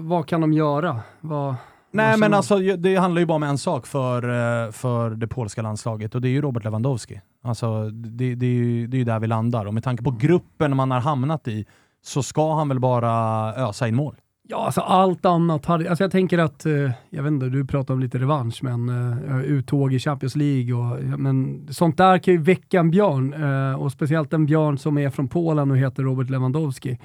vad 0.00 0.28
kan 0.28 0.40
de 0.40 0.52
göra? 0.52 1.00
Vad... 1.20 1.54
Nej, 1.94 2.18
men 2.18 2.34
alltså, 2.34 2.58
det 2.58 2.96
handlar 2.96 3.20
ju 3.20 3.26
bara 3.26 3.36
om 3.36 3.42
en 3.42 3.58
sak 3.58 3.86
för, 3.86 4.22
eh, 4.22 4.70
för 4.72 5.10
det 5.10 5.26
polska 5.26 5.62
landslaget 5.62 6.14
och 6.14 6.20
det 6.20 6.28
är 6.28 6.30
ju 6.30 6.40
Robert 6.40 6.64
Lewandowski. 6.64 7.20
Alltså, 7.42 7.90
det, 7.90 8.34
det, 8.34 8.46
är 8.46 8.50
ju, 8.50 8.86
det 8.86 9.00
är 9.00 9.04
där 9.04 9.20
vi 9.20 9.26
landar 9.26 9.66
och 9.66 9.74
med 9.74 9.84
tanke 9.84 10.02
på 10.02 10.10
gruppen 10.10 10.76
man 10.76 10.90
har 10.90 11.00
hamnat 11.00 11.48
i 11.48 11.66
så 12.02 12.22
ska 12.22 12.54
han 12.54 12.68
väl 12.68 12.80
bara 12.80 13.10
ösa 13.54 13.88
in 13.88 13.96
mål. 13.96 14.16
Ja, 14.48 14.66
alltså 14.66 14.80
allt 14.80 15.24
annat. 15.24 15.66
Hade, 15.66 15.88
alltså 15.88 16.04
jag 16.04 16.10
tänker 16.10 16.38
att, 16.38 16.66
eh, 16.66 16.90
jag 17.10 17.22
vet 17.22 17.30
inte, 17.30 17.46
du 17.46 17.66
pratar 17.66 17.94
om 17.94 18.00
lite 18.00 18.18
revansch, 18.18 18.58
men 18.62 18.88
uh, 18.88 19.44
uttåg 19.44 19.94
i 19.94 19.98
Champions 19.98 20.36
League 20.36 20.74
och 20.74 21.18
men 21.18 21.66
sånt 21.70 21.96
där 21.96 22.18
kan 22.18 22.34
ju 22.34 22.40
väcka 22.40 22.80
en 22.80 22.90
björn 22.90 23.34
och 23.74 23.92
speciellt 23.92 24.32
en 24.32 24.46
björn 24.46 24.78
som 24.78 24.98
är 24.98 25.10
från 25.10 25.28
Polen 25.28 25.70
och 25.70 25.78
heter 25.78 26.02
Robert 26.02 26.30
Lewandowski. 26.30 26.98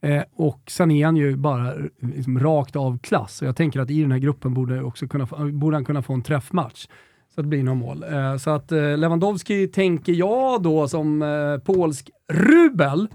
Eh, 0.00 0.22
och 0.34 0.60
sen 0.66 0.90
är 0.90 1.04
han 1.04 1.16
ju 1.16 1.36
bara 1.36 1.74
liksom, 2.00 2.40
rakt 2.40 2.76
av 2.76 2.98
klass. 2.98 3.42
Och 3.42 3.48
jag 3.48 3.56
tänker 3.56 3.80
att 3.80 3.90
i 3.90 4.02
den 4.02 4.12
här 4.12 4.18
gruppen 4.18 4.54
borde, 4.54 4.82
också 4.82 5.08
kunna, 5.08 5.26
borde 5.52 5.76
han 5.76 5.84
kunna 5.84 6.02
få 6.02 6.12
en 6.12 6.22
träffmatch. 6.22 6.86
Så 7.34 7.40
att 7.40 7.44
det 7.44 7.48
blir 7.48 7.62
några 7.62 7.78
mål. 7.78 8.02
Eh, 8.02 8.36
så 8.36 8.50
att 8.50 8.72
eh, 8.72 8.98
Lewandowski 8.98 9.68
tänker 9.68 10.12
jag 10.12 10.62
då 10.62 10.88
som 10.88 11.22
eh, 11.22 11.58
polsk 11.58 12.10
rubel 12.32 13.08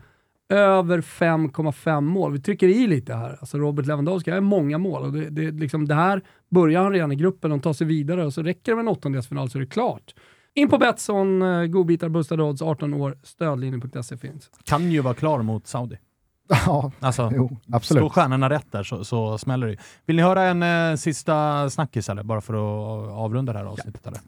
över 0.50 1.02
5,5 1.02 2.02
mål. 2.02 2.32
Vi 2.32 2.40
trycker 2.40 2.68
i 2.68 2.88
lite 2.88 3.14
här. 3.14 3.38
Alltså 3.40 3.58
Robert 3.58 3.86
Lewandowski 3.86 4.32
har 4.32 4.42
många 4.42 4.78
mål 4.78 5.04
och 5.04 5.14
det, 5.14 5.30
det, 5.30 5.52
liksom, 5.52 5.88
det 5.88 5.96
här 5.96 6.22
börjar 6.50 6.84
han 6.84 6.92
redan 6.92 7.12
i 7.12 7.16
gruppen. 7.16 7.50
De 7.50 7.60
tar 7.60 7.74
sig 7.74 7.88
vidare 7.88 8.26
och 8.26 8.34
så 8.34 8.44
räcker 8.44 8.72
det 8.72 8.76
med 8.76 8.84
en 8.84 8.88
åttondelsfinal 8.88 9.50
så 9.50 9.58
är 9.58 9.60
det 9.60 9.68
klart. 9.68 10.16
In 10.54 10.70
på 10.70 10.78
Betsson, 10.78 11.42
eh, 11.42 11.66
godbitar, 11.66 12.10
boostade 12.10 12.44
odds, 12.44 12.62
18 12.62 12.94
år, 12.94 13.18
stödlinjen.se 13.24 14.18
finns. 14.18 14.50
Kan 14.64 14.92
ju 14.92 15.02
vara 15.02 15.14
klar 15.14 15.42
mot 15.42 15.68
Saudi. 15.68 15.98
Ja, 16.66 16.92
Alltså, 17.00 17.32
jo, 17.36 17.58
absolut. 17.72 18.02
Står 18.02 18.10
stjärnorna 18.10 18.50
rätt 18.50 18.72
där 18.72 18.84
så, 18.84 19.04
så 19.06 19.38
smäller 19.38 19.68
det 19.68 19.72
ju. 19.74 19.78
Vill 20.06 20.16
ni 20.16 20.22
höra 20.22 20.44
en 20.44 20.64
eh, 20.64 20.96
sista 20.96 21.70
snackis 21.70 22.10
eller? 22.10 22.24
Bara 22.24 22.42
för 22.42 22.54
att 22.54 23.12
avrunda 23.12 23.54
det 23.54 23.60
här 23.60 23.66
avsnittet 23.66 24.08
eller? 24.08 24.20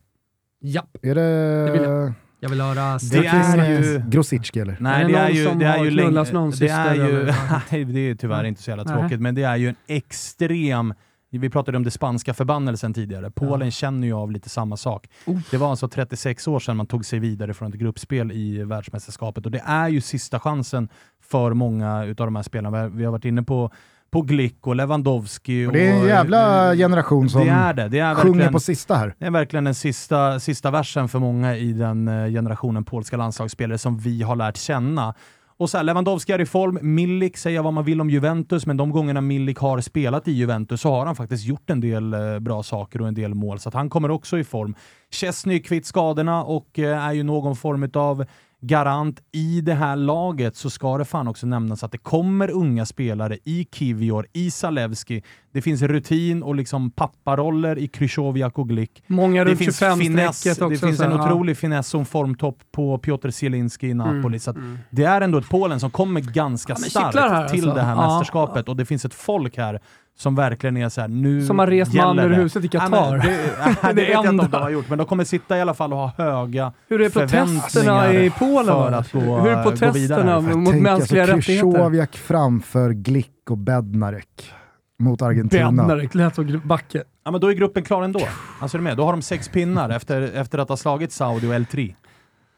Japp, 0.61 0.97
Är 1.01 1.15
det... 1.15 1.71
vill 1.71 2.13
jag 2.39 2.49
vill 2.49 2.61
höra 2.61 2.97
Det 3.11 3.25
är 3.27 3.81
ju... 3.81 4.03
Grosicki 4.09 4.59
eller? 4.59 4.77
Nej, 4.79 5.03
Är 5.03 5.07
det 5.07 5.13
det 5.13 5.19
är 5.19 5.29
ju... 5.29 5.53
Det 5.59 5.65
är 5.65 5.83
ju 5.83 5.91
knullats 5.91 6.31
länge- 6.31 6.41
någon 6.45 6.51
det 6.59 6.69
är 6.69 6.95
ju? 6.95 7.25
Nej, 7.71 7.85
det 7.85 7.99
är 7.99 8.15
tyvärr 8.15 8.43
inte 8.43 8.61
så 8.61 8.69
jävla 8.71 8.83
Nej. 8.83 8.99
tråkigt, 8.99 9.21
men 9.21 9.35
det 9.35 9.43
är 9.43 9.55
ju 9.55 9.69
en 9.69 9.75
extrem... 9.87 10.93
Vi 11.29 11.49
pratade 11.49 11.77
om 11.77 11.83
det 11.83 11.91
spanska 11.91 12.33
förbannelsen 12.33 12.93
tidigare. 12.93 13.31
Polen 13.31 13.71
känner 13.71 14.07
ju 14.07 14.13
av 14.13 14.31
lite 14.31 14.49
samma 14.49 14.77
sak. 14.77 15.07
Det 15.51 15.57
var 15.57 15.69
alltså 15.69 15.87
36 15.87 16.47
år 16.47 16.59
sedan 16.59 16.77
man 16.77 16.85
tog 16.87 17.05
sig 17.05 17.19
vidare 17.19 17.53
från 17.53 17.69
ett 17.69 17.79
gruppspel 17.79 18.31
i 18.31 18.63
världsmästerskapet 18.63 19.45
och 19.45 19.51
det 19.51 19.63
är 19.65 19.87
ju 19.87 20.01
sista 20.01 20.39
chansen 20.39 20.89
för 21.29 21.53
många 21.53 22.05
utav 22.05 22.27
de 22.27 22.35
här 22.35 22.43
spelarna. 22.43 22.87
Vi 22.87 23.05
har 23.05 23.11
varit 23.11 23.25
inne 23.25 23.43
på, 23.43 23.71
på 24.11 24.21
Glick 24.21 24.67
och 24.67 24.75
Lewandowski. 24.75 25.65
Och 25.65 25.73
det 25.73 25.87
är 25.87 25.93
en 25.93 26.07
jävla 26.07 26.73
generation 26.75 27.29
som 27.29 27.45
det 27.45 27.51
är 27.51 27.73
det. 27.73 27.87
Det 27.87 27.99
är 27.99 28.15
sjunger 28.15 28.51
på 28.51 28.59
sista 28.59 28.95
här. 28.95 29.15
det 29.19 29.25
är 29.25 29.31
verkligen 29.31 29.63
den 29.63 29.75
sista, 29.75 30.39
sista 30.39 30.71
versen 30.71 31.07
för 31.09 31.19
många 31.19 31.55
i 31.57 31.73
den 31.73 32.07
eh, 32.07 32.27
generationen 32.29 32.83
polska 32.83 33.17
landslagsspelare 33.17 33.77
som 33.77 33.97
vi 33.97 34.23
har 34.23 34.35
lärt 34.35 34.57
känna. 34.57 35.13
Och 35.57 35.69
så 35.69 35.77
här, 35.77 35.83
Lewandowski 35.83 36.31
är 36.33 36.41
i 36.41 36.45
form, 36.45 36.79
Milik, 36.81 37.37
säga 37.37 37.61
vad 37.61 37.73
man 37.73 37.83
vill 37.83 38.01
om 38.01 38.09
Juventus, 38.09 38.65
men 38.65 38.77
de 38.77 38.91
gångerna 38.91 39.21
Milik 39.21 39.57
har 39.57 39.81
spelat 39.81 40.27
i 40.27 40.31
Juventus 40.31 40.81
så 40.81 40.89
har 40.89 41.05
han 41.05 41.15
faktiskt 41.15 41.45
gjort 41.45 41.69
en 41.69 41.79
del 41.79 42.13
eh, 42.13 42.39
bra 42.39 42.63
saker 42.63 43.01
och 43.01 43.07
en 43.07 43.13
del 43.13 43.33
mål, 43.33 43.59
så 43.59 43.71
han 43.73 43.89
kommer 43.89 44.11
också 44.11 44.37
i 44.37 44.43
form. 44.43 44.75
Chesney 45.11 45.59
kvitt 45.59 45.85
skadorna 45.85 46.43
och 46.43 46.79
eh, 46.79 47.07
är 47.07 47.13
ju 47.13 47.23
någon 47.23 47.55
form 47.55 47.89
av 47.93 48.25
garant 48.63 49.19
i 49.31 49.61
det 49.61 49.73
här 49.73 49.95
laget 49.95 50.55
så 50.55 50.69
ska 50.69 50.97
det 50.97 51.05
fan 51.05 51.27
också 51.27 51.47
nämnas 51.47 51.83
att 51.83 51.91
det 51.91 51.97
kommer 51.97 52.51
unga 52.51 52.85
spelare 52.85 53.37
i 53.43 53.67
Kivior, 53.71 54.27
i 54.33 54.51
Zalewski. 54.51 55.23
Det 55.53 55.61
finns 55.61 55.81
rutin 55.81 56.43
och 56.43 56.55
liksom 56.55 56.91
papparoller 56.91 57.77
i 57.77 57.87
Krychowiak 57.87 58.59
och 58.59 58.69
Glick. 58.69 59.03
Många 59.07 59.43
Det 59.43 59.49
runt 59.51 59.59
finns, 59.59 59.81
25-strecket 59.81 59.97
finess, 60.03 60.45
också. 60.47 60.69
det 60.69 60.77
finns 60.77 60.99
en 60.99 61.11
ja. 61.11 61.25
otrolig 61.25 61.57
finess 61.57 61.95
en 61.95 62.05
formtopp 62.05 62.57
på 62.71 62.97
Piotr 62.97 63.29
Zielinski 63.29 63.87
i 63.87 63.93
Napoli. 63.93 64.25
Mm, 64.25 64.39
så 64.39 64.51
att 64.51 64.57
Det 64.89 65.03
är 65.03 65.21
ändå 65.21 65.37
ett 65.37 65.49
Polen 65.49 65.79
som 65.79 65.91
kommer 65.91 66.21
ganska 66.21 66.73
Ja, 66.73 66.75
starkt 66.89 67.15
här, 67.17 67.47
till 67.49 67.59
alltså. 67.59 67.75
det 67.75 67.81
här 67.81 67.95
Ja. 67.95 68.07
mästerskapet 68.07 68.69
och 68.69 68.75
det 68.75 68.85
finns 68.85 69.05
ett 69.05 69.13
folk 69.13 69.57
här 69.57 69.79
som 70.15 70.35
verkligen 70.35 70.77
är 70.77 70.89
så 70.89 71.01
här, 71.01 71.07
nu 71.07 71.45
Som 71.45 71.59
har 71.59 71.67
rest 71.67 71.93
man 71.93 72.19
ur 72.19 72.29
det. 72.29 72.35
huset 72.35 72.63
i 72.63 72.69
Ja, 72.71 72.79
Qatar. 72.79 73.11
men 73.11 73.19
det, 73.19 73.27
det, 73.27 73.75
Det 73.81 73.87
det 73.87 73.93
vet 73.93 74.09
jag 74.09 74.19
inte 74.19 74.29
om 74.45 74.51
de 74.51 74.57
har 74.61 74.69
gjort, 74.69 74.89
men 74.89 74.97
de 74.97 75.07
kommer 75.07 75.23
sitta 75.23 75.57
i 75.57 75.61
alla 75.61 75.73
fall 75.73 75.93
och 75.93 75.99
ha 75.99 76.11
höga 76.17 76.73
Hur 76.87 77.01
är 77.01 77.09
protesterna 77.09 77.61
förväntningar 77.61 78.13
i 78.23 78.29
Polen? 78.29 78.65
för 78.65 78.91
att 78.91 79.11
gå, 79.11 79.19
Hur 79.19 79.51
är 79.51 79.63
protesterna 79.63 80.39
mot 80.41 80.69
Tänk 80.71 80.81
mänskliga 80.83 80.93
alltså 80.93 81.15
rättigheter? 81.37 81.71
Krychowiak 81.71 82.15
framför 82.17 82.89
Glick 82.91 83.31
och 83.49 83.57
Bednarek 83.57 84.51
mot 84.99 85.21
Argentina. 85.21 85.71
Bednarek, 85.71 86.15
lät 86.15 86.35
som 86.35 86.61
Backe. 86.65 87.03
Ja, 87.25 87.31
men 87.31 87.41
då 87.41 87.47
är 87.51 87.53
gruppen 87.53 87.83
klar 87.83 88.03
ändå. 88.03 88.19
Alltså 88.59 88.77
är 88.77 88.79
du 88.79 88.83
med? 88.83 88.97
Då 88.97 89.05
har 89.05 89.13
de 89.13 89.21
sex 89.21 89.49
pinnar 89.49 89.89
efter, 89.89 90.21
efter 90.21 90.57
att 90.59 90.69
ha 90.69 90.77
slagit 90.77 91.11
Saudi 91.11 91.47
och 91.49 91.53
El-Tri. 91.53 91.95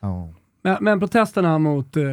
Ja. 0.01 0.29
Men, 0.65 0.77
men 0.81 0.99
protesterna 0.99 1.59
mot 1.59 1.97
eh, 1.97 2.03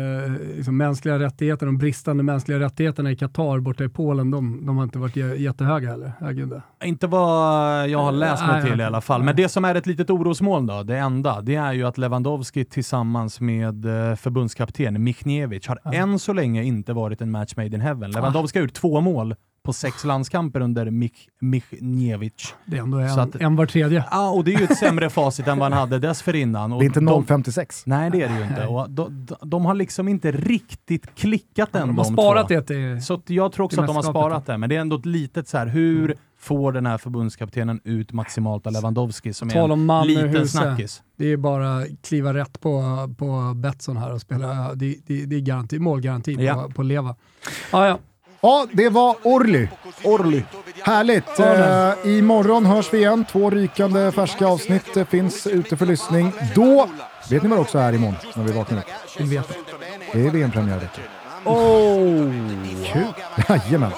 liksom 0.57 0.77
mänskliga 0.77 1.19
rättigheter, 1.19 1.67
de 1.67 1.79
bristande 1.79 2.23
mänskliga 2.23 2.59
rättigheterna 2.59 3.11
i 3.11 3.17
Qatar 3.17 3.61
borta 3.61 3.85
i 3.85 3.89
Polen, 3.89 4.31
de, 4.31 4.67
de 4.67 4.77
har 4.77 4.85
inte 4.85 4.99
varit 4.99 5.17
jä- 5.17 5.35
jättehöga 5.35 5.93
eller? 5.93 6.13
Herregud. 6.21 6.61
Inte 6.85 7.07
vad 7.07 7.89
jag 7.89 7.99
har 7.99 8.13
läst 8.13 8.47
mig 8.47 8.65
till 8.71 8.81
i 8.81 8.85
alla 8.85 9.01
fall. 9.01 9.23
Men 9.23 9.37
det 9.37 9.49
som 9.49 9.65
är 9.65 9.75
ett 9.75 9.87
litet 9.87 10.11
orosmoln 10.11 10.67
då, 10.67 10.83
det 10.83 10.97
enda, 10.99 11.41
det 11.41 11.55
är 11.55 11.73
ju 11.73 11.85
att 11.87 11.99
Lewandowski 11.99 12.65
tillsammans 12.65 13.41
med 13.41 13.85
eh, 13.85 14.17
förbundskapten 14.17 15.03
Michniewicz 15.05 15.69
har 15.69 15.79
än 15.95 16.19
så 16.19 16.33
länge 16.33 16.63
inte 16.63 16.93
varit 16.93 17.21
en 17.21 17.31
match 17.31 17.53
made 17.57 17.69
in 17.75 17.81
heaven. 17.81 18.11
Lewandowski 18.11 18.59
har 18.59 18.65
gjort 18.65 18.75
två 18.75 19.01
mål 19.01 19.35
på 19.65 19.73
sex 19.73 20.05
landskamper 20.05 20.61
under 20.61 20.91
Mich 20.91 21.29
Michniewicz. 21.41 22.55
Det 22.67 22.77
är 22.77 22.83
ändå 22.83 22.99
en, 22.99 23.19
att- 23.19 23.35
en 23.35 23.57
var 23.57 23.67
tredje. 23.67 24.05
Ja, 24.11 24.31
och 24.31 24.45
det 24.45 24.55
är 24.55 24.59
ju 24.59 24.65
ett 24.65 24.79
sämre 24.79 25.11
facit 25.11 25.49
än 25.49 25.59
vad 25.59 25.73
han 25.73 25.81
hade 25.81 25.99
dessförinnan. 25.99 26.73
Och 26.73 26.79
Det 26.79 26.85
är 26.85 26.87
inte 26.87 27.01
de- 27.01 27.25
0,56. 27.25 27.83
Nej, 27.87 28.11
det 28.11 28.23
är 28.23 28.29
det 28.29 28.39
ju 28.39 28.45
inte. 28.45 28.67
Och 28.67 28.91
de, 28.91 29.27
de, 29.27 29.37
de 29.49 29.65
har 29.65 29.75
liksom 29.75 30.09
inte 30.09 30.33
riktigt 30.33 31.15
klickat 31.15 31.75
än 31.77 31.89
De 31.89 31.99
har 31.99 32.05
de 32.05 32.13
sparat 32.13 32.49
två. 32.49 32.55
det 32.55 32.63
till... 32.63 33.03
Så 33.05 33.15
att 33.15 33.31
jag 33.31 33.53
tror 33.53 33.65
också 33.67 33.81
att 33.81 33.87
de 33.87 33.97
har 33.97 34.03
sparat 34.03 34.47
det, 34.47 34.59
men 34.59 34.69
det 34.69 34.77
är 34.77 34.81
ändå 34.81 34.97
ett 34.97 35.07
litet 35.07 35.49
så 35.49 35.59
här, 35.59 35.67
hur 35.67 36.15
får 36.39 36.73
den 36.73 36.87
här 36.87 36.99
förbundskaptenen 36.99 37.81
ut 37.85 38.13
maximalt 38.13 38.67
av 38.67 38.73
Lewandowski 38.73 39.33
som 39.33 39.49
Tal 39.49 39.71
är 39.71 39.73
om 39.75 39.81
en 39.81 39.87
man 39.87 40.05
ur 40.05 40.09
liten 40.09 40.29
huset. 40.29 40.51
snackis? 40.51 41.03
Det 41.17 41.27
är 41.27 41.37
bara 41.37 41.77
att 41.79 41.87
kliva 42.03 42.35
rätt 42.35 42.61
på, 42.61 42.83
på 43.19 43.53
Betsson 43.57 43.97
här 43.97 44.13
och 44.13 44.21
spela. 44.21 44.75
Det, 44.75 44.97
det, 45.07 45.27
det 45.27 45.37
är 45.37 45.41
garanti, 45.41 45.79
målgaranti 45.79 46.37
på, 46.37 46.43
Ja. 46.43 46.71
på 46.75 46.83
Leva. 46.83 47.17
Ah, 47.71 47.87
ja. 47.87 47.99
Ja, 48.43 48.67
det 48.73 48.89
var 48.89 49.17
Orly. 49.23 49.69
Orly. 50.05 50.43
Härligt. 50.83 51.39
Eh, 51.39 52.19
imorgon 52.19 52.67
hörs 52.67 52.93
vi 52.93 52.99
igen. 52.99 53.25
Två 53.25 53.51
rykande 53.51 54.13
färska 54.13 54.47
avsnitt 54.47 54.97
eh, 54.97 55.05
finns 55.05 55.47
ute 55.47 55.77
för 55.77 55.87
lyssning. 55.87 56.33
Då 56.55 56.89
vet 57.31 57.43
ni 57.43 57.49
vad 57.49 57.59
det 57.59 57.63
också 57.63 57.79
är 57.79 57.93
imorgon 57.93 58.17
när 58.35 58.45
vi 58.45 58.53
vaknar 58.53 58.79
upp? 58.79 58.85
Vill 59.19 59.27
veta. 59.27 59.55
Det 60.13 60.27
är 60.27 60.31
VM-premiärvecka. 60.31 61.01
Oh! 61.45 62.33
Kul! 62.93 63.05
Jajamän. 63.49 63.93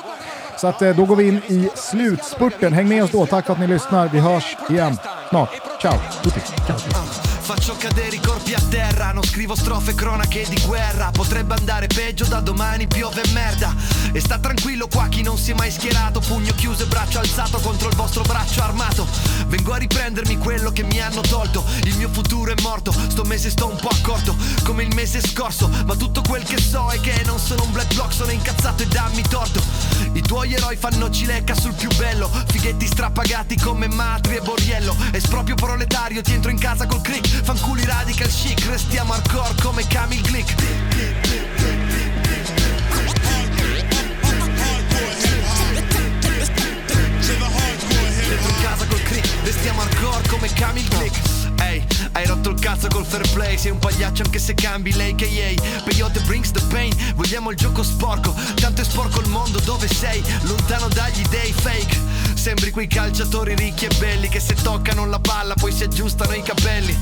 Så 0.56 0.66
att, 0.66 0.82
eh, 0.82 0.96
då 0.96 1.04
går 1.04 1.16
vi 1.16 1.28
in 1.28 1.40
i 1.46 1.68
slutspurten. 1.74 2.72
Häng 2.72 2.88
med 2.88 3.04
oss 3.04 3.10
då. 3.10 3.26
Tack 3.26 3.46
för 3.46 3.52
att 3.52 3.60
ni 3.60 3.66
lyssnar. 3.66 4.08
Vi 4.08 4.18
hörs 4.18 4.56
igen 4.70 4.98
snart. 5.30 5.50
Ciao! 5.80 5.94
Tutti. 6.22 6.40
Faccio 7.44 7.76
cadere 7.76 8.16
i 8.16 8.20
corpi 8.20 8.54
a 8.54 8.60
terra, 8.70 9.12
non 9.12 9.22
scrivo 9.22 9.54
strofe 9.54 9.94
cronache 9.94 10.46
di 10.48 10.58
guerra. 10.64 11.10
Potrebbe 11.10 11.52
andare 11.52 11.88
peggio 11.88 12.24
da 12.24 12.40
domani 12.40 12.86
piove 12.86 13.20
merda. 13.34 13.74
E 14.12 14.20
sta 14.20 14.38
tranquillo 14.38 14.88
qua 14.88 15.08
chi 15.08 15.20
non 15.20 15.36
si 15.36 15.50
è 15.50 15.54
mai 15.54 15.70
schierato. 15.70 16.20
Pugno 16.20 16.54
chiuso 16.54 16.84
e 16.84 16.86
braccio 16.86 17.18
alzato 17.18 17.58
contro 17.60 17.90
il 17.90 17.96
vostro 17.96 18.22
braccio 18.22 18.62
armato. 18.62 19.06
Vengo 19.48 19.74
a 19.74 19.76
riprendermi 19.76 20.38
quello 20.38 20.72
che 20.72 20.84
mi 20.84 20.98
hanno 21.02 21.20
tolto. 21.20 21.62
Il 21.82 21.94
mio 21.98 22.08
futuro 22.08 22.50
è 22.50 22.54
morto, 22.62 22.92
sto 22.92 23.24
mese 23.24 23.50
sto 23.50 23.66
un 23.66 23.76
po' 23.76 23.88
accorto. 23.88 24.34
Come 24.62 24.82
il 24.82 24.94
mese 24.94 25.20
scorso, 25.20 25.68
ma 25.84 25.94
tutto 25.96 26.22
quel 26.22 26.44
che 26.44 26.58
so 26.58 26.88
è 26.88 27.00
che 27.00 27.22
non 27.26 27.38
sono 27.38 27.62
un 27.64 27.72
black 27.72 27.92
block 27.92 28.14
Sono 28.14 28.30
incazzato 28.30 28.84
e 28.84 28.86
dammi 28.86 29.20
torto. 29.28 29.62
I 30.14 30.22
tuoi 30.22 30.54
eroi 30.54 30.76
fanno 30.76 31.10
cilecca 31.10 31.54
sul 31.54 31.74
più 31.74 31.90
bello. 31.96 32.30
Fighetti 32.46 32.86
strappagati 32.86 33.58
come 33.58 33.86
matri 33.86 34.36
e 34.36 34.40
borriello. 34.40 34.96
Esproprio 35.12 35.56
proletario, 35.56 36.22
ti 36.22 36.32
entro 36.32 36.50
in 36.50 36.58
casa 36.58 36.86
col 36.86 37.02
click 37.02 37.33
Fanculi 37.42 37.84
radical 37.84 38.28
chic, 38.28 38.64
restiamo 38.66 39.12
hardcore 39.12 39.54
come 39.60 39.86
Camille 39.86 40.22
Glick. 40.22 40.54
Dentro 48.28 48.52
casa 48.62 48.86
col 48.86 49.02
click, 49.02 49.28
restiamo 49.42 49.80
hardcore 49.82 50.28
come 50.28 50.52
Camille 50.52 50.88
Glick. 50.88 51.32
Ehi, 51.60 51.84
hai 52.12 52.26
rotto 52.26 52.50
il 52.50 52.58
cazzo 52.58 52.88
col 52.88 53.06
fair 53.06 53.22
play 53.32 53.56
Sei 53.56 53.70
un 53.70 53.78
pagliaccio 53.78 54.24
anche 54.24 54.40
se 54.40 54.54
cambi 54.54 54.92
l'AKA 54.92 55.82
Peyote 55.84 56.20
brings 56.22 56.50
the 56.50 56.60
pain 56.68 56.92
Vogliamo 57.14 57.50
il 57.50 57.56
gioco 57.56 57.82
sporco. 57.82 58.34
Tanto 58.56 58.80
è 58.80 58.84
sporco 58.84 59.20
il 59.20 59.28
mondo 59.28 59.60
dove 59.60 59.86
sei 59.86 60.22
Lontano 60.42 60.88
dagli 60.88 61.22
dei 61.28 61.52
fake 61.52 62.13
Sembri 62.44 62.70
quei 62.72 62.86
calciatori 62.86 63.54
ricchi 63.54 63.86
e 63.86 63.90
belli 63.98 64.28
Che 64.28 64.38
se 64.38 64.52
toccano 64.52 65.06
la 65.06 65.18
palla 65.18 65.54
poi 65.54 65.72
si 65.72 65.84
aggiustano 65.84 66.34
i 66.34 66.42
capelli 66.42 66.94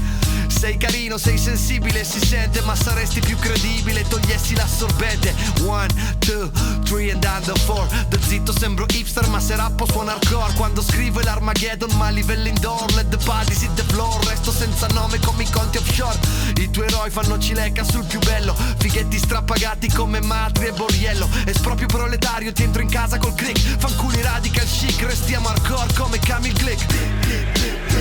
sei 0.49 0.77
carino, 0.77 1.19
sei 1.19 1.39
sensibile, 1.39 2.05
si 2.05 2.25
sente, 2.25 2.61
ma 2.63 2.75
saresti 2.75 3.21
più 3.21 3.37
credibile, 3.39 4.07
togliessi 4.07 4.55
l'assorbente. 4.55 5.35
One, 5.65 5.89
two, 6.19 6.51
three 6.85 7.11
and 7.11 7.25
under 7.25 7.59
four. 7.59 7.87
Da 8.09 8.19
zitto 8.21 8.53
sembro 8.57 8.87
hipster, 8.89 9.27
ma 9.29 9.41
se 9.41 9.57
rappo 9.57 9.87
suona 9.87 10.13
hardcore. 10.13 10.53
Quando 10.55 10.83
scrivo 10.83 11.21
è 11.21 11.25
l'Armageddon, 11.25 11.97
ma 11.97 12.07
a 12.07 12.11
livello 12.11 12.49
indoor. 12.49 12.93
Let 12.95 13.09
the 13.09 13.19
bodies 13.25 13.63
hit 13.63 13.75
the 13.75 13.85
floor, 13.89 14.25
resto 14.27 14.53
senza 14.53 14.87
nome 14.89 15.19
come 15.21 15.43
i 15.43 15.51
conti 15.51 15.79
offshore. 15.79 16.19
I 16.57 16.71
tuoi 16.71 16.87
eroi 16.87 17.11
fanno 17.11 17.39
cilecca 17.39 17.85
sul 17.85 18.05
più 18.05 18.19
bello. 18.21 18.55
Fighetti 18.79 19.19
strappagati 19.19 19.91
come 19.91 20.21
matri 20.21 20.67
e 20.67 20.73
borriello. 20.73 21.29
Esproprio 21.45 21.87
proletario, 21.87 22.53
ti 22.53 22.63
entro 22.63 22.83
in 22.83 22.89
casa 22.89 23.19
col 23.19 23.35
click. 23.35 23.61
Fanculi 23.79 24.21
radical 24.23 24.67
chic, 24.67 25.03
restiamo 25.03 25.49
hardcore 25.49 25.93
come 25.95 26.19
Camille 26.19 26.59
Glick. 26.59 27.92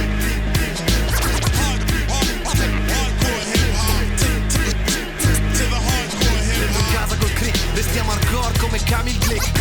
Restiamo 7.81 8.11
hardcore 8.11 8.59
come 8.59 8.77
Camille 8.83 9.17
Glick 9.17 9.51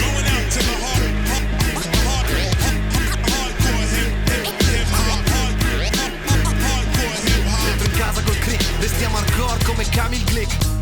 Dentro 7.65 7.87
in 7.87 7.93
casa 7.97 8.21
hardcore 9.17 9.65
come 9.65 9.89
Camille 9.89 10.25
Glick 10.25 10.80